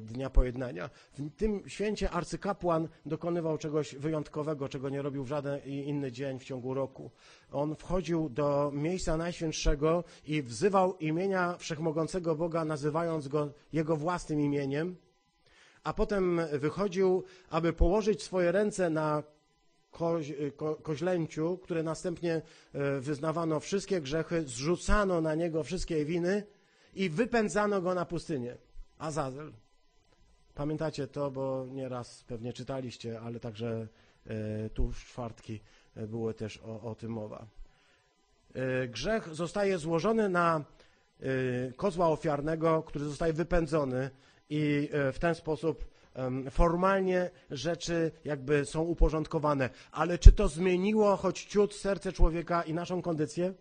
Dnia 0.00 0.30
Pojednania. 0.30 0.90
W 1.12 1.30
tym 1.36 1.68
święcie 1.68 2.10
arcykapłan 2.10 2.88
dokonywał 3.06 3.58
czegoś 3.58 3.94
wyjątkowego, 3.94 4.68
czego 4.68 4.88
nie 4.88 5.02
robił 5.02 5.24
w 5.24 5.28
żaden 5.28 5.60
inny 5.64 6.12
dzień 6.12 6.38
w 6.38 6.44
ciągu 6.44 6.74
roku. 6.74 7.10
On 7.52 7.76
wchodził 7.76 8.28
do 8.28 8.70
miejsca 8.74 9.16
najświętszego 9.16 10.04
i 10.26 10.42
wzywał 10.42 10.96
imienia 10.96 11.56
Wszechmogącego 11.58 12.34
Boga, 12.34 12.64
nazywając 12.64 13.28
go 13.28 13.52
Jego 13.72 13.96
własnym 13.96 14.40
imieniem, 14.40 14.96
a 15.84 15.92
potem 15.92 16.40
wychodził, 16.52 17.24
aby 17.50 17.72
położyć 17.72 18.22
swoje 18.22 18.52
ręce 18.52 18.90
na 18.90 19.22
koź, 19.90 20.32
ko, 20.56 20.76
koźlęciu, 20.76 21.58
które 21.58 21.82
następnie 21.82 22.42
e, 22.72 23.00
wyznawano 23.00 23.60
wszystkie 23.60 24.00
grzechy, 24.00 24.42
zrzucano 24.42 25.20
na 25.20 25.34
niego 25.34 25.62
wszystkie 25.62 26.04
winy 26.04 26.46
i 26.94 27.10
wypędzano 27.10 27.82
go 27.82 27.94
na 27.94 28.04
pustynię. 28.04 28.56
Azazel. 28.98 29.52
Pamiętacie 30.54 31.06
to, 31.06 31.30
bo 31.30 31.66
nieraz 31.70 32.24
pewnie 32.24 32.52
czytaliście, 32.52 33.20
ale 33.20 33.40
także 33.40 33.88
e, 34.26 34.70
tu 34.70 34.92
w 34.92 35.04
czwartki 35.04 35.60
e, 35.96 36.06
było 36.06 36.34
też 36.34 36.60
o, 36.64 36.80
o 36.80 36.94
tym 36.94 37.12
mowa. 37.12 37.46
E, 38.54 38.88
grzech 38.88 39.34
zostaje 39.34 39.78
złożony 39.78 40.28
na 40.28 40.64
kozła 41.76 42.08
ofiarnego, 42.08 42.82
który 42.82 43.04
zostaje 43.04 43.32
wypędzony 43.32 44.10
i 44.50 44.88
w 45.12 45.18
ten 45.20 45.34
sposób 45.34 45.84
formalnie 46.50 47.30
rzeczy 47.50 48.10
jakby 48.24 48.64
są 48.64 48.82
uporządkowane. 48.82 49.70
Ale 49.92 50.18
czy 50.18 50.32
to 50.32 50.48
zmieniło 50.48 51.16
choć 51.16 51.44
ciut 51.44 51.74
serce 51.74 52.12
człowieka 52.12 52.62
i 52.62 52.74
naszą 52.74 53.02
kondycję? 53.02 53.54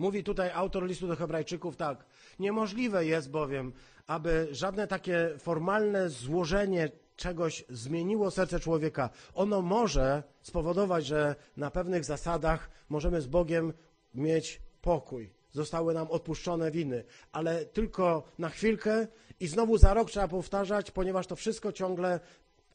Mówi 0.00 0.24
tutaj 0.24 0.50
autor 0.50 0.86
listu 0.86 1.06
do 1.06 1.16
Hebrajczyków 1.16 1.76
tak. 1.76 2.04
Niemożliwe 2.38 3.06
jest 3.06 3.30
bowiem, 3.30 3.72
aby 4.06 4.48
żadne 4.50 4.86
takie 4.86 5.34
formalne 5.38 6.10
złożenie 6.10 6.90
czegoś 7.16 7.64
zmieniło 7.68 8.30
serce 8.30 8.60
człowieka. 8.60 9.10
Ono 9.34 9.62
może 9.62 10.22
spowodować, 10.42 11.06
że 11.06 11.34
na 11.56 11.70
pewnych 11.70 12.04
zasadach 12.04 12.70
możemy 12.88 13.20
z 13.20 13.26
Bogiem 13.26 13.72
mieć 14.14 14.60
pokój. 14.82 15.30
Zostały 15.52 15.94
nam 15.94 16.10
odpuszczone 16.10 16.70
winy, 16.70 17.04
ale 17.32 17.64
tylko 17.64 18.22
na 18.38 18.48
chwilkę 18.48 19.06
i 19.40 19.46
znowu 19.46 19.78
za 19.78 19.94
rok 19.94 20.10
trzeba 20.10 20.28
powtarzać, 20.28 20.90
ponieważ 20.90 21.26
to 21.26 21.36
wszystko 21.36 21.72
ciągle, 21.72 22.20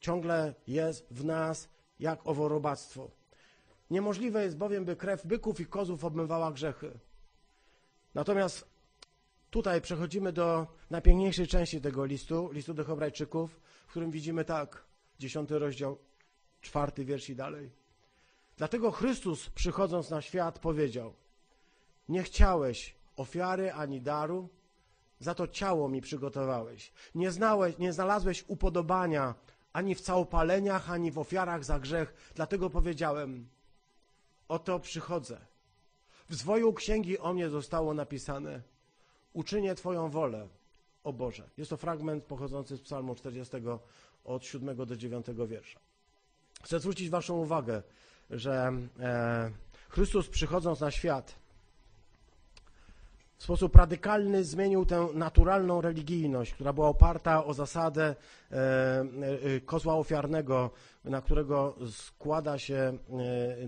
ciągle 0.00 0.54
jest 0.66 1.06
w 1.10 1.24
nas 1.24 1.68
jak 2.00 2.26
oworobactwo. 2.26 3.10
Niemożliwe 3.90 4.44
jest 4.44 4.56
bowiem, 4.56 4.84
by 4.84 4.96
krew 4.96 5.26
byków 5.26 5.60
i 5.60 5.66
kozów 5.66 6.04
obmywała 6.04 6.52
grzechy. 6.52 6.98
Natomiast 8.16 8.68
tutaj 9.50 9.80
przechodzimy 9.80 10.32
do 10.32 10.66
najpiękniejszej 10.90 11.46
części 11.46 11.80
tego 11.80 12.04
listu, 12.04 12.50
listu 12.52 12.74
do 12.74 12.84
Hebrajczyków, 12.84 13.60
w 13.86 13.90
którym 13.90 14.10
widzimy 14.10 14.44
tak, 14.44 14.84
dziesiąty 15.18 15.58
rozdział, 15.58 15.98
czwarty 16.60 17.04
wiersz 17.04 17.28
i 17.28 17.36
dalej. 17.36 17.70
Dlatego 18.56 18.90
Chrystus, 18.90 19.50
przychodząc 19.50 20.10
na 20.10 20.22
świat, 20.22 20.58
powiedział: 20.58 21.14
Nie 22.08 22.22
chciałeś 22.22 22.94
ofiary 23.16 23.72
ani 23.72 24.00
daru, 24.00 24.48
za 25.20 25.34
to 25.34 25.48
ciało 25.48 25.88
mi 25.88 26.00
przygotowałeś. 26.00 26.92
Nie, 27.14 27.30
znałeś, 27.30 27.78
nie 27.78 27.92
znalazłeś 27.92 28.44
upodobania 28.48 29.34
ani 29.72 29.94
w 29.94 30.00
całopaleniach, 30.00 30.90
ani 30.90 31.10
w 31.10 31.18
ofiarach 31.18 31.64
za 31.64 31.80
grzech, 31.80 32.32
dlatego 32.34 32.70
powiedziałem: 32.70 33.48
Oto 34.48 34.80
przychodzę. 34.80 35.45
W 36.28 36.34
zwoju 36.34 36.72
księgi 36.72 37.18
o 37.18 37.32
mnie 37.32 37.48
zostało 37.48 37.94
napisane: 37.94 38.62
Uczynię 39.32 39.74
Twoją 39.74 40.10
wolę, 40.10 40.48
o 41.04 41.12
Boże. 41.12 41.48
Jest 41.56 41.70
to 41.70 41.76
fragment 41.76 42.24
pochodzący 42.24 42.76
z 42.76 42.80
Psalmu 42.80 43.14
40 43.14 43.56
od 44.24 44.44
7 44.44 44.76
do 44.86 44.96
9 44.96 45.26
wiersza. 45.46 45.80
Chcę 46.62 46.80
zwrócić 46.80 47.10
Waszą 47.10 47.34
uwagę, 47.34 47.82
że 48.30 48.72
e, 49.00 49.50
Chrystus 49.88 50.28
przychodząc 50.28 50.80
na 50.80 50.90
świat 50.90 51.34
w 53.38 53.42
sposób 53.42 53.76
radykalny 53.76 54.44
zmienił 54.44 54.86
tę 54.86 55.08
naturalną 55.14 55.80
religijność, 55.80 56.54
która 56.54 56.72
była 56.72 56.88
oparta 56.88 57.44
o 57.44 57.54
zasadę 57.54 58.14
e, 58.50 58.54
e, 58.54 59.60
kozła 59.60 59.94
ofiarnego, 59.94 60.70
na 61.04 61.22
którego 61.22 61.76
składa 61.90 62.58
się 62.58 62.98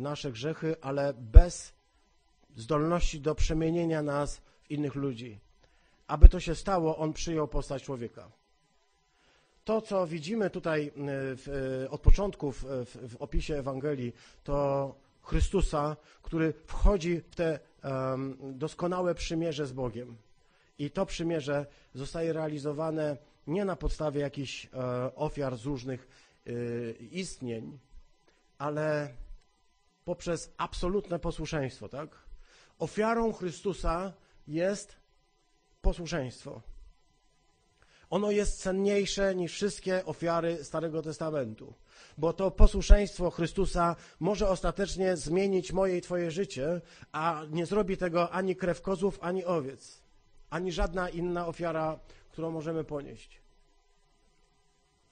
nasze 0.00 0.32
grzechy, 0.32 0.76
ale 0.80 1.14
bez 1.14 1.77
zdolności 2.58 3.20
do 3.20 3.34
przemienienia 3.34 4.02
nas 4.02 4.36
w 4.36 4.70
innych 4.70 4.94
ludzi. 4.94 5.38
Aby 6.06 6.28
to 6.28 6.40
się 6.40 6.54
stało, 6.54 6.96
On 6.96 7.12
przyjął 7.12 7.48
postać 7.48 7.82
człowieka. 7.82 8.30
To, 9.64 9.80
co 9.80 10.06
widzimy 10.06 10.50
tutaj 10.50 10.86
e, 10.86 10.90
w, 11.36 11.48
e, 11.84 11.90
od 11.90 12.00
początku 12.00 12.52
w, 12.52 12.64
w, 12.64 13.12
w 13.12 13.16
opisie 13.16 13.54
Ewangelii, 13.54 14.12
to 14.44 14.94
Chrystusa, 15.22 15.96
który 16.22 16.54
wchodzi 16.66 17.20
w 17.20 17.34
te 17.34 17.60
um, 17.84 18.36
doskonałe 18.40 19.14
przymierze 19.14 19.66
z 19.66 19.72
Bogiem. 19.72 20.16
I 20.78 20.90
to 20.90 21.06
przymierze 21.06 21.66
zostaje 21.94 22.32
realizowane 22.32 23.16
nie 23.46 23.64
na 23.64 23.76
podstawie 23.76 24.20
jakichś 24.20 24.66
e, 24.66 24.70
ofiar 25.14 25.56
z 25.56 25.64
różnych 25.64 26.08
e, 26.46 26.50
istnień, 26.92 27.78
ale 28.58 29.14
poprzez 30.04 30.52
absolutne 30.56 31.18
posłuszeństwo, 31.18 31.88
tak? 31.88 32.27
Ofiarą 32.78 33.32
Chrystusa 33.32 34.12
jest 34.46 34.96
posłuszeństwo. 35.82 36.62
Ono 38.10 38.30
jest 38.30 38.62
cenniejsze 38.62 39.34
niż 39.34 39.52
wszystkie 39.52 40.04
ofiary 40.04 40.64
Starego 40.64 41.02
Testamentu, 41.02 41.74
bo 42.18 42.32
to 42.32 42.50
posłuszeństwo 42.50 43.30
Chrystusa 43.30 43.96
może 44.20 44.48
ostatecznie 44.48 45.16
zmienić 45.16 45.72
moje 45.72 45.98
i 45.98 46.00
Twoje 46.00 46.30
życie, 46.30 46.80
a 47.12 47.42
nie 47.50 47.66
zrobi 47.66 47.96
tego 47.96 48.30
ani 48.30 48.56
krew 48.56 48.82
kozłów, 48.82 49.18
ani 49.20 49.44
owiec, 49.44 50.02
ani 50.50 50.72
żadna 50.72 51.08
inna 51.08 51.46
ofiara, 51.46 51.98
którą 52.30 52.50
możemy 52.50 52.84
ponieść. 52.84 53.40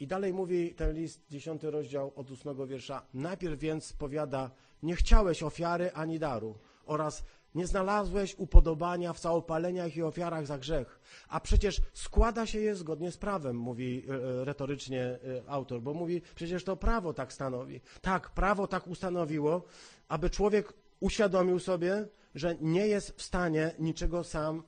I 0.00 0.06
dalej 0.06 0.32
mówi 0.32 0.74
ten 0.74 0.96
list, 0.96 1.20
dziesiąty 1.30 1.70
rozdział 1.70 2.12
od 2.16 2.30
ósmego 2.30 2.66
wiersza. 2.66 3.02
Najpierw 3.14 3.58
więc 3.58 3.92
powiada, 3.92 4.50
nie 4.82 4.96
chciałeś 4.96 5.42
ofiary 5.42 5.92
ani 5.92 6.18
daru 6.18 6.58
oraz 6.86 7.24
nie 7.56 7.66
znalazłeś 7.66 8.34
upodobania 8.38 9.12
w 9.12 9.20
całopaleniach 9.20 9.96
i 9.96 10.02
ofiarach 10.02 10.46
za 10.46 10.58
grzech, 10.58 11.00
a 11.28 11.40
przecież 11.40 11.80
składa 11.92 12.46
się 12.46 12.58
je 12.60 12.74
zgodnie 12.74 13.12
z 13.12 13.16
prawem, 13.16 13.56
mówi 13.56 14.06
e, 14.08 14.14
e, 14.14 14.44
retorycznie 14.44 15.02
e, 15.02 15.18
autor, 15.46 15.82
bo 15.82 15.94
mówi, 15.94 16.22
przecież 16.34 16.64
to 16.64 16.76
prawo 16.76 17.12
tak 17.12 17.32
stanowi. 17.32 17.80
Tak, 18.00 18.30
prawo 18.30 18.66
tak 18.66 18.86
ustanowiło, 18.86 19.64
aby 20.08 20.30
człowiek 20.30 20.72
uświadomił 21.00 21.58
sobie, 21.58 22.08
że 22.34 22.56
nie 22.60 22.86
jest 22.86 23.10
w 23.10 23.22
stanie 23.22 23.74
niczego 23.78 24.24
sam 24.24 24.62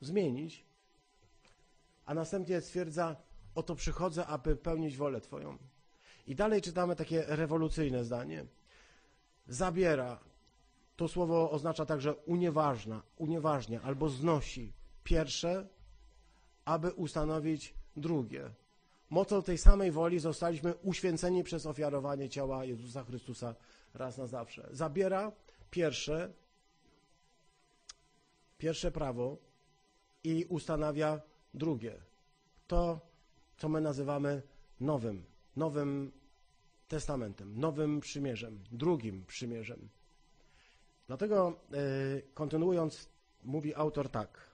zmienić, 0.00 0.64
a 2.06 2.14
następnie 2.14 2.60
stwierdza, 2.60 3.16
oto 3.54 3.74
przychodzę, 3.74 4.26
aby 4.26 4.56
pełnić 4.56 4.96
wolę 4.96 5.20
Twoją. 5.20 5.58
I 6.26 6.34
dalej 6.34 6.62
czytamy 6.62 6.96
takie 6.96 7.24
rewolucyjne 7.26 8.04
zdanie. 8.04 8.46
Zabiera, 9.48 10.18
to 10.96 11.08
słowo 11.08 11.50
oznacza 11.50 11.86
także 11.86 12.14
unieważna, 12.14 13.02
unieważnia 13.16 13.82
albo 13.82 14.08
znosi 14.08 14.72
pierwsze, 15.04 15.68
aby 16.64 16.92
ustanowić 16.92 17.74
drugie. 17.96 18.50
Mocą 19.10 19.42
tej 19.42 19.58
samej 19.58 19.92
woli 19.92 20.18
zostaliśmy 20.18 20.74
uświęceni 20.74 21.44
przez 21.44 21.66
ofiarowanie 21.66 22.28
ciała 22.28 22.64
Jezusa 22.64 23.04
Chrystusa 23.04 23.54
raz 23.94 24.18
na 24.18 24.26
zawsze. 24.26 24.68
Zabiera 24.70 25.32
pierwsze, 25.70 26.32
pierwsze 28.58 28.90
prawo 28.90 29.36
i 30.24 30.44
ustanawia 30.48 31.20
drugie. 31.54 32.00
To, 32.66 33.00
co 33.56 33.68
my 33.68 33.80
nazywamy 33.80 34.42
nowym, 34.80 35.24
nowym 35.56 36.12
testamentem, 36.88 37.60
nowym 37.60 38.00
przymierzem, 38.00 38.64
drugim 38.72 39.24
przymierzem. 39.26 39.88
Dlatego 41.14 41.60
y, 41.74 42.22
kontynuując, 42.34 43.08
mówi 43.42 43.74
autor 43.74 44.08
tak. 44.08 44.50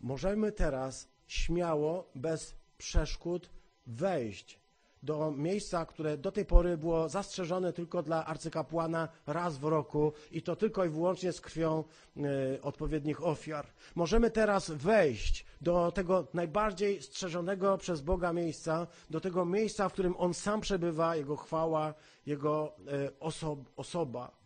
Możemy 0.00 0.52
teraz 0.52 1.08
śmiało, 1.26 2.10
bez 2.14 2.54
przeszkód 2.78 3.50
wejść 3.86 4.60
do 5.02 5.30
miejsca, 5.30 5.86
które 5.86 6.18
do 6.18 6.32
tej 6.32 6.44
pory 6.44 6.76
było 6.76 7.08
zastrzeżone 7.08 7.72
tylko 7.72 8.02
dla 8.02 8.26
arcykapłana 8.26 9.08
raz 9.26 9.58
w 9.58 9.64
roku 9.64 10.12
i 10.30 10.42
to 10.42 10.56
tylko 10.56 10.84
i 10.84 10.88
wyłącznie 10.88 11.32
z 11.32 11.40
krwią 11.40 11.84
y, 12.16 12.62
odpowiednich 12.62 13.26
ofiar. 13.26 13.66
Możemy 13.94 14.30
teraz 14.30 14.70
wejść 14.70 15.46
do 15.60 15.92
tego 15.92 16.26
najbardziej 16.34 17.02
strzeżonego 17.02 17.78
przez 17.78 18.00
Boga 18.00 18.32
miejsca, 18.32 18.86
do 19.10 19.20
tego 19.20 19.44
miejsca, 19.44 19.88
w 19.88 19.92
którym 19.92 20.14
On 20.18 20.34
sam 20.34 20.60
przebywa, 20.60 21.16
Jego 21.16 21.36
chwała, 21.36 21.94
Jego 22.26 22.76
oso 23.20 23.56
osoba. 23.76 24.42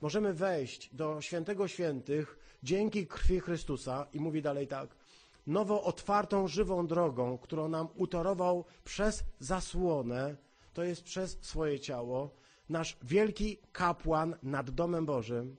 Możemy 0.00 0.34
wejść 0.34 0.94
do 0.94 1.20
świętego 1.20 1.68
świętych 1.68 2.38
dzięki 2.62 3.06
krwi 3.06 3.40
Chrystusa 3.40 4.06
i 4.12 4.20
mówi 4.20 4.42
dalej 4.42 4.66
tak 4.66 4.97
nowo 5.48 5.82
otwartą, 5.82 6.48
żywą 6.48 6.86
drogą, 6.86 7.38
którą 7.38 7.68
nam 7.68 7.88
utorował 7.94 8.64
przez 8.84 9.24
zasłonę, 9.38 10.36
to 10.72 10.84
jest 10.84 11.02
przez 11.02 11.38
swoje 11.40 11.80
ciało, 11.80 12.30
nasz 12.68 12.96
wielki 13.02 13.58
kapłan 13.72 14.36
nad 14.42 14.70
domem 14.70 15.06
Bożym. 15.06 15.56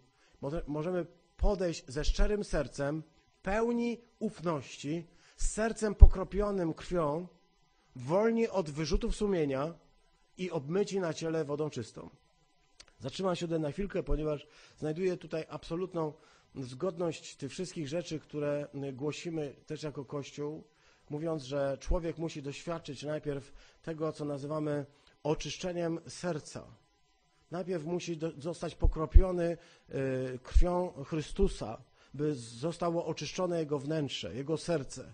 Możemy 0.67 1.05
podejść 1.37 1.83
ze 1.87 2.05
szczerym 2.05 2.43
sercem, 2.43 3.03
pełni 3.41 4.01
ufności, 4.19 5.07
z 5.37 5.51
sercem 5.51 5.95
pokropionym 5.95 6.73
krwią, 6.73 7.27
wolni 7.95 8.47
od 8.47 8.69
wyrzutów 8.69 9.15
sumienia 9.15 9.73
i 10.37 10.51
obmyci 10.51 10.99
na 10.99 11.13
ciele 11.13 11.45
wodą 11.45 11.69
czystą. 11.69 12.09
Zatrzymam 12.99 13.35
się 13.35 13.47
tutaj 13.47 13.59
na 13.59 13.71
chwilkę, 13.71 14.03
ponieważ 14.03 14.47
znajduję 14.77 15.17
tutaj 15.17 15.45
absolutną 15.49 16.13
zgodność 16.55 17.35
tych 17.35 17.51
wszystkich 17.51 17.87
rzeczy, 17.87 18.19
które 18.19 18.67
głosimy 18.93 19.55
też 19.65 19.83
jako 19.83 20.05
Kościół, 20.05 20.63
mówiąc, 21.09 21.43
że 21.43 21.77
człowiek 21.79 22.17
musi 22.17 22.41
doświadczyć 22.41 23.03
najpierw 23.03 23.53
tego, 23.81 24.11
co 24.11 24.25
nazywamy 24.25 24.85
oczyszczeniem 25.23 25.99
serca. 26.07 26.65
Najpierw 27.51 27.85
musi 27.85 28.17
do, 28.17 28.31
zostać 28.31 28.75
pokropiony 28.75 29.57
y, 29.89 30.39
krwią 30.43 30.93
Chrystusa, 31.05 31.81
by 32.13 32.35
zostało 32.35 33.05
oczyszczone 33.05 33.59
jego 33.59 33.79
wnętrze, 33.79 34.35
jego 34.35 34.57
serce. 34.57 35.13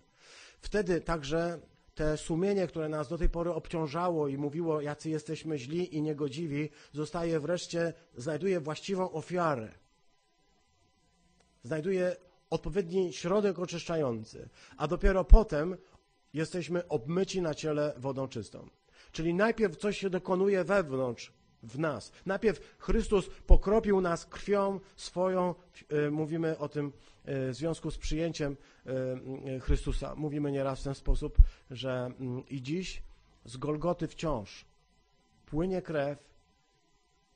Wtedy 0.60 1.02
także 1.02 1.60
te 1.96 2.18
sumienie, 2.18 2.68
które 2.68 2.90
nas 2.90 3.08
do 3.08 3.18
tej 3.18 3.30
pory 3.30 3.54
obciążało 3.54 4.28
i 4.28 4.38
mówiło, 4.38 4.82
jacy 4.82 5.10
jesteśmy 5.10 5.60
źli 5.60 5.96
i 5.96 6.02
niegodziwi, 6.02 6.70
zostaje 6.94 7.40
wreszcie, 7.40 7.94
znajduje 8.18 8.60
właściwą 8.60 9.12
ofiarę 9.12 9.72
znajduje 11.66 12.16
odpowiedni 12.50 13.14
środek 13.14 13.60
oczyszczający, 13.60 14.50
a 14.78 14.88
dopiero 14.88 15.24
potem 15.24 15.78
jesteśmy 16.34 16.88
obmyci 16.88 17.42
na 17.42 17.54
ciele 17.54 17.94
wodą 17.98 18.28
czystą. 18.28 18.70
Czyli 19.12 19.34
najpierw 19.34 19.78
coś 19.78 19.98
się 19.98 20.10
dokonuje 20.10 20.64
wewnątrz, 20.64 21.34
w 21.64 21.80
nas. 21.80 22.12
Najpierw 22.26 22.76
Chrystus 22.78 23.30
pokropił 23.48 24.02
nas 24.02 24.26
krwią 24.26 24.80
swoją, 24.96 25.56
e, 25.90 26.12
mówimy 26.12 26.58
o 26.58 26.70
tym 26.70 26.94
e, 27.26 27.52
w 27.52 27.56
związku 27.56 27.92
z 27.92 27.98
przyjęciem 27.98 28.58
e, 28.86 29.60
Chrystusa. 29.60 30.16
Mówimy 30.16 30.52
nieraz 30.52 30.80
w 30.80 30.84
ten 30.84 30.96
sposób, 30.96 31.38
że 31.72 32.12
mm, 32.20 32.48
i 32.48 32.62
dziś 32.62 33.02
z 33.46 33.58
Golgoty 33.58 34.08
wciąż 34.08 34.66
płynie 35.46 35.82
krew, 35.82 36.20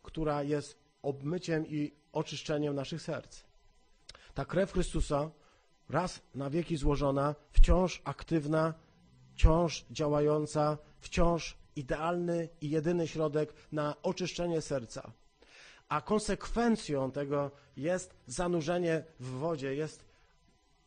która 0.04 0.44
jest 0.44 0.78
obmyciem 1.02 1.68
i 1.68 1.92
oczyszczeniem 2.14 2.76
naszych 2.76 3.02
serc. 3.02 3.49
Ta 4.34 4.46
krew 4.46 4.72
Chrystusa, 4.72 5.32
raz 5.90 6.22
na 6.36 6.50
wieki 6.50 6.78
złożona, 6.78 7.36
wciąż 7.52 8.02
aktywna, 8.04 8.74
wciąż 9.34 9.86
działająca, 9.92 10.78
wciąż 11.00 11.58
idealny 11.76 12.50
i 12.62 12.70
jedyny 12.70 13.08
środek 13.08 13.54
na 13.72 13.96
oczyszczenie 14.04 14.62
serca. 14.62 15.12
A 15.90 16.02
konsekwencją 16.02 17.12
tego 17.12 17.52
jest 17.78 18.16
zanurzenie 18.28 19.04
w 19.20 19.30
wodzie, 19.30 19.76
jest 19.76 20.06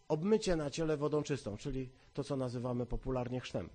obmycie 0.09 0.57
na 0.57 0.71
ciele 0.71 0.97
wodą 0.97 1.23
czystą, 1.23 1.57
czyli 1.57 1.91
to, 2.15 2.25
co 2.25 2.37
nazywamy 2.37 2.87
popularnie 2.87 3.41
chrztem. 3.41 3.69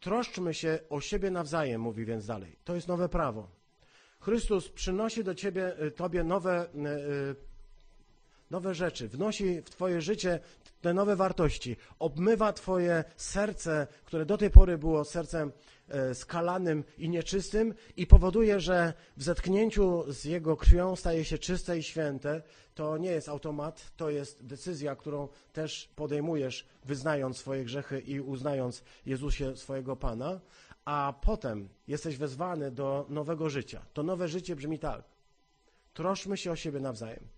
Troszczmy 0.00 0.54
się 0.54 0.78
o 0.90 1.00
siebie 1.00 1.30
nawzajem, 1.30 1.80
mówi 1.80 2.04
więc 2.04 2.26
dalej. 2.26 2.56
To 2.64 2.74
jest 2.74 2.88
nowe 2.88 3.08
prawo. 3.08 3.48
Chrystus 4.20 4.68
przynosi 4.68 5.24
do 5.24 5.34
ciebie, 5.34 5.82
y, 5.82 5.90
tobie 5.90 6.24
nowe 6.24 6.66
y, 6.74 6.88
y, 6.88 7.47
nowe 8.50 8.74
rzeczy, 8.74 9.08
wnosi 9.08 9.62
w 9.62 9.70
Twoje 9.70 10.00
życie 10.00 10.40
te 10.80 10.94
nowe 10.94 11.16
wartości, 11.16 11.76
obmywa 11.98 12.52
Twoje 12.52 13.04
serce, 13.16 13.86
które 14.04 14.26
do 14.26 14.38
tej 14.38 14.50
pory 14.50 14.78
było 14.78 15.04
sercem 15.04 15.52
e, 15.88 16.14
skalanym 16.14 16.84
i 16.98 17.08
nieczystym 17.08 17.74
i 17.96 18.06
powoduje, 18.06 18.60
że 18.60 18.92
w 19.16 19.22
zetknięciu 19.22 20.12
z 20.12 20.24
Jego 20.24 20.56
krwią 20.56 20.96
staje 20.96 21.24
się 21.24 21.38
czyste 21.38 21.78
i 21.78 21.82
święte. 21.82 22.42
To 22.74 22.98
nie 22.98 23.10
jest 23.10 23.28
automat, 23.28 23.92
to 23.96 24.10
jest 24.10 24.46
decyzja, 24.46 24.96
którą 24.96 25.28
też 25.52 25.88
podejmujesz, 25.96 26.66
wyznając 26.84 27.36
swoje 27.36 27.64
grzechy 27.64 28.00
i 28.00 28.20
uznając 28.20 28.84
Jezusie 29.06 29.56
swojego 29.56 29.96
Pana, 29.96 30.40
a 30.84 31.14
potem 31.22 31.68
jesteś 31.88 32.16
wezwany 32.16 32.70
do 32.70 33.06
nowego 33.08 33.50
życia. 33.50 33.82
To 33.92 34.02
nowe 34.02 34.28
życie 34.28 34.56
brzmi 34.56 34.78
tak. 34.78 35.04
Troszmy 35.94 36.36
się 36.36 36.50
o 36.50 36.56
siebie 36.56 36.80
nawzajem. 36.80 37.37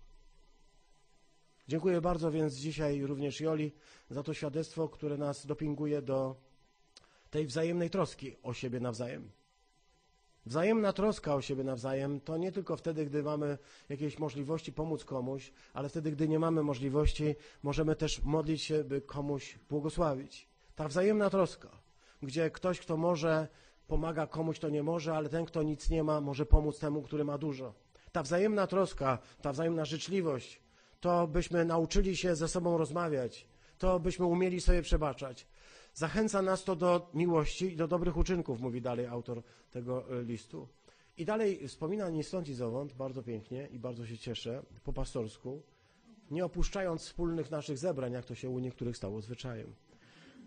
Dziękuję 1.71 2.01
bardzo 2.01 2.31
więc 2.31 2.53
dzisiaj 2.53 3.01
również 3.01 3.41
Joli 3.41 3.71
za 4.09 4.23
to 4.23 4.33
świadectwo, 4.33 4.89
które 4.89 5.17
nas 5.17 5.45
dopinguje 5.45 6.01
do 6.01 6.35
tej 7.29 7.45
wzajemnej 7.45 7.89
troski 7.89 8.35
o 8.43 8.53
siebie 8.53 8.79
nawzajem. 8.79 9.31
Wzajemna 10.45 10.93
troska 10.93 11.35
o 11.35 11.41
siebie 11.41 11.63
nawzajem 11.63 12.21
to 12.21 12.37
nie 12.37 12.51
tylko 12.51 12.77
wtedy, 12.77 13.05
gdy 13.05 13.23
mamy 13.23 13.57
jakieś 13.89 14.19
możliwości 14.19 14.73
pomóc 14.73 15.05
komuś, 15.05 15.51
ale 15.73 15.89
wtedy, 15.89 16.11
gdy 16.11 16.27
nie 16.27 16.39
mamy 16.39 16.63
możliwości, 16.63 17.35
możemy 17.63 17.95
też 17.95 18.23
modlić 18.23 18.61
się, 18.61 18.83
by 18.83 19.01
komuś 19.01 19.59
błogosławić. 19.69 20.47
Ta 20.75 20.87
wzajemna 20.87 21.29
troska, 21.29 21.69
gdzie 22.21 22.49
ktoś, 22.49 22.79
kto 22.79 22.97
może, 22.97 23.47
pomaga 23.87 24.27
komuś, 24.27 24.57
kto 24.57 24.69
nie 24.69 24.83
może, 24.83 25.15
ale 25.15 25.29
ten, 25.29 25.45
kto 25.45 25.63
nic 25.63 25.89
nie 25.89 26.03
ma, 26.03 26.21
może 26.21 26.45
pomóc 26.45 26.79
temu, 26.79 27.01
który 27.01 27.23
ma 27.25 27.37
dużo. 27.37 27.73
Ta 28.11 28.23
wzajemna 28.23 28.67
troska, 28.67 29.17
ta 29.41 29.51
wzajemna 29.51 29.85
życzliwość, 29.85 30.61
to 31.01 31.27
byśmy 31.27 31.65
nauczyli 31.65 32.17
się 32.17 32.35
ze 32.35 32.47
sobą 32.47 32.77
rozmawiać. 32.77 33.47
to 33.77 33.99
byśmy 33.99 34.25
umieli 34.25 34.61
sobie 34.61 34.81
przebaczać. 34.81 35.47
Zachęca 35.93 36.41
nas 36.41 36.63
to 36.63 36.75
do 36.75 37.09
miłości 37.13 37.73
i 37.73 37.75
do 37.75 37.87
dobrych 37.87 38.17
uczynków, 38.17 38.61
mówi 38.61 38.81
dalej 38.81 39.05
autor 39.05 39.43
tego 39.71 40.19
e, 40.19 40.23
listu. 40.23 40.67
I 41.17 41.25
dalej 41.25 41.67
wspomina 41.67 42.09
ni 42.09 42.23
stąd 42.23 42.49
i 42.49 42.53
zowąd, 42.53 42.93
bardzo 42.93 43.23
pięknie 43.23 43.67
i 43.71 43.79
bardzo 43.79 44.05
się 44.05 44.17
cieszę, 44.17 44.63
po 44.83 44.93
pastorsku, 44.93 45.61
nie 46.31 46.45
opuszczając 46.45 47.01
wspólnych 47.01 47.51
naszych 47.51 47.77
zebrań, 47.77 48.13
jak 48.13 48.25
to 48.25 48.35
się 48.35 48.49
u 48.49 48.59
niektórych 48.59 48.97
stało 48.97 49.21
zwyczajem. 49.21 49.73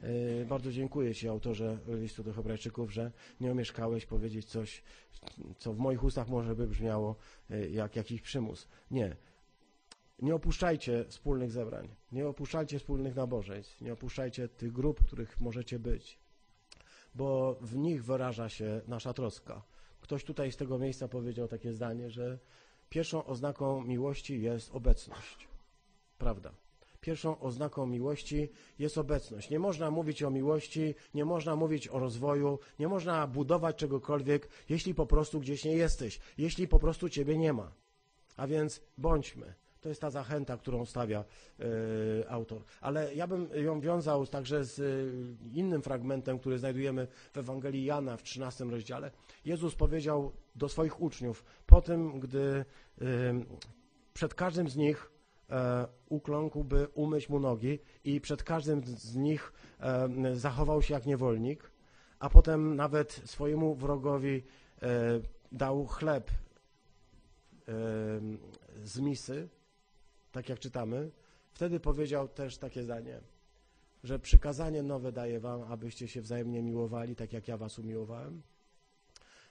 E, 0.02 0.44
bardzo 0.44 0.72
dziękuję 0.72 1.14
Ci, 1.14 1.28
autorze 1.28 1.78
listu 1.88 2.22
do 2.22 2.32
Hebrajczyków, 2.32 2.92
że 2.92 3.12
nie 3.40 3.52
omieszkałeś 3.52 4.06
powiedzieć 4.06 4.44
coś, 4.44 4.82
co 5.58 5.72
w 5.72 5.78
moich 5.78 6.04
ustach 6.04 6.28
może 6.28 6.56
by 6.56 6.66
brzmiało 6.66 7.16
e, 7.50 7.68
jak 7.68 7.96
jakiś 7.96 8.20
przymus. 8.20 8.68
Nie. 8.90 9.16
Nie 10.18 10.34
opuszczajcie 10.34 11.04
wspólnych 11.08 11.50
zebrań, 11.50 11.88
nie 12.12 12.28
opuszczajcie 12.28 12.78
wspólnych 12.78 13.14
nabożeństw, 13.14 13.80
nie 13.80 13.92
opuszczajcie 13.92 14.48
tych 14.48 14.72
grup, 14.72 15.06
których 15.06 15.40
możecie 15.40 15.78
być, 15.78 16.18
bo 17.14 17.58
w 17.60 17.76
nich 17.76 18.04
wyraża 18.04 18.48
się 18.48 18.80
nasza 18.86 19.12
troska. 19.12 19.62
Ktoś 20.00 20.24
tutaj 20.24 20.52
z 20.52 20.56
tego 20.56 20.78
miejsca 20.78 21.08
powiedział 21.08 21.48
takie 21.48 21.72
zdanie, 21.72 22.10
że 22.10 22.38
pierwszą 22.88 23.24
oznaką 23.24 23.84
miłości 23.84 24.42
jest 24.42 24.74
obecność. 24.74 25.48
Prawda. 26.18 26.54
Pierwszą 27.00 27.40
oznaką 27.40 27.86
miłości 27.86 28.48
jest 28.78 28.98
obecność. 28.98 29.50
Nie 29.50 29.58
można 29.58 29.90
mówić 29.90 30.22
o 30.22 30.30
miłości, 30.30 30.94
nie 31.14 31.24
można 31.24 31.56
mówić 31.56 31.88
o 31.88 31.98
rozwoju, 31.98 32.58
nie 32.78 32.88
można 32.88 33.26
budować 33.26 33.76
czegokolwiek, 33.76 34.48
jeśli 34.68 34.94
po 34.94 35.06
prostu 35.06 35.40
gdzieś 35.40 35.64
nie 35.64 35.76
jesteś, 35.76 36.20
jeśli 36.38 36.68
po 36.68 36.78
prostu 36.78 37.08
ciebie 37.08 37.38
nie 37.38 37.52
ma. 37.52 37.72
A 38.36 38.46
więc 38.46 38.80
bądźmy. 38.98 39.54
To 39.84 39.88
jest 39.88 40.00
ta 40.00 40.10
zachęta, 40.10 40.56
którą 40.56 40.84
stawia 40.84 41.24
y, 41.60 41.64
autor. 42.28 42.62
Ale 42.80 43.14
ja 43.14 43.26
bym 43.26 43.48
ją 43.54 43.80
wiązał 43.80 44.26
także 44.26 44.64
z 44.64 44.78
y, 44.78 45.12
innym 45.52 45.82
fragmentem, 45.82 46.38
który 46.38 46.58
znajdujemy 46.58 47.06
w 47.32 47.38
Ewangelii 47.38 47.84
Jana 47.84 48.16
w 48.16 48.22
13 48.22 48.64
rozdziale. 48.64 49.10
Jezus 49.44 49.74
powiedział 49.74 50.32
do 50.54 50.68
swoich 50.68 51.00
uczniów, 51.00 51.44
po 51.66 51.82
tym, 51.82 52.20
gdy 52.20 52.64
y, 53.02 53.04
przed 54.14 54.34
każdym 54.34 54.68
z 54.68 54.76
nich 54.76 55.10
e, 55.50 55.86
ukląkł, 56.08 56.64
by 56.64 56.88
umyć 56.94 57.28
mu 57.28 57.40
nogi 57.40 57.78
i 58.04 58.20
przed 58.20 58.42
każdym 58.42 58.82
z 58.84 59.16
nich 59.16 59.52
e, 59.80 60.08
zachował 60.36 60.82
się 60.82 60.94
jak 60.94 61.06
niewolnik, 61.06 61.70
a 62.18 62.30
potem 62.30 62.76
nawet 62.76 63.22
swojemu 63.24 63.74
wrogowi 63.74 64.42
e, 64.82 65.20
dał 65.52 65.86
chleb 65.86 66.30
z 68.82 69.00
misy, 69.00 69.48
tak 70.34 70.48
jak 70.48 70.58
czytamy, 70.58 71.10
wtedy 71.52 71.80
powiedział 71.80 72.28
też 72.28 72.58
takie 72.58 72.82
zdanie, 72.82 73.20
że 74.04 74.18
przykazanie 74.18 74.82
nowe 74.82 75.12
daję 75.12 75.40
wam, 75.40 75.62
abyście 75.62 76.08
się 76.08 76.20
wzajemnie 76.20 76.62
miłowali, 76.62 77.16
tak 77.16 77.32
jak 77.32 77.48
ja 77.48 77.56
was 77.56 77.78
umiłowałem, 77.78 78.42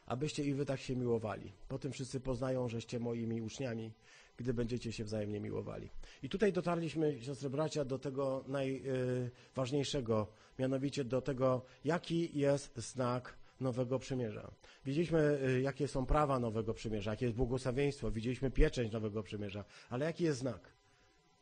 abyście 0.06 0.44
i 0.44 0.54
wy 0.54 0.66
tak 0.66 0.80
się 0.80 0.96
miłowali. 0.96 1.52
Potem 1.68 1.92
wszyscy 1.92 2.20
poznają, 2.20 2.70
żeście 2.70 3.00
moimi 3.00 3.42
uczniami, 3.42 3.92
gdy 4.38 4.54
będziecie 4.54 4.92
się 4.92 5.04
wzajemnie 5.04 5.40
miłowali. 5.40 5.90
I 6.24 6.30
tutaj 6.30 6.54
dotarliśmy, 6.54 7.22
siostry 7.22 7.50
bracia, 7.50 7.86
do 7.86 8.00
tego 8.00 8.44
najważniejszego, 8.48 10.28
mianowicie 10.60 11.04
do 11.04 11.22
tego, 11.22 11.66
jaki 11.86 12.40
jest 12.40 12.78
znak 12.78 13.38
Nowego 13.64 14.00
Przymierza. 14.00 14.52
Widzieliśmy, 14.86 15.40
y, 15.48 15.62
jakie 15.62 15.88
są 15.88 16.06
prawa 16.06 16.40
Nowego 16.40 16.74
Przymierza, 16.74 17.12
jakie 17.12 17.26
jest 17.26 17.38
błogosławieństwo, 17.38 18.12
widzieliśmy 18.12 18.52
pieczęć 18.52 18.92
Nowego 18.92 19.24
Przymierza, 19.24 19.66
ale 19.90 20.06
jaki 20.06 20.24
jest 20.24 20.40
znak? 20.40 20.70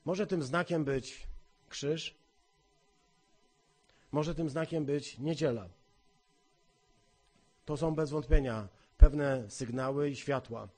Może 0.05 0.27
tym 0.27 0.43
znakiem 0.43 0.85
być 0.85 1.27
krzyż, 1.69 2.15
może 4.11 4.35
tym 4.35 4.49
znakiem 4.49 4.85
być 4.85 5.19
niedziela. 5.19 5.69
To 7.65 7.77
są 7.77 7.95
bez 7.95 8.09
wątpienia 8.09 8.67
pewne 8.97 9.49
sygnały 9.49 10.09
i 10.09 10.15
światła. 10.15 10.69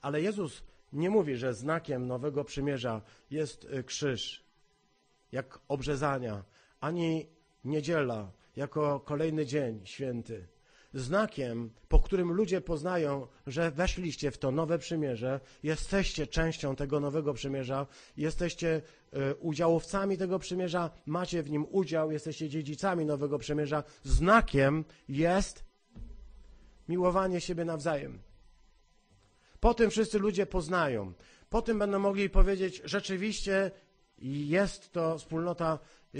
Ale 0.00 0.22
Jezus 0.22 0.62
nie 0.92 1.10
mówi, 1.10 1.36
że 1.36 1.54
znakiem 1.54 2.06
Nowego 2.06 2.44
Przymierza 2.44 3.02
jest 3.30 3.64
y, 3.64 3.84
krzyż, 3.84 4.44
jak 5.32 5.58
obrzezania, 5.68 6.44
ani 6.80 7.26
niedziela, 7.64 8.32
jako 8.56 9.00
kolejny 9.00 9.46
dzień 9.46 9.80
święty 9.84 10.46
znakiem, 10.94 11.70
po 11.88 12.00
którym 12.00 12.32
ludzie 12.32 12.60
poznają, 12.60 13.26
że 13.46 13.70
weszliście 13.70 14.30
w 14.30 14.38
to 14.38 14.50
nowe 14.50 14.78
przymierze, 14.78 15.40
jesteście 15.62 16.26
częścią 16.26 16.76
tego 16.76 17.00
nowego 17.00 17.34
przymierza, 17.34 17.86
jesteście 18.16 18.82
e, 19.12 19.34
udziałowcami 19.34 20.18
tego 20.18 20.38
przymierza, 20.38 20.90
macie 21.06 21.42
w 21.42 21.50
nim 21.50 21.66
udział, 21.70 22.12
jesteście 22.12 22.48
dziedzicami 22.48 23.06
nowego 23.06 23.38
przymierza. 23.38 23.84
Znakiem 24.02 24.84
jest 25.08 25.64
miłowanie 26.88 27.40
siebie 27.40 27.64
nawzajem. 27.64 28.18
Po 29.60 29.74
tym 29.74 29.90
wszyscy 29.90 30.18
ludzie 30.18 30.46
poznają. 30.46 31.12
Po 31.50 31.62
tym 31.62 31.78
będą 31.78 31.98
mogli 31.98 32.30
powiedzieć, 32.30 32.82
rzeczywiście 32.84 33.70
jest 34.22 34.92
to 34.92 35.18
wspólnota 35.18 35.78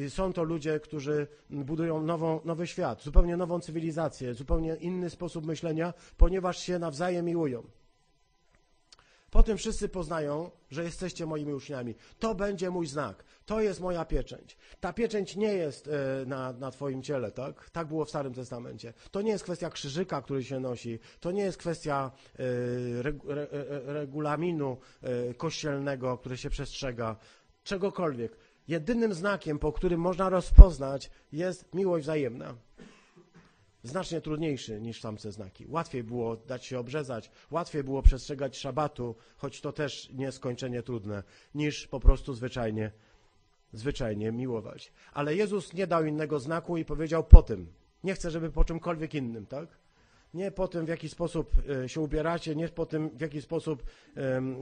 są 0.08 0.32
to 0.32 0.42
ludzie, 0.42 0.80
którzy 0.80 1.26
budują 1.50 2.02
nową, 2.02 2.40
nowy 2.44 2.66
świat, 2.66 3.02
zupełnie 3.02 3.36
nową 3.36 3.60
cywilizację, 3.60 4.34
zupełnie 4.34 4.74
inny 4.74 5.10
sposób 5.10 5.46
myślenia, 5.46 5.94
ponieważ 6.16 6.58
się 6.58 6.78
nawzajem 6.78 7.26
miłują. 7.26 7.62
Potem 9.32 9.58
wszyscy 9.58 9.88
poznają, 9.88 10.50
że 10.70 10.84
jesteście 10.84 11.26
moimi 11.26 11.54
uczniami. 11.54 11.94
To 12.18 12.34
będzie 12.34 12.70
mój 12.70 12.86
znak. 12.86 13.24
To 13.46 13.60
jest 13.60 13.80
moja 13.80 14.04
pieczęć. 14.04 14.56
Ta 14.80 14.92
pieczęć 14.92 15.36
nie 15.36 15.54
jest 15.54 15.88
e, 15.88 16.26
na, 16.26 16.52
na 16.52 16.70
Twoim 16.70 17.02
ciele, 17.02 17.32
tak? 17.32 17.70
Tak 17.70 17.88
było 17.88 18.04
w 18.04 18.08
Starym 18.08 18.34
Testamencie. 18.34 18.92
To 19.10 19.22
nie 19.22 19.30
jest 19.30 19.44
kwestia 19.44 19.70
krzyżyka, 19.70 20.22
który 20.22 20.44
się 20.44 20.60
nosi. 20.60 20.98
To 21.20 21.30
nie 21.30 21.42
jest 21.42 21.58
kwestia 21.58 22.10
e, 22.38 22.42
e, 22.42 23.92
regulaminu 23.92 24.76
kościelnego, 25.36 26.18
który 26.18 26.36
się 26.36 26.50
przestrzega. 26.50 27.16
Czegokolwiek. 27.64 28.36
Jedynym 28.68 29.14
znakiem, 29.14 29.58
po 29.58 29.72
którym 29.72 30.00
można 30.00 30.28
rozpoznać, 30.28 31.10
jest 31.32 31.74
miłość 31.74 32.04
wzajemna. 32.04 32.54
Znacznie 33.82 34.20
trudniejszy 34.20 34.80
niż 34.80 35.00
tamte 35.00 35.32
znaki. 35.32 35.66
Łatwiej 35.68 36.04
było 36.04 36.36
dać 36.36 36.66
się 36.66 36.78
obrzezać, 36.78 37.30
łatwiej 37.50 37.84
było 37.84 38.02
przestrzegać 38.02 38.58
szabatu, 38.58 39.14
choć 39.36 39.60
to 39.60 39.72
też 39.72 40.10
nieskończenie 40.10 40.82
trudne, 40.82 41.22
niż 41.54 41.86
po 41.86 42.00
prostu 42.00 42.34
zwyczajnie, 42.34 42.90
zwyczajnie 43.72 44.32
miłować. 44.32 44.92
Ale 45.12 45.34
Jezus 45.34 45.72
nie 45.72 45.86
dał 45.86 46.04
innego 46.04 46.40
znaku 46.40 46.76
i 46.76 46.84
powiedział 46.84 47.24
po 47.24 47.42
tym. 47.42 47.72
Nie 48.04 48.14
chcę, 48.14 48.30
żeby 48.30 48.50
po 48.50 48.64
czymkolwiek 48.64 49.14
innym, 49.14 49.46
tak? 49.46 49.68
Nie 50.34 50.50
po 50.50 50.68
tym, 50.68 50.86
w 50.86 50.88
jaki 50.88 51.08
sposób 51.08 51.54
e, 51.84 51.88
się 51.88 52.00
ubieracie, 52.00 52.56
nie 52.56 52.68
po 52.68 52.86
tym, 52.86 53.10
w 53.10 53.20
jaki 53.20 53.42
sposób 53.42 53.82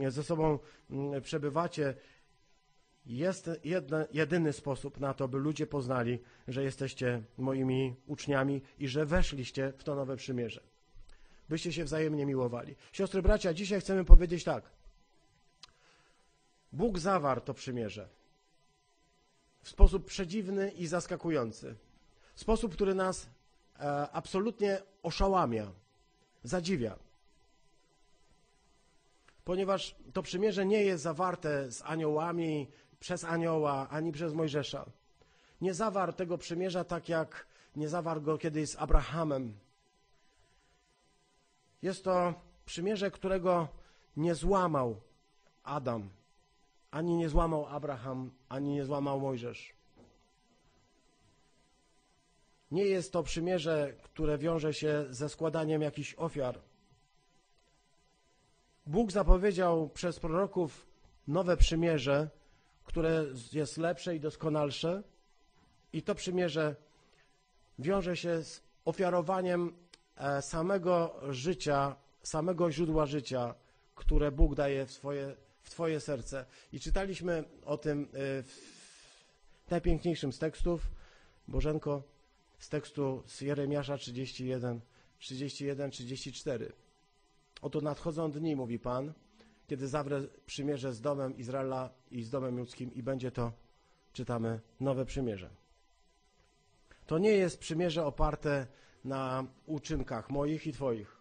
ze 0.09 0.23
sobą 0.23 0.59
mm, 0.89 1.21
przebywacie, 1.21 1.93
jest 3.05 3.49
jedna, 3.63 4.05
jedyny 4.13 4.53
sposób 4.53 4.99
na 4.99 5.13
to, 5.13 5.27
by 5.27 5.37
ludzie 5.37 5.67
poznali, 5.67 6.19
że 6.47 6.63
jesteście 6.63 7.23
moimi 7.37 7.95
uczniami 8.07 8.61
i 8.79 8.87
że 8.87 9.05
weszliście 9.05 9.73
w 9.77 9.83
to 9.83 9.95
nowe 9.95 10.15
przymierze. 10.15 10.61
Byście 11.49 11.73
się 11.73 11.83
wzajemnie 11.83 12.25
miłowali. 12.25 12.75
Siostry, 12.91 13.21
bracia, 13.21 13.53
dzisiaj 13.53 13.81
chcemy 13.81 14.05
powiedzieć 14.05 14.43
tak. 14.43 14.63
Bóg 16.73 16.99
zawarł 16.99 17.41
to 17.41 17.53
przymierze 17.53 18.09
w 19.61 19.69
sposób 19.69 20.05
przedziwny 20.05 20.71
i 20.71 20.87
zaskakujący. 20.87 21.75
Sposób, 22.35 22.73
który 22.73 22.95
nas 22.95 23.27
e, 23.79 24.09
absolutnie 24.11 24.81
oszałamia, 25.03 25.71
zadziwia. 26.43 26.95
Ponieważ 29.43 29.95
to 30.13 30.23
przymierze 30.23 30.65
nie 30.65 30.83
jest 30.83 31.03
zawarte 31.03 31.71
z 31.71 31.81
aniołami, 31.81 32.67
przez 33.01 33.23
anioła, 33.23 33.89
ani 33.89 34.11
przez 34.11 34.33
Mojżesza. 34.33 34.85
Nie 35.61 35.73
zawarł 35.73 36.13
tego 36.13 36.37
przymierza 36.37 36.83
tak 36.83 37.09
jak 37.09 37.47
nie 37.75 37.89
zawarł 37.89 38.21
go 38.21 38.37
kiedyś 38.37 38.69
z 38.69 38.75
Abrahamem. 38.75 39.53
Jest 41.81 42.03
to 42.03 42.33
przymierze, 42.65 43.11
którego 43.11 43.67
nie 44.17 44.35
złamał 44.35 45.01
Adam, 45.63 46.09
ani 46.91 47.15
nie 47.15 47.29
złamał 47.29 47.65
Abraham, 47.65 48.31
ani 48.49 48.69
nie 48.73 48.85
złamał 48.85 49.19
Mojżesz. 49.19 49.73
Nie 52.71 52.85
jest 52.85 53.13
to 53.13 53.23
przymierze, 53.23 53.93
które 54.03 54.37
wiąże 54.37 54.73
się 54.73 55.05
ze 55.09 55.29
składaniem 55.29 55.81
jakichś 55.81 56.15
ofiar. 56.17 56.59
Bóg 58.85 59.11
zapowiedział 59.11 59.89
przez 59.89 60.19
proroków 60.19 60.87
nowe 61.27 61.57
przymierze, 61.57 62.29
które 62.91 63.25
jest 63.53 63.77
lepsze 63.77 64.15
i 64.15 64.19
doskonalsze 64.19 65.03
i 65.93 66.01
to 66.01 66.15
przymierze 66.15 66.75
wiąże 67.79 68.17
się 68.17 68.43
z 68.43 68.61
ofiarowaniem 68.85 69.73
e, 70.17 70.41
samego 70.41 71.15
życia, 71.29 71.95
samego 72.23 72.71
źródła 72.71 73.05
życia, 73.05 73.55
które 73.95 74.31
Bóg 74.31 74.55
daje 74.55 74.85
w, 74.85 74.91
swoje, 74.91 75.35
w 75.61 75.69
Twoje 75.69 75.99
serce. 75.99 76.45
I 76.73 76.79
czytaliśmy 76.79 77.43
o 77.65 77.77
tym 77.77 78.03
e, 78.03 78.07
w 78.43 79.71
najpiękniejszym 79.71 80.33
z 80.33 80.39
tekstów, 80.39 80.87
Bożenko, 81.47 82.03
z 82.59 82.69
tekstu 82.69 83.23
z 83.25 83.41
Jeremiasza 83.41 83.97
31, 83.97 84.81
31, 85.19 85.91
34. 85.91 86.71
Oto 87.61 87.81
nadchodzą 87.81 88.31
dni, 88.31 88.55
mówi 88.55 88.79
Pan, 88.79 89.13
kiedy 89.71 89.87
zawrę 89.87 90.21
przymierze 90.45 90.93
z 90.93 91.01
domem 91.01 91.37
Izraela 91.37 91.89
i 92.11 92.23
z 92.23 92.29
domem 92.29 92.57
ludzkim 92.57 92.93
i 92.93 93.03
będzie 93.03 93.31
to, 93.31 93.51
czytamy, 94.13 94.59
nowe 94.79 95.05
przymierze. 95.05 95.49
To 97.05 97.17
nie 97.17 97.31
jest 97.31 97.59
przymierze 97.59 98.05
oparte 98.05 98.67
na 99.05 99.45
uczynkach 99.65 100.29
moich 100.29 100.67
i 100.67 100.73
Twoich. 100.73 101.17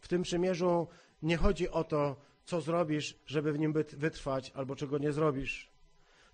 W 0.00 0.08
tym 0.08 0.22
przymierzu 0.22 0.86
nie 1.22 1.36
chodzi 1.36 1.68
o 1.70 1.84
to, 1.84 2.16
co 2.44 2.60
zrobisz, 2.60 3.18
żeby 3.26 3.52
w 3.52 3.58
nim 3.58 3.72
wytrwać, 3.72 4.52
albo 4.54 4.76
czego 4.76 4.98
nie 4.98 5.12
zrobisz. 5.12 5.70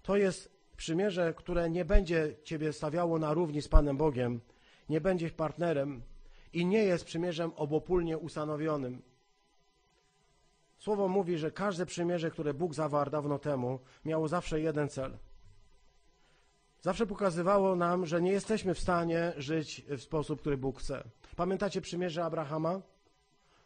To 0.02 0.16
jest 0.16 0.50
przymierze, 0.76 1.34
które 1.34 1.70
nie 1.70 1.84
będzie 1.84 2.36
Ciebie 2.44 2.72
stawiało 2.72 3.18
na 3.18 3.32
równi 3.32 3.62
z 3.62 3.68
Panem 3.68 3.96
Bogiem, 3.96 4.40
nie 4.88 5.00
będziesz 5.00 5.32
partnerem 5.32 6.02
i 6.52 6.66
nie 6.66 6.84
jest 6.84 7.04
przymierzem 7.04 7.52
obopólnie 7.56 8.18
ustanowionym. 8.18 9.09
Słowo 10.80 11.08
mówi, 11.08 11.38
że 11.38 11.50
każde 11.50 11.86
przymierze, 11.86 12.30
które 12.30 12.54
Bóg 12.54 12.74
zawarł 12.74 13.10
dawno 13.10 13.38
temu, 13.38 13.78
miało 14.04 14.28
zawsze 14.28 14.60
jeden 14.60 14.88
cel. 14.88 15.18
Zawsze 16.80 17.06
pokazywało 17.06 17.76
nam, 17.76 18.06
że 18.06 18.22
nie 18.22 18.32
jesteśmy 18.32 18.74
w 18.74 18.80
stanie 18.80 19.32
żyć 19.36 19.82
w 19.88 20.00
sposób, 20.00 20.40
który 20.40 20.56
Bóg 20.56 20.80
chce. 20.80 21.04
Pamiętacie 21.36 21.80
przymierze 21.80 22.24
Abrahama? 22.24 22.80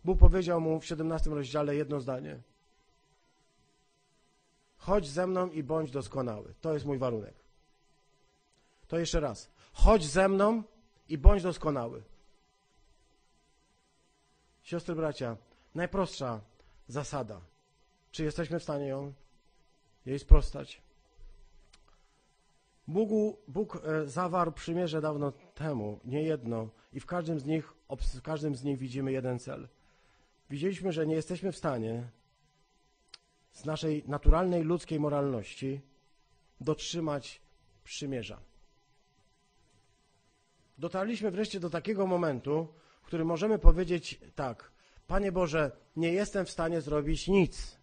Bóg 0.04 0.18
powiedział 0.18 0.60
mu 0.60 0.80
w 0.80 0.86
17 0.86 1.30
rozdziale 1.30 1.76
jedno 1.76 2.00
zdanie. 2.00 2.40
Chodź 4.78 5.08
ze 5.08 5.26
mną 5.26 5.50
i 5.50 5.62
bądź 5.62 5.90
doskonały. 5.90 6.54
To 6.60 6.74
jest 6.74 6.86
mój 6.86 6.98
warunek. 6.98 7.34
To 8.88 8.98
jeszcze 8.98 9.20
raz. 9.20 9.50
Chodź 9.72 10.06
ze 10.06 10.28
mną 10.28 10.62
i 11.08 11.18
bądź 11.18 11.42
doskonały. 11.42 12.02
Siostry, 14.62 14.94
bracia, 14.94 15.36
najprostsza 15.74 16.40
zasada. 16.88 17.40
Czy 18.10 18.24
jesteśmy 18.24 18.58
w 18.58 18.62
stanie 18.62 18.86
ją 18.86 19.12
jej 20.06 20.18
sprostać? 20.18 20.82
Bóg, 22.88 23.10
Bóg 23.48 23.76
e, 23.76 24.06
zawarł 24.06 24.52
przymierze 24.52 25.00
dawno 25.00 25.32
temu, 25.32 26.00
nie 26.04 26.22
jedno, 26.22 26.68
i 26.92 27.00
w 27.00 27.06
każdym 27.06 27.40
z 27.40 27.44
nich, 27.44 27.72
w 28.14 28.22
każdym 28.22 28.56
z 28.56 28.64
nich 28.64 28.78
widzimy 28.78 29.12
jeden 29.12 29.38
cel. 29.38 29.68
Widzieliśmy, 30.50 30.92
że 30.92 31.06
nie 31.06 31.14
jesteśmy 31.14 31.52
w 31.52 31.56
stanie 31.56 32.08
z 33.52 33.64
naszej 33.64 34.04
naturalnej 34.06 34.62
ludzkiej 34.62 35.00
moralności 35.00 35.80
dotrzymać 36.60 37.40
przymierza. 37.84 38.40
Dotarliśmy 40.78 41.30
wreszcie 41.30 41.60
do 41.60 41.70
takiego 41.70 42.06
momentu, 42.06 42.68
w 43.02 43.06
którym 43.06 43.26
możemy 43.26 43.58
powiedzieć 43.58 44.20
tak, 44.34 44.70
Panie 45.06 45.32
Boże, 45.32 45.70
nie 45.96 46.12
jestem 46.12 46.46
w 46.46 46.50
stanie 46.50 46.80
zrobić 46.80 47.28
nic. 47.28 47.76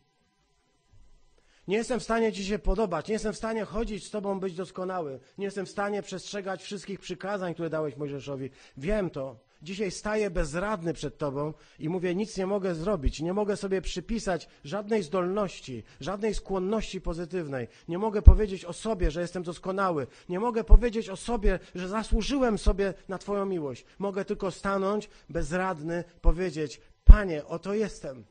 Nie 1.68 1.78
jestem 1.78 2.00
w 2.00 2.04
stanie 2.04 2.34
Ci 2.34 2.46
się 2.46 2.60
podobać, 2.60 3.08
nie 3.08 3.14
jestem 3.14 3.34
w 3.34 3.38
stanie 3.38 3.66
chodzić 3.66 4.06
z 4.06 4.10
Tobą, 4.10 4.40
być 4.40 4.56
doskonały, 4.56 5.20
nie 5.38 5.46
jestem 5.46 5.66
w 5.66 5.70
stanie 5.70 6.02
przestrzegać 6.02 6.64
wszystkich 6.64 7.00
przykazań, 7.00 7.54
które 7.54 7.70
dałeś 7.70 7.98
Mojżeszowi. 7.98 8.50
Wiem 8.78 9.10
to. 9.10 9.40
Dzisiaj 9.64 9.92
staję 9.92 10.30
bezradny 10.30 10.94
przed 10.94 11.18
Tobą 11.18 11.54
i 11.80 11.90
mówię, 11.90 12.16
nic 12.16 12.38
nie 12.38 12.48
mogę 12.48 12.76
zrobić, 12.76 13.22
nie 13.22 13.34
mogę 13.34 13.58
sobie 13.58 13.82
przypisać 13.82 14.50
żadnej 14.64 15.04
zdolności, 15.04 15.84
żadnej 16.00 16.34
skłonności 16.34 17.02
pozytywnej. 17.02 17.68
Nie 17.88 17.98
mogę 17.98 18.22
powiedzieć 18.22 18.66
o 18.66 18.74
sobie, 18.74 19.12
że 19.12 19.22
jestem 19.22 19.44
doskonały. 19.44 20.08
Nie 20.30 20.40
mogę 20.40 20.64
powiedzieć 20.64 21.10
o 21.10 21.16
sobie, 21.16 21.60
że 21.76 21.88
zasłużyłem 21.88 22.58
sobie 22.58 22.94
na 23.08 23.18
Twoją 23.18 23.46
miłość. 23.46 23.86
Mogę 24.00 24.26
tylko 24.26 24.52
stanąć 24.52 25.10
bezradny, 25.30 26.04
powiedzieć, 26.22 26.82
Panie, 27.06 27.46
oto 27.46 27.74
jestem. 27.74 28.26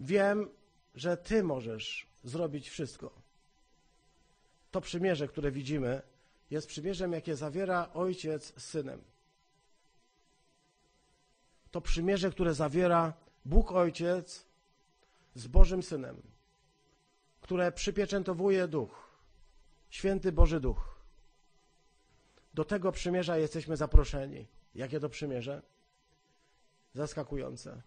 Wiem, 0.00 0.50
że 0.94 1.16
Ty 1.16 1.42
możesz 1.42 2.06
zrobić 2.24 2.68
wszystko. 2.70 3.10
To 4.70 4.80
przymierze, 4.80 5.28
które 5.28 5.50
widzimy, 5.50 6.02
jest 6.50 6.68
przymierzem, 6.68 7.12
jakie 7.12 7.36
zawiera 7.36 7.90
ojciec 7.94 8.60
z 8.60 8.64
synem. 8.64 9.04
To 11.70 11.80
przymierze, 11.80 12.30
które 12.30 12.54
zawiera 12.54 13.12
Bóg 13.44 13.72
Ojciec 13.72 14.46
z 15.34 15.46
Bożym 15.46 15.82
Synem, 15.82 16.22
które 17.40 17.72
przypieczętowuje 17.72 18.68
Duch, 18.68 19.08
Święty 19.90 20.32
Boży 20.32 20.60
Duch. 20.60 20.98
Do 22.54 22.64
tego 22.64 22.92
przymierza 22.92 23.38
jesteśmy 23.38 23.76
zaproszeni. 23.76 24.46
Jakie 24.74 25.00
to 25.00 25.08
przymierze? 25.08 25.62
Zaskakujące. 26.94 27.82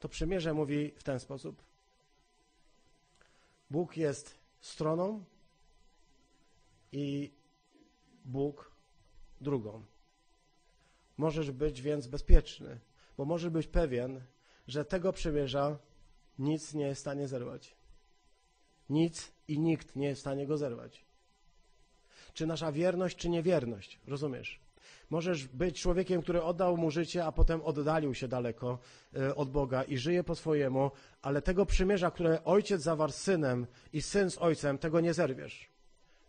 To 0.00 0.08
przymierze 0.08 0.54
mówi 0.54 0.92
w 0.96 1.02
ten 1.02 1.20
sposób. 1.20 1.62
Bóg 3.70 3.96
jest 3.96 4.38
stroną 4.60 5.24
i 6.92 7.32
Bóg 8.24 8.72
drugą. 9.40 9.84
Możesz 11.16 11.50
być 11.50 11.82
więc 11.82 12.06
bezpieczny, 12.06 12.80
bo 13.16 13.24
możesz 13.24 13.50
być 13.50 13.66
pewien, 13.66 14.20
że 14.68 14.84
tego 14.84 15.12
przymierza 15.12 15.78
nic 16.38 16.74
nie 16.74 16.84
jest 16.86 16.98
w 16.98 17.00
stanie 17.00 17.28
zerwać. 17.28 17.76
Nic 18.90 19.32
i 19.48 19.58
nikt 19.58 19.96
nie 19.96 20.06
jest 20.06 20.20
w 20.20 20.22
stanie 20.22 20.46
go 20.46 20.58
zerwać. 20.58 21.04
Czy 22.34 22.46
nasza 22.46 22.72
wierność, 22.72 23.16
czy 23.16 23.28
niewierność, 23.28 24.00
rozumiesz? 24.06 24.61
Możesz 25.12 25.48
być 25.48 25.80
człowiekiem, 25.80 26.22
który 26.22 26.42
oddał 26.42 26.76
mu 26.76 26.90
życie, 26.90 27.24
a 27.24 27.32
potem 27.32 27.62
oddalił 27.62 28.14
się 28.14 28.28
daleko 28.28 28.78
e, 29.16 29.34
od 29.34 29.50
Boga 29.50 29.82
i 29.82 29.98
żyje 29.98 30.24
po 30.24 30.34
swojemu, 30.34 30.90
ale 31.22 31.42
tego 31.42 31.66
przymierza, 31.66 32.10
które 32.10 32.44
ojciec 32.44 32.82
zawarł 32.82 33.12
z 33.12 33.16
synem 33.16 33.66
i 33.92 34.02
syn 34.02 34.30
z 34.30 34.38
ojcem, 34.38 34.78
tego 34.78 35.00
nie 35.00 35.14
zerwiesz. 35.14 35.68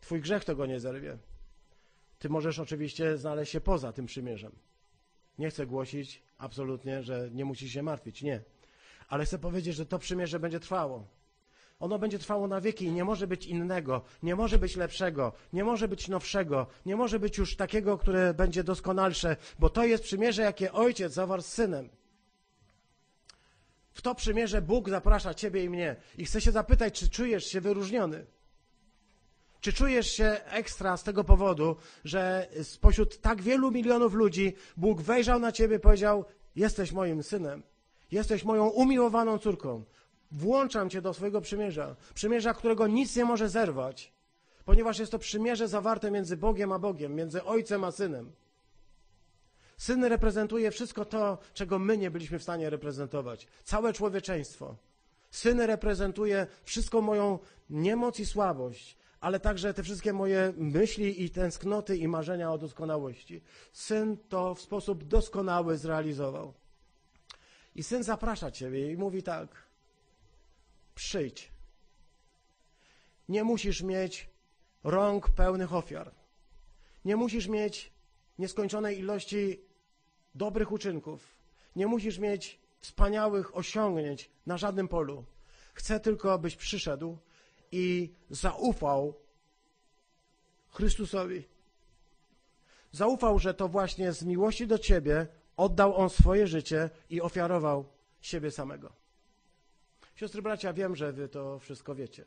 Twój 0.01 0.21
grzech 0.21 0.45
tego 0.45 0.65
nie 0.65 0.79
zerwie. 0.79 1.17
Ty 2.19 2.29
możesz 2.29 2.59
oczywiście 2.59 3.17
znaleźć 3.17 3.51
się 3.51 3.61
poza 3.61 3.93
tym 3.93 4.05
przymierzem. 4.05 4.51
Nie 5.37 5.49
chcę 5.49 5.65
głosić 5.65 6.23
absolutnie, 6.37 7.03
że 7.03 7.29
nie 7.31 7.45
musisz 7.45 7.71
się 7.71 7.83
martwić, 7.83 8.21
nie. 8.21 8.41
Ale 9.07 9.25
chcę 9.25 9.39
powiedzieć, 9.39 9.75
że 9.75 9.85
to 9.85 9.99
przymierze 9.99 10.39
będzie 10.39 10.59
trwało. 10.59 11.07
Ono 11.83 11.99
będzie 11.99 12.19
trwało 12.19 12.47
na 12.47 12.61
wieki 12.61 12.85
i 12.85 12.91
nie 12.91 13.03
może 13.03 13.27
być 13.27 13.45
innego, 13.45 14.01
nie 14.23 14.35
może 14.35 14.59
być 14.59 14.75
lepszego, 14.75 15.33
nie 15.53 15.63
może 15.63 15.87
być 15.87 16.07
nowszego, 16.07 16.67
nie 16.85 16.95
może 16.95 17.19
być 17.19 17.37
już 17.37 17.55
takiego, 17.55 17.97
które 17.97 18.33
będzie 18.33 18.63
doskonalsze, 18.63 19.35
bo 19.59 19.69
to 19.69 19.85
jest 19.85 20.03
przymierze, 20.03 20.41
jakie 20.41 20.73
ojciec 20.73 21.13
zawarł 21.13 21.41
z 21.41 21.45
synem. 21.45 21.89
W 23.93 24.01
to 24.01 24.15
przymierze 24.15 24.61
Bóg 24.61 24.89
zaprasza 24.89 25.33
ciebie 25.33 25.63
i 25.63 25.69
mnie 25.69 25.95
i 26.17 26.25
chcę 26.25 26.41
się 26.41 26.51
zapytać, 26.51 26.99
czy 26.99 27.09
czujesz 27.09 27.45
się 27.45 27.61
wyróżniony? 27.61 28.25
Czy 29.61 29.73
czujesz 29.73 30.11
się 30.11 30.37
ekstra 30.45 30.97
z 30.97 31.03
tego 31.03 31.23
powodu, 31.23 31.75
że 32.03 32.47
spośród 32.63 33.21
tak 33.21 33.41
wielu 33.41 33.71
milionów 33.71 34.13
ludzi 34.13 34.55
Bóg 34.77 35.01
wejrzał 35.01 35.39
na 35.39 35.51
ciebie 35.51 35.75
i 35.75 35.79
powiedział: 35.79 36.25
Jesteś 36.55 36.91
moim 36.91 37.23
synem, 37.23 37.63
jesteś 38.11 38.43
moją 38.43 38.67
umiłowaną 38.67 39.37
córką, 39.37 39.83
włączam 40.33 40.89
cię 40.89 41.01
do 41.01 41.13
swojego 41.13 41.41
przymierza, 41.41 41.95
przymierza, 42.13 42.53
którego 42.53 42.87
nic 42.87 43.15
nie 43.15 43.25
może 43.25 43.49
zerwać, 43.49 44.13
ponieważ 44.65 44.99
jest 44.99 45.11
to 45.11 45.19
przymierze 45.19 45.67
zawarte 45.67 46.11
między 46.11 46.37
Bogiem 46.37 46.71
a 46.71 46.79
Bogiem, 46.79 47.15
między 47.15 47.43
Ojcem 47.43 47.83
a 47.83 47.91
Synem. 47.91 48.31
Syn 49.77 50.03
reprezentuje 50.03 50.71
wszystko 50.71 51.05
to, 51.05 51.37
czego 51.53 51.79
my 51.79 51.97
nie 51.97 52.11
byliśmy 52.11 52.39
w 52.39 52.43
stanie 52.43 52.69
reprezentować. 52.69 53.47
Całe 53.63 53.93
człowieczeństwo. 53.93 54.75
Syn 55.31 55.61
reprezentuje 55.61 56.47
wszystką 56.63 57.01
moją 57.01 57.39
niemoc 57.69 58.19
i 58.19 58.25
słabość, 58.25 58.97
ale 59.19 59.39
także 59.39 59.73
te 59.73 59.83
wszystkie 59.83 60.13
moje 60.13 60.53
myśli 60.57 61.23
i 61.23 61.29
tęsknoty 61.29 61.97
i 61.97 62.07
marzenia 62.07 62.51
o 62.51 62.57
doskonałości. 62.57 63.41
Syn 63.73 64.17
to 64.29 64.55
w 64.55 64.61
sposób 64.61 65.03
doskonały 65.03 65.77
zrealizował. 65.77 66.53
I 67.75 67.83
syn 67.83 68.03
zaprasza 68.03 68.51
ciebie 68.51 68.91
i 68.91 68.97
mówi 68.97 69.23
tak: 69.23 69.72
przyjdź. 70.95 71.51
Nie 73.29 73.43
musisz 73.43 73.81
mieć 73.81 74.29
rąk 74.83 75.29
pełnych 75.29 75.73
ofiar. 75.73 76.11
Nie 77.05 77.15
musisz 77.15 77.47
mieć 77.47 77.93
nieskończonej 78.39 78.99
ilości 78.99 79.61
dobrych 80.35 80.71
uczynków. 80.71 81.35
Nie 81.75 81.87
musisz 81.87 82.19
mieć 82.19 82.59
wspaniałych 82.79 83.57
osiągnięć 83.57 84.31
na 84.45 84.57
żadnym 84.57 84.87
polu. 84.87 85.25
Chcę 85.73 85.99
tylko, 85.99 86.33
abyś 86.33 86.55
przyszedł 86.55 87.17
i 87.71 88.13
zaufał 88.29 89.13
Chrystusowi. 90.69 91.43
Zaufał, 92.91 93.39
że 93.39 93.53
to 93.53 93.67
właśnie 93.67 94.13
z 94.13 94.23
miłości 94.23 94.67
do 94.67 94.79
Ciebie 94.79 95.27
oddał 95.57 95.95
On 95.95 96.09
swoje 96.09 96.47
życie 96.47 96.89
i 97.09 97.21
ofiarował 97.21 97.85
siebie 98.21 98.51
samego. 98.51 99.02
Siostry, 100.23 100.41
bracia, 100.41 100.73
wiem, 100.73 100.95
że 100.95 101.13
Wy 101.13 101.29
to 101.29 101.59
wszystko 101.59 101.95
wiecie. 101.95 102.25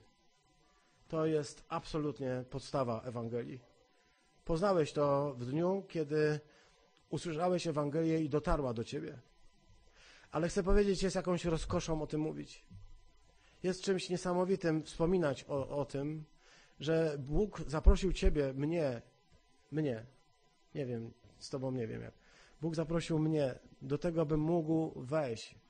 To 1.09 1.27
jest 1.27 1.65
absolutnie 1.69 2.45
podstawa 2.51 3.03
Ewangelii. 3.03 3.61
Poznałeś 4.45 4.93
to 4.93 5.35
w 5.39 5.45
dniu, 5.45 5.85
kiedy 5.89 6.41
usłyszałeś 7.11 7.67
Ewangelię 7.67 8.21
i 8.21 8.29
dotarła 8.29 8.75
do 8.75 8.85
ciebie. 8.85 9.19
Ale 10.31 10.49
chcę 10.49 10.63
powiedzieć, 10.63 11.03
jest 11.03 11.17
jakąś 11.17 11.45
rozkoszą 11.45 12.03
o 12.03 12.07
tym 12.07 12.21
mówić. 12.21 12.65
Jest 13.63 13.83
czymś 13.83 14.11
niesamowitym 14.11 14.83
wspominać 14.83 15.45
o, 15.49 15.69
o 15.69 15.85
tym, 15.85 16.25
że 16.81 17.17
Bóg 17.19 17.63
zaprosił 17.67 18.13
ciebie, 18.13 18.53
mnie, 18.53 19.03
mnie, 19.71 20.07
nie 20.75 20.87
wiem, 20.87 21.13
z 21.39 21.51
tobą 21.51 21.73
nie 21.73 21.87
wiem 21.87 22.03
jak. 22.03 22.15
Bóg 22.61 22.75
zaprosił 22.75 23.19
mnie 23.19 23.59
do 23.83 23.99
tego, 23.99 24.27
bym 24.27 24.41
mógł 24.41 25.01
wejść 25.01 25.66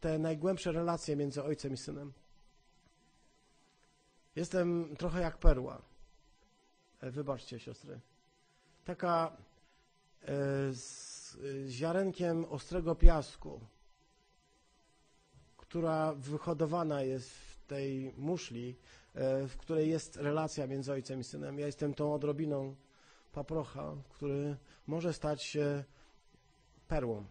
te 0.00 0.18
najgłębsze 0.18 0.72
relacje 0.72 1.16
między 1.16 1.42
ojcem 1.42 1.72
i 1.72 1.76
synem. 1.76 2.12
Jestem 4.36 4.96
trochę 4.96 5.20
jak 5.20 5.38
perła. 5.38 5.82
E, 7.00 7.10
Wybaczcie, 7.10 7.60
siostry. 7.60 8.00
Taka 8.84 9.36
e, 10.22 10.26
z 10.72 11.38
ziarenkiem 11.68 12.44
ostrego 12.44 12.94
piasku, 12.94 13.60
która 15.56 16.14
wyhodowana 16.14 17.02
jest 17.02 17.30
w 17.30 17.66
tej 17.66 18.12
muszli, 18.16 18.76
e, 19.14 19.46
w 19.46 19.56
której 19.56 19.90
jest 19.90 20.16
relacja 20.16 20.66
między 20.66 20.92
ojcem 20.92 21.20
i 21.20 21.24
synem. 21.24 21.58
Ja 21.58 21.66
jestem 21.66 21.94
tą 21.94 22.14
odrobiną 22.14 22.76
paprocha, 23.32 23.96
który 24.08 24.56
może 24.86 25.12
stać 25.12 25.42
się 25.42 25.84
perłą. 26.88 27.24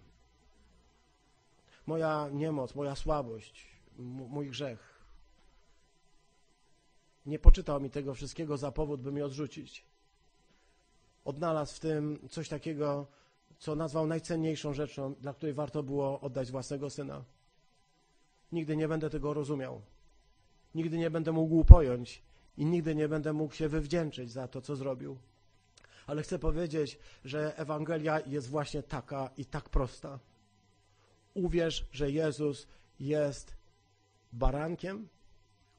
Moja 1.88 2.30
niemoc, 2.34 2.76
moja 2.76 2.96
słabość, 2.96 3.68
mój 4.30 4.50
grzech 4.50 4.98
nie 7.28 7.40
poczytał 7.40 7.82
mi 7.82 7.90
tego 7.90 8.14
wszystkiego 8.14 8.58
za 8.58 8.72
powód, 8.72 9.02
by 9.02 9.12
mnie 9.12 9.26
odrzucić. 9.26 9.84
Odnalazł 11.26 11.76
w 11.76 11.80
tym 11.80 12.20
coś 12.30 12.50
takiego, 12.50 13.08
co 13.60 13.76
nazwał 13.76 14.08
najcenniejszą 14.08 14.74
rzeczą, 14.74 15.14
dla 15.14 15.34
której 15.34 15.54
warto 15.54 15.84
było 15.84 16.22
oddać 16.22 16.52
własnego 16.52 16.90
syna. 16.90 17.24
Nigdy 18.52 18.78
nie 18.78 18.88
będę 18.88 19.10
tego 19.10 19.34
rozumiał. 19.34 19.82
Nigdy 20.76 20.98
nie 20.98 21.10
będę 21.10 21.32
mógł 21.32 21.66
pojąć 21.66 22.22
i 22.58 22.66
nigdy 22.66 22.96
nie 22.96 23.08
będę 23.08 23.34
mógł 23.34 23.54
się 23.54 23.70
wywdzięczyć 23.70 24.32
za 24.32 24.48
to, 24.48 24.62
co 24.62 24.76
zrobił. 24.76 25.18
Ale 26.08 26.22
chcę 26.22 26.40
powiedzieć, 26.40 27.00
że 27.26 27.58
Ewangelia 27.58 28.20
jest 28.20 28.50
właśnie 28.50 28.84
taka 28.84 29.30
i 29.38 29.46
tak 29.46 29.70
prosta. 29.70 30.20
Uwierz, 31.38 31.86
że 31.92 32.12
Jezus 32.12 32.68
jest 33.00 33.54
barankiem, 34.34 35.08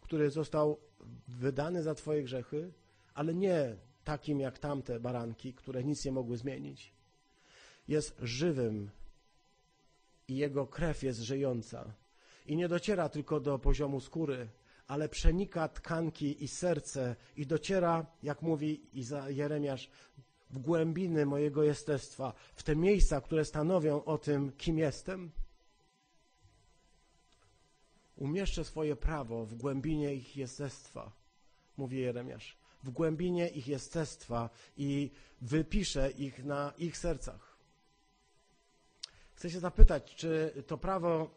który 0.00 0.30
został 0.30 0.78
wydany 1.28 1.82
za 1.82 1.94
Twoje 1.94 2.22
grzechy, 2.22 2.72
ale 3.14 3.34
nie 3.34 3.76
takim 4.04 4.40
jak 4.40 4.58
tamte 4.58 5.00
baranki, 5.00 5.54
które 5.54 5.84
nic 5.84 6.04
nie 6.04 6.12
mogły 6.12 6.36
zmienić. 6.36 6.92
Jest 7.88 8.16
żywym 8.22 8.90
i 10.28 10.36
jego 10.36 10.66
krew 10.66 11.02
jest 11.02 11.20
żyjąca. 11.20 11.94
I 12.46 12.56
nie 12.56 12.68
dociera 12.68 13.08
tylko 13.08 13.40
do 13.40 13.58
poziomu 13.58 14.00
skóry, 14.00 14.48
ale 14.86 15.08
przenika 15.08 15.68
tkanki 15.68 16.44
i 16.44 16.48
serce 16.48 17.16
i 17.36 17.46
dociera, 17.46 18.06
jak 18.22 18.42
mówi 18.42 18.80
Iza 18.92 19.30
Jeremiasz, 19.30 19.90
w 20.50 20.58
głębiny 20.58 21.26
mojego 21.26 21.62
jestestwa, 21.62 22.32
w 22.54 22.62
te 22.62 22.76
miejsca, 22.76 23.20
które 23.20 23.44
stanowią 23.44 24.04
o 24.04 24.18
tym, 24.18 24.52
kim 24.52 24.78
jestem. 24.78 25.30
Umieszczę 28.18 28.64
swoje 28.64 28.96
prawo 28.96 29.46
w 29.46 29.54
głębinie 29.54 30.14
ich 30.14 30.36
jestestwa, 30.36 31.12
mówi 31.76 31.98
Jeremiasz, 31.98 32.56
w 32.82 32.90
głębinie 32.90 33.48
ich 33.48 33.68
jestestwa 33.68 34.50
i 34.76 35.10
wypiszę 35.40 36.10
ich 36.10 36.44
na 36.44 36.72
ich 36.78 36.96
sercach. 36.96 37.56
Chcę 39.34 39.50
się 39.50 39.60
zapytać, 39.60 40.14
czy 40.14 40.62
to 40.66 40.78
prawo 40.78 41.30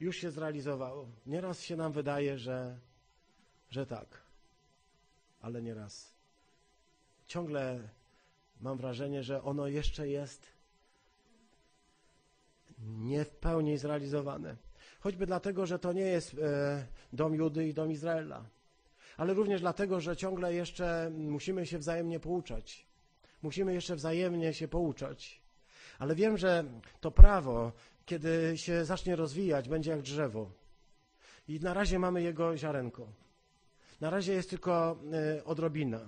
już 0.00 0.16
się 0.16 0.30
zrealizowało. 0.30 1.08
Nieraz 1.26 1.62
się 1.62 1.76
nam 1.76 1.92
wydaje, 1.92 2.38
że, 2.38 2.78
że 3.70 3.86
tak, 3.86 4.22
ale 5.40 5.62
nieraz. 5.62 6.12
Ciągle 7.26 7.88
mam 8.60 8.78
wrażenie, 8.78 9.22
że 9.22 9.42
ono 9.42 9.66
jeszcze 9.66 10.08
jest 10.08 10.46
nie 12.78 13.24
w 13.24 13.30
pełni 13.30 13.78
zrealizowane. 13.78 14.56
Choćby 15.00 15.26
dlatego, 15.26 15.66
że 15.66 15.78
to 15.78 15.92
nie 15.92 16.06
jest 16.06 16.34
e, 16.34 16.86
dom 17.12 17.34
Judy 17.34 17.68
i 17.68 17.74
dom 17.74 17.90
Izraela, 17.90 18.44
ale 19.16 19.34
również 19.34 19.60
dlatego, 19.60 20.00
że 20.00 20.16
ciągle 20.16 20.54
jeszcze 20.54 21.10
musimy 21.18 21.66
się 21.66 21.78
wzajemnie 21.78 22.20
pouczać. 22.20 22.86
Musimy 23.42 23.74
jeszcze 23.74 23.96
wzajemnie 23.96 24.54
się 24.54 24.68
pouczać. 24.68 25.40
Ale 25.98 26.14
wiem, 26.14 26.38
że 26.38 26.64
to 27.00 27.10
prawo, 27.10 27.72
kiedy 28.06 28.58
się 28.58 28.84
zacznie 28.84 29.16
rozwijać, 29.16 29.68
będzie 29.68 29.90
jak 29.90 30.02
drzewo. 30.02 30.50
I 31.48 31.60
na 31.60 31.74
razie 31.74 31.98
mamy 31.98 32.22
jego 32.22 32.56
ziarenko. 32.56 33.06
Na 34.00 34.10
razie 34.10 34.32
jest 34.32 34.50
tylko 34.50 34.98
e, 35.38 35.44
odrobina. 35.44 36.00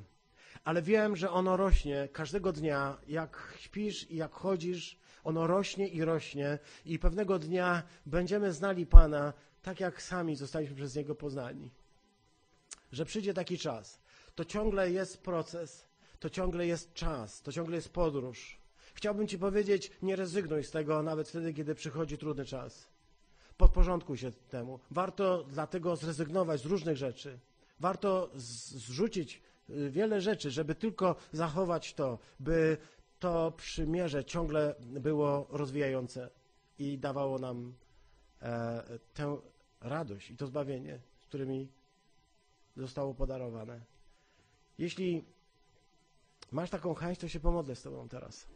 Ale 0.65 0.83
wiem, 0.83 1.17
że 1.17 1.31
ono 1.31 1.57
rośnie 1.57 2.09
każdego 2.13 2.53
dnia, 2.53 2.97
jak 3.09 3.55
śpisz 3.59 4.11
i 4.11 4.17
jak 4.17 4.33
chodzisz, 4.33 5.00
ono 5.25 5.47
rośnie 5.47 5.89
i 5.89 6.05
rośnie 6.05 6.59
i 6.85 6.99
pewnego 6.99 7.39
dnia 7.39 7.83
będziemy 8.07 8.53
znali 8.53 8.87
Pana 8.87 9.33
tak, 9.63 9.81
jak 9.81 10.03
sami 10.03 10.37
zostaliśmy 10.37 10.77
przez 10.77 10.95
Niego 10.95 11.15
poznani. 11.15 11.71
Że 12.93 13.05
przyjdzie 13.05 13.35
taki 13.35 13.59
czas. 13.59 14.01
To 14.35 14.45
ciągle 14.45 14.91
jest 14.91 15.23
proces, 15.23 15.87
to 16.21 16.31
ciągle 16.31 16.67
jest 16.67 16.95
czas, 16.95 17.43
to 17.43 17.53
ciągle 17.53 17.77
jest 17.77 17.89
podróż. 17.89 18.61
Chciałbym 18.95 19.29
Ci 19.29 19.39
powiedzieć, 19.39 19.91
nie 20.03 20.17
rezygnuj 20.17 20.65
z 20.65 20.71
tego 20.71 21.03
nawet 21.03 21.29
wtedy, 21.29 21.55
kiedy 21.55 21.75
przychodzi 21.75 22.19
trudny 22.19 22.45
czas. 22.45 22.89
Podporządkuj 23.57 24.19
się 24.19 24.33
temu. 24.33 24.81
Warto 24.91 25.45
dlatego 25.49 25.97
zrezygnować 25.97 26.61
z 26.61 26.65
różnych 26.65 26.97
rzeczy. 26.97 27.39
Warto 27.81 28.31
zrzucić 28.35 29.43
y, 29.71 29.91
wiele 29.91 30.21
rzeczy, 30.21 30.51
żeby 30.51 30.75
tylko 30.75 31.17
zachować 31.33 31.95
to, 31.95 32.19
by 32.41 32.77
to 33.21 33.53
przymierze 33.53 34.25
ciągle 34.25 34.75
było 34.81 35.47
rozwijające 35.51 36.31
i 36.79 36.99
dawało 36.99 37.39
nam 37.39 37.75
e, 38.43 38.83
tę 39.15 39.37
radość 39.81 40.31
i 40.31 40.37
to 40.37 40.47
zbawienie, 40.47 41.01
z 41.21 41.27
którymi 41.27 41.69
zostało 42.77 43.15
podarowane. 43.15 43.81
Jeśli 44.79 45.25
masz 46.51 46.71
taką 46.71 46.95
chęć, 46.95 47.19
to 47.19 47.29
się 47.29 47.41
pomodlę 47.41 47.77
z 47.77 47.83
Tobą 47.83 48.09
teraz. 48.09 48.47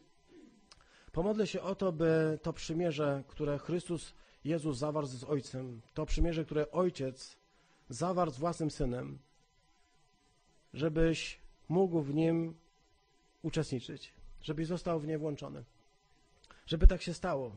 Pomodlę 1.12 1.46
się 1.46 1.62
o 1.62 1.74
to, 1.74 1.92
by 1.92 2.38
to 2.42 2.52
przymierze, 2.52 3.24
które 3.28 3.58
Chrystus 3.58 4.14
Jezus 4.44 4.78
zawarł 4.78 5.06
z 5.06 5.24
Ojcem, 5.24 5.80
to 5.94 6.06
przymierze, 6.06 6.44
które 6.44 6.70
Ojciec 6.70 7.36
zawarł 7.88 8.30
z 8.30 8.38
własnym 8.38 8.70
Synem, 8.70 9.18
żebyś 10.74 11.40
mógł 11.68 12.00
w 12.00 12.14
nim 12.14 12.54
uczestniczyć, 13.42 14.12
żebyś 14.44 14.66
został 14.66 15.00
w 15.00 15.06
nie 15.06 15.18
włączony. 15.18 15.64
Żeby 16.66 16.86
tak 16.86 17.02
się 17.02 17.14
stało, 17.14 17.56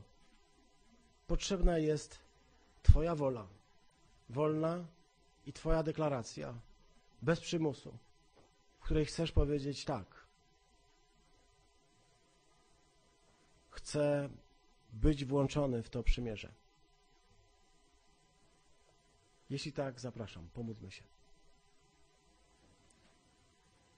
potrzebna 1.27 1.77
jest 1.77 2.19
Twoja 2.83 3.15
wola, 3.15 3.47
wolna 4.29 4.85
i 5.45 5.53
Twoja 5.53 5.83
deklaracja, 5.83 6.53
bez 7.21 7.39
przymusu, 7.39 7.97
w 8.79 8.83
której 8.83 9.05
chcesz 9.05 9.31
powiedzieć 9.31 9.85
tak. 9.85 10.25
Chcę 13.69 14.29
być 14.93 15.25
włączony 15.25 15.83
w 15.83 15.89
to 15.89 16.03
przymierze. 16.03 16.51
Jeśli 19.49 19.73
tak, 19.73 19.99
zapraszam, 19.99 20.49
pomódlmy 20.53 20.91
się. 20.91 21.03